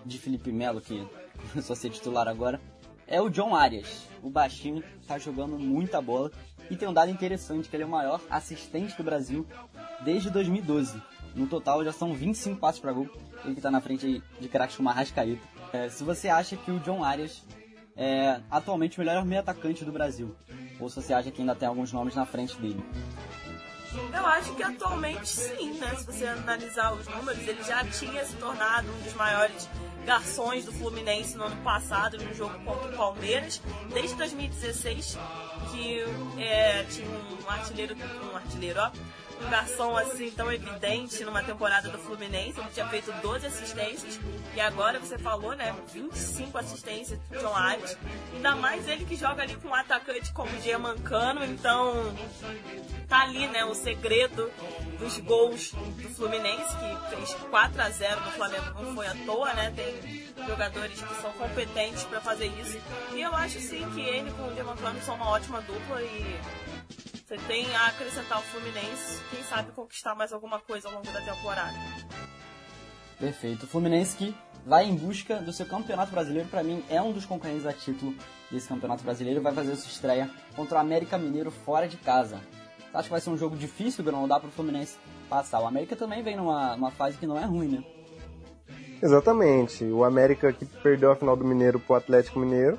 de 0.05 0.17
Felipe 0.17 0.51
Melo, 0.51 0.81
que 0.81 1.07
começou 1.51 1.73
a 1.73 1.77
ser 1.77 1.89
titular 1.89 2.27
agora, 2.27 2.59
é 3.07 3.21
o 3.21 3.29
John 3.29 3.55
Arias. 3.55 4.07
O 4.23 4.29
baixinho 4.29 4.83
tá 5.07 5.17
jogando 5.17 5.57
muita 5.59 6.01
bola 6.01 6.31
e 6.69 6.75
tem 6.75 6.87
um 6.87 6.93
dado 6.93 7.11
interessante 7.11 7.67
que 7.67 7.75
ele 7.75 7.83
é 7.83 7.85
o 7.85 7.89
maior 7.89 8.21
assistente 8.29 8.95
do 8.95 9.03
Brasil 9.03 9.45
desde 10.03 10.29
2012. 10.29 11.01
No 11.35 11.47
total 11.47 11.83
já 11.83 11.91
são 11.91 12.13
25 12.13 12.59
passos 12.59 12.79
para 12.79 12.93
gol. 12.93 13.09
Ele 13.43 13.55
que 13.55 13.61
tá 13.61 13.71
na 13.71 13.81
frente 13.81 14.21
de 14.39 14.47
craques 14.47 14.75
como 14.75 14.89
Arrascaeta. 14.89 15.41
É, 15.73 15.89
se 15.89 16.03
você 16.03 16.29
acha 16.29 16.55
que 16.55 16.71
o 16.71 16.79
John 16.79 17.03
Arias 17.03 17.43
é 17.95 18.39
atualmente 18.49 18.97
o 18.97 18.99
melhor 19.03 19.25
meio 19.25 19.41
atacante 19.41 19.83
do 19.85 19.91
Brasil, 19.91 20.35
ou 20.81 20.89
você 20.89 21.13
acha 21.13 21.31
que 21.31 21.41
ainda 21.41 21.55
tem 21.55 21.67
alguns 21.67 21.93
nomes 21.93 22.15
na 22.15 22.25
frente 22.25 22.57
dele? 22.57 22.83
Eu 24.13 24.25
acho 24.25 24.55
que 24.55 24.63
atualmente 24.63 25.27
sim, 25.27 25.73
né? 25.77 25.93
Se 25.95 26.05
você 26.05 26.25
analisar 26.25 26.93
os 26.93 27.07
números, 27.07 27.45
ele 27.45 27.61
já 27.61 27.83
tinha 27.85 28.25
se 28.25 28.35
tornado 28.37 28.87
um 28.89 29.01
dos 29.01 29.13
maiores 29.13 29.69
garçons 30.05 30.65
do 30.65 30.71
Fluminense 30.71 31.35
no 31.35 31.43
ano 31.43 31.57
passado, 31.57 32.17
no 32.17 32.33
jogo 32.33 32.57
contra 32.63 32.89
o 32.89 32.95
Palmeiras, 32.95 33.61
desde 33.93 34.15
2016, 34.15 35.17
que 35.71 35.99
é, 36.41 36.83
tinha 36.83 37.07
um 37.07 37.49
artilheiro, 37.49 37.95
um 38.31 38.35
artilheiro, 38.35 38.79
ó, 38.79 38.91
garçom 39.49 39.95
assim 39.97 40.31
tão 40.31 40.51
evidente 40.51 41.23
numa 41.23 41.43
temporada 41.43 41.89
do 41.89 41.97
Fluminense. 41.97 42.59
Ele 42.59 42.69
tinha 42.73 42.87
feito 42.87 43.11
12 43.21 43.47
assistências 43.47 44.19
e 44.55 44.61
agora 44.61 44.99
você 44.99 45.17
falou, 45.17 45.55
né? 45.55 45.75
25 45.93 46.57
assistências 46.57 47.19
do 47.29 47.39
John 47.39 47.55
Arias. 47.55 47.97
Ainda 48.33 48.55
mais 48.55 48.87
ele 48.87 49.05
que 49.05 49.15
joga 49.15 49.43
ali 49.43 49.55
com 49.55 49.69
um 49.69 49.75
atacante 49.75 50.31
como 50.33 50.51
o 50.51 50.59
Diamancano, 50.59 51.43
então 51.45 52.13
tá 53.07 53.21
ali, 53.21 53.47
né? 53.47 53.65
O 53.65 53.73
segredo 53.73 54.51
dos 54.99 55.17
gols 55.19 55.71
do 55.71 56.09
Fluminense, 56.09 56.75
que 56.77 57.15
fez 57.15 57.33
4 57.33 57.81
a 57.81 57.89
0 57.89 58.21
no 58.21 58.31
Flamengo, 58.31 58.81
não 58.81 58.95
foi 58.95 59.07
à 59.07 59.15
toa, 59.25 59.53
né? 59.53 59.73
Tem 59.75 60.31
jogadores 60.47 61.01
que 61.01 61.21
são 61.21 61.31
competentes 61.33 62.03
para 62.03 62.21
fazer 62.21 62.47
isso. 62.47 62.79
E 63.13 63.21
eu 63.21 63.33
acho 63.35 63.59
sim 63.59 63.89
que 63.91 64.01
ele 64.01 64.31
com 64.31 64.47
o 64.47 64.53
Diamancano 64.53 65.01
são 65.01 65.15
uma 65.15 65.29
ótima 65.29 65.61
dupla 65.61 66.01
e 66.01 66.39
você 67.31 67.37
tem 67.47 67.73
a 67.73 67.87
acrescentar 67.87 68.39
o 68.39 68.41
Fluminense, 68.41 69.21
quem 69.29 69.41
sabe 69.43 69.71
conquistar 69.71 70.13
mais 70.13 70.33
alguma 70.33 70.59
coisa 70.59 70.89
ao 70.89 70.95
longo 70.95 71.09
da 71.11 71.21
temporada. 71.21 71.77
Perfeito. 73.17 73.63
O 73.63 73.67
Fluminense 73.67 74.17
que 74.17 74.35
vai 74.65 74.85
em 74.85 74.95
busca 74.95 75.37
do 75.37 75.53
seu 75.53 75.65
campeonato 75.65 76.11
brasileiro, 76.11 76.49
para 76.49 76.61
mim 76.61 76.83
é 76.89 77.01
um 77.01 77.13
dos 77.13 77.25
concorrentes 77.25 77.65
a 77.65 77.71
título 77.71 78.13
desse 78.51 78.67
campeonato 78.67 79.03
brasileiro, 79.03 79.41
vai 79.41 79.53
fazer 79.53 79.75
sua 79.77 79.89
estreia 79.89 80.29
contra 80.55 80.77
o 80.77 80.81
América 80.81 81.17
Mineiro 81.17 81.51
fora 81.51 81.87
de 81.87 81.95
casa. 81.97 82.41
Você 82.91 82.97
acha 82.97 83.03
que 83.03 83.11
vai 83.11 83.21
ser 83.21 83.29
um 83.29 83.37
jogo 83.37 83.55
difícil, 83.55 84.03
Bruno? 84.03 84.21
Não 84.21 84.27
dá 84.27 84.37
pro 84.37 84.51
Fluminense 84.51 84.97
passar. 85.29 85.61
O 85.61 85.67
América 85.67 85.95
também 85.95 86.21
vem 86.21 86.35
numa, 86.35 86.75
numa 86.75 86.91
fase 86.91 87.17
que 87.17 87.25
não 87.25 87.37
é 87.37 87.45
ruim, 87.45 87.69
né? 87.69 87.83
Exatamente. 89.01 89.85
O 89.85 90.03
América 90.03 90.51
que 90.51 90.65
perdeu 90.65 91.11
a 91.11 91.15
final 91.15 91.37
do 91.37 91.45
Mineiro 91.45 91.79
pro 91.79 91.95
Atlético 91.95 92.39
Mineiro 92.39 92.77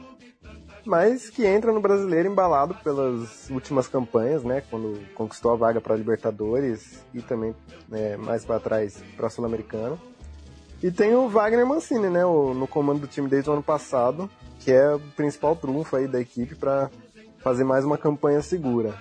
mas 0.84 1.30
que 1.30 1.46
entra 1.46 1.72
no 1.72 1.80
brasileiro 1.80 2.28
embalado 2.28 2.74
pelas 2.82 3.48
últimas 3.50 3.86
campanhas, 3.86 4.42
né? 4.42 4.62
Quando 4.70 4.98
conquistou 5.14 5.52
a 5.52 5.56
vaga 5.56 5.80
para 5.80 5.96
Libertadores 5.96 7.04
e 7.14 7.22
também 7.22 7.54
né, 7.88 8.16
mais 8.16 8.44
para 8.44 8.60
trás 8.60 9.02
para 9.16 9.26
a 9.26 9.30
Sul-Americana. 9.30 9.98
E 10.82 10.90
tem 10.90 11.14
o 11.14 11.28
Wagner 11.28 11.66
Mancini, 11.66 12.10
né? 12.10 12.24
O, 12.24 12.52
no 12.52 12.66
comando 12.66 13.00
do 13.00 13.06
time 13.06 13.28
desde 13.28 13.48
o 13.48 13.52
ano 13.52 13.62
passado, 13.62 14.28
que 14.58 14.72
é 14.72 14.94
o 14.94 15.00
principal 15.16 15.54
trunfo 15.54 15.96
aí 15.96 16.08
da 16.08 16.20
equipe 16.20 16.54
para 16.54 16.90
fazer 17.38 17.64
mais 17.64 17.84
uma 17.84 17.98
campanha 17.98 18.42
segura. 18.42 18.94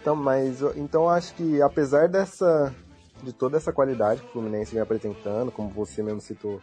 Então, 0.00 0.14
mas 0.14 0.60
então 0.76 1.08
acho 1.08 1.34
que 1.34 1.60
apesar 1.60 2.08
dessa 2.08 2.74
de 3.22 3.32
toda 3.32 3.56
essa 3.56 3.72
qualidade 3.72 4.20
que 4.20 4.28
o 4.28 4.32
Fluminense 4.32 4.72
vem 4.72 4.82
apresentando, 4.82 5.50
como 5.50 5.70
você 5.70 6.02
mesmo 6.02 6.20
citou, 6.20 6.60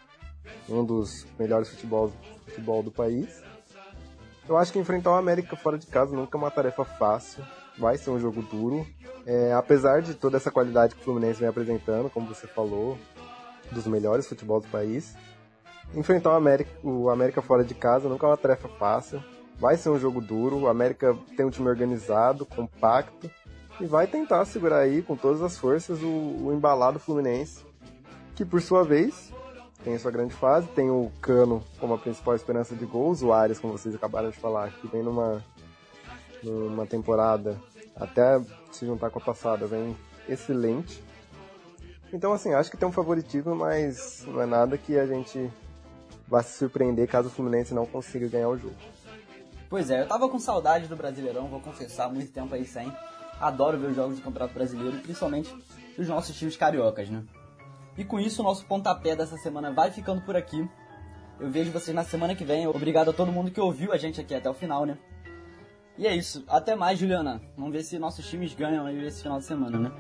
um 0.70 0.84
dos 0.84 1.26
melhores 1.38 1.70
futebol 1.70 2.84
do 2.84 2.92
país, 2.92 3.42
Eu 4.48 4.58
acho 4.58 4.74
que 4.74 4.80
enfrentar 4.80 5.12
o 5.12 5.16
América 5.16 5.56
fora 5.56 5.78
de 5.78 5.88
casa 5.88 6.16
nunca 6.16 6.38
é 6.38 6.40
uma 6.40 6.52
tarefa 6.52 6.84
fácil. 6.84 7.44
Vai 7.78 7.98
ser 7.98 8.10
um 8.10 8.20
jogo 8.20 8.42
duro. 8.42 8.86
É, 9.26 9.54
apesar 9.54 10.02
de 10.02 10.14
toda 10.14 10.38
essa 10.38 10.52
qualidade 10.52 10.96
que 10.96 11.02
o 11.02 11.04
Fluminense 11.04 11.40
vem 11.40 11.48
apresentando, 11.48 12.10
como 12.10 12.28
você 12.28 12.46
falou, 12.46 12.98
dos 13.72 13.88
melhores 13.88 14.28
futebol 14.28 14.60
do 14.60 14.68
país, 14.68 15.16
enfrentar 15.96 16.32
o 16.32 16.36
América, 16.36 16.72
o 16.84 17.10
América 17.10 17.42
fora 17.42 17.64
de 17.64 17.74
casa 17.74 18.10
nunca 18.10 18.28
é 18.28 18.30
uma 18.30 18.38
tarefa 18.38 18.68
fácil. 18.68 19.24
Vai 19.58 19.78
ser 19.78 19.90
um 19.90 20.00
jogo 20.00 20.20
duro. 20.20 20.58
O 20.58 20.68
América 20.68 21.18
tem 21.38 21.46
um 21.46 21.50
time 21.50 21.70
organizado, 21.70 22.46
compacto 22.46 23.32
e 23.80 23.86
vai 23.86 24.08
tentar 24.08 24.46
segurar 24.46 24.80
aí 24.80 25.02
com 25.02 25.16
todas 25.16 25.42
as 25.42 25.58
forças 25.58 26.02
o, 26.02 26.08
o 26.08 26.54
embalado 26.54 27.00
Fluminense, 27.00 27.64
que 28.36 28.46
por 28.46 28.62
sua 28.62 28.84
vez 28.84 29.32
tem 29.84 29.98
sua 30.00 30.12
grande 30.12 30.34
fase, 30.34 30.68
tem 30.68 30.90
o 30.90 31.12
Cano 31.22 31.64
como 31.80 31.94
a 31.94 31.98
principal 31.98 32.36
esperança 32.36 32.76
de 32.76 32.86
gols, 32.86 33.22
o 33.22 33.34
Arias, 33.34 33.60
como 33.60 33.78
vocês 33.78 33.94
acabaram 33.94 34.30
de 34.30 34.38
falar, 34.38 34.72
que 34.72 34.88
vem 34.88 35.04
numa, 35.04 35.44
numa 36.42 36.86
temporada, 36.86 37.60
até 37.96 38.42
se 38.72 38.86
juntar 38.86 39.10
com 39.10 39.20
a 39.20 39.22
passada, 39.22 39.68
vem 39.68 39.96
excelente. 40.28 41.04
Então, 42.12 42.32
assim, 42.32 42.54
acho 42.54 42.72
que 42.72 42.78
tem 42.78 42.88
um 42.88 42.92
favoritismo, 42.92 43.56
mas 43.56 44.24
não 44.28 44.42
é 44.42 44.46
nada 44.46 44.78
que 44.78 44.98
a 44.98 45.06
gente 45.06 45.52
vá 46.28 46.42
se 46.42 46.58
surpreender 46.58 47.08
caso 47.08 47.28
o 47.28 47.32
Fluminense 47.32 47.74
não 47.74 47.86
consiga 47.86 48.28
ganhar 48.28 48.50
o 48.50 48.58
jogo. 48.58 48.76
Pois 49.70 49.90
é, 49.90 50.02
eu 50.02 50.08
tava 50.08 50.30
com 50.30 50.40
saudade 50.40 50.88
do 50.88 50.96
Brasileirão, 50.96 51.48
vou 51.48 51.60
confessar, 51.60 52.08
muito 52.12 52.32
tempo 52.32 52.54
aí 52.54 52.66
sem. 52.66 52.92
Adoro 53.40 53.78
ver 53.80 53.88
os 53.88 53.96
jogos 53.96 54.18
do 54.18 54.22
Campeonato 54.22 54.54
Brasileiro, 54.54 55.00
principalmente 55.00 55.54
dos 55.98 56.08
nossos 56.08 56.36
times 56.36 56.56
cariocas, 56.56 57.10
né? 57.10 57.24
E 57.98 58.04
com 58.04 58.20
isso, 58.20 58.42
o 58.42 58.46
nosso 58.46 58.66
pontapé 58.66 59.16
dessa 59.16 59.38
semana 59.38 59.72
vai 59.72 59.92
ficando 59.92 60.22
por 60.22 60.36
aqui. 60.36 60.68
Eu 61.40 61.50
vejo 61.50 61.72
vocês 61.72 61.96
na 61.96 62.04
semana 62.04 62.36
que 62.36 62.44
vem. 62.44 62.68
Obrigado 62.68 63.10
a 63.10 63.14
todo 63.14 63.32
mundo 63.32 63.52
que 63.52 63.60
ouviu 63.60 63.92
a 63.92 63.98
gente 63.98 64.20
aqui 64.20 64.34
até 64.34 64.50
o 64.50 64.54
final, 64.54 64.86
né? 64.86 64.98
E 65.98 66.08
é 66.08 66.16
isso. 66.16 66.44
Até 66.48 66.76
mais, 66.76 66.98
Juliana. 66.98 67.42
Vamos 67.56 67.72
ver 67.72 67.84
se 67.84 68.00
nossos 68.00 68.28
times 68.28 68.54
ganham 68.56 68.86
aí 68.86 69.06
esse 69.06 69.22
final 69.22 69.38
de 69.38 69.46
semana, 69.46 69.78
né? 69.78 69.92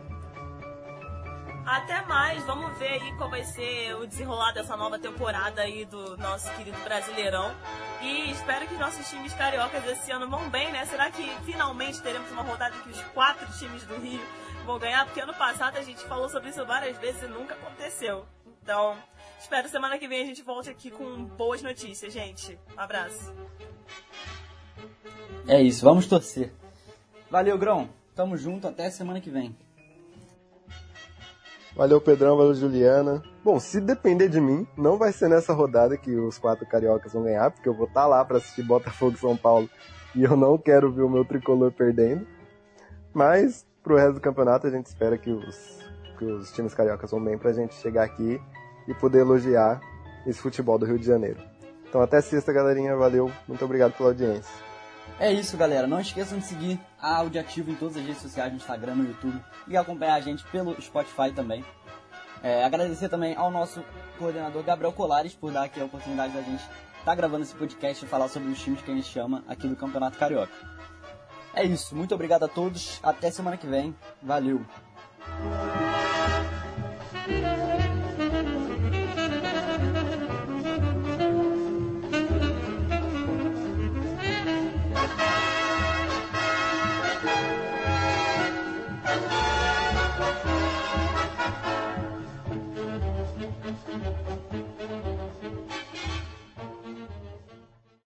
Até 1.65 2.01
mais, 2.05 2.43
vamos 2.43 2.77
ver 2.77 2.89
aí 2.89 3.15
qual 3.15 3.29
vai 3.29 3.43
ser 3.43 3.95
o 3.95 4.05
desenrolar 4.05 4.51
dessa 4.51 4.75
nova 4.75 4.99
temporada 4.99 5.61
aí 5.61 5.85
do 5.85 6.17
nosso 6.17 6.51
querido 6.55 6.77
Brasileirão. 6.83 7.55
E 8.01 8.31
espero 8.31 8.67
que 8.67 8.75
nossos 8.75 9.09
times 9.09 9.33
cariocas 9.33 9.85
esse 9.87 10.11
ano 10.11 10.29
vão 10.29 10.49
bem, 10.49 10.71
né? 10.73 10.85
Será 10.85 11.09
que 11.09 11.23
finalmente 11.45 12.01
teremos 12.01 12.29
uma 12.31 12.41
rodada 12.41 12.75
que 12.83 12.89
os 12.89 13.01
quatro 13.13 13.47
times 13.57 13.83
do 13.85 13.95
Rio 13.95 14.21
vão 14.63 14.79
ganhar? 14.79 15.05
Porque 15.05 15.21
ano 15.21 15.33
passado 15.33 15.77
a 15.77 15.81
gente 15.81 16.03
falou 16.05 16.29
sobre 16.29 16.49
isso 16.49 16.65
várias 16.65 16.97
vezes 16.97 17.23
e 17.23 17.27
nunca 17.27 17.53
aconteceu. 17.53 18.25
Então, 18.61 18.95
espero 19.39 19.67
semana 19.69 19.97
que 19.97 20.07
vem 20.07 20.21
a 20.21 20.25
gente 20.25 20.41
volte 20.41 20.69
aqui 20.69 20.89
com 20.89 21.25
boas 21.25 21.61
notícias, 21.61 22.13
gente. 22.13 22.57
Um 22.75 22.79
abraço. 22.79 23.33
É 25.47 25.61
isso, 25.61 25.83
vamos 25.83 26.07
torcer. 26.07 26.53
Valeu, 27.29 27.57
Grão. 27.57 27.89
Tamo 28.15 28.37
junto, 28.37 28.67
até 28.67 28.89
semana 28.89 29.19
que 29.19 29.29
vem. 29.29 29.55
Valeu, 31.75 31.99
Pedrão, 31.99 32.37
valeu, 32.37 32.53
Juliana. 32.53 33.23
Bom, 33.43 33.59
se 33.59 33.81
depender 33.81 34.29
de 34.29 34.39
mim, 34.39 34.67
não 34.77 34.97
vai 34.97 35.11
ser 35.11 35.27
nessa 35.27 35.53
rodada 35.53 35.97
que 35.97 36.15
os 36.15 36.37
quatro 36.37 36.65
cariocas 36.67 37.13
vão 37.13 37.23
ganhar, 37.23 37.49
porque 37.49 37.67
eu 37.67 37.73
vou 37.73 37.87
estar 37.87 38.01
tá 38.01 38.07
lá 38.07 38.23
para 38.23 38.37
assistir 38.37 38.61
Botafogo 38.61 39.15
e 39.15 39.19
São 39.19 39.35
Paulo 39.35 39.67
e 40.15 40.23
eu 40.23 40.37
não 40.37 40.57
quero 40.57 40.91
ver 40.91 41.01
o 41.01 41.09
meu 41.09 41.25
tricolor 41.25 41.71
perdendo. 41.71 42.27
Mas 43.13 43.65
pro 43.83 43.97
resto 43.97 44.13
do 44.13 44.21
campeonato 44.21 44.65
a 44.65 44.69
gente 44.71 44.85
espera 44.85 45.17
que 45.17 45.29
os, 45.29 45.79
que 46.17 46.25
os 46.25 46.51
times 46.53 46.73
cariocas 46.73 47.11
vão 47.11 47.23
bem 47.23 47.37
pra 47.37 47.51
gente 47.51 47.75
chegar 47.75 48.03
aqui 48.03 48.41
e 48.87 48.93
poder 48.93 49.19
elogiar 49.19 49.81
esse 50.25 50.39
futebol 50.39 50.79
do 50.79 50.85
Rio 50.85 50.97
de 50.97 51.05
Janeiro. 51.05 51.39
Então 51.87 52.01
até 52.01 52.19
sexta, 52.21 52.51
galerinha. 52.51 52.95
Valeu. 52.95 53.31
Muito 53.47 53.63
obrigado 53.63 53.93
pela 53.93 54.09
audiência. 54.09 54.51
É 55.19 55.31
isso, 55.31 55.55
galera. 55.55 55.85
Não 55.85 55.99
esqueçam 55.99 56.39
de 56.39 56.45
seguir 56.45 56.79
a 56.99 57.17
Audiativo 57.17 57.69
em 57.69 57.75
todas 57.75 57.97
as 57.97 58.03
redes 58.03 58.21
sociais, 58.21 58.51
no 58.51 58.57
Instagram, 58.57 58.95
no 58.95 59.07
YouTube, 59.07 59.39
e 59.67 59.77
acompanhar 59.77 60.15
a 60.15 60.19
gente 60.19 60.43
pelo 60.45 60.81
Spotify 60.81 61.31
também. 61.31 61.63
É, 62.41 62.63
agradecer 62.63 63.09
também 63.09 63.35
ao 63.35 63.51
nosso 63.51 63.83
coordenador 64.17 64.63
Gabriel 64.63 64.91
Colares 64.91 65.33
por 65.33 65.51
dar 65.51 65.65
aqui 65.65 65.79
a 65.79 65.85
oportunidade 65.85 66.33
da 66.33 66.41
gente 66.41 66.61
estar 66.61 67.05
tá 67.05 67.15
gravando 67.15 67.43
esse 67.43 67.53
podcast 67.53 68.03
e 68.03 68.07
falar 68.07 68.27
sobre 68.27 68.49
os 68.49 68.59
times 68.59 68.81
que 68.81 68.91
a 68.91 68.95
gente 68.95 69.07
chama 69.07 69.43
aqui 69.47 69.67
do 69.67 69.75
Campeonato 69.75 70.17
Carioca. 70.17 70.72
É 71.53 71.63
isso, 71.63 71.95
muito 71.95 72.13
obrigado 72.15 72.43
a 72.43 72.47
todos. 72.47 72.99
Até 73.03 73.29
semana 73.29 73.57
que 73.57 73.67
vem. 73.67 73.95
Valeu! 74.21 74.61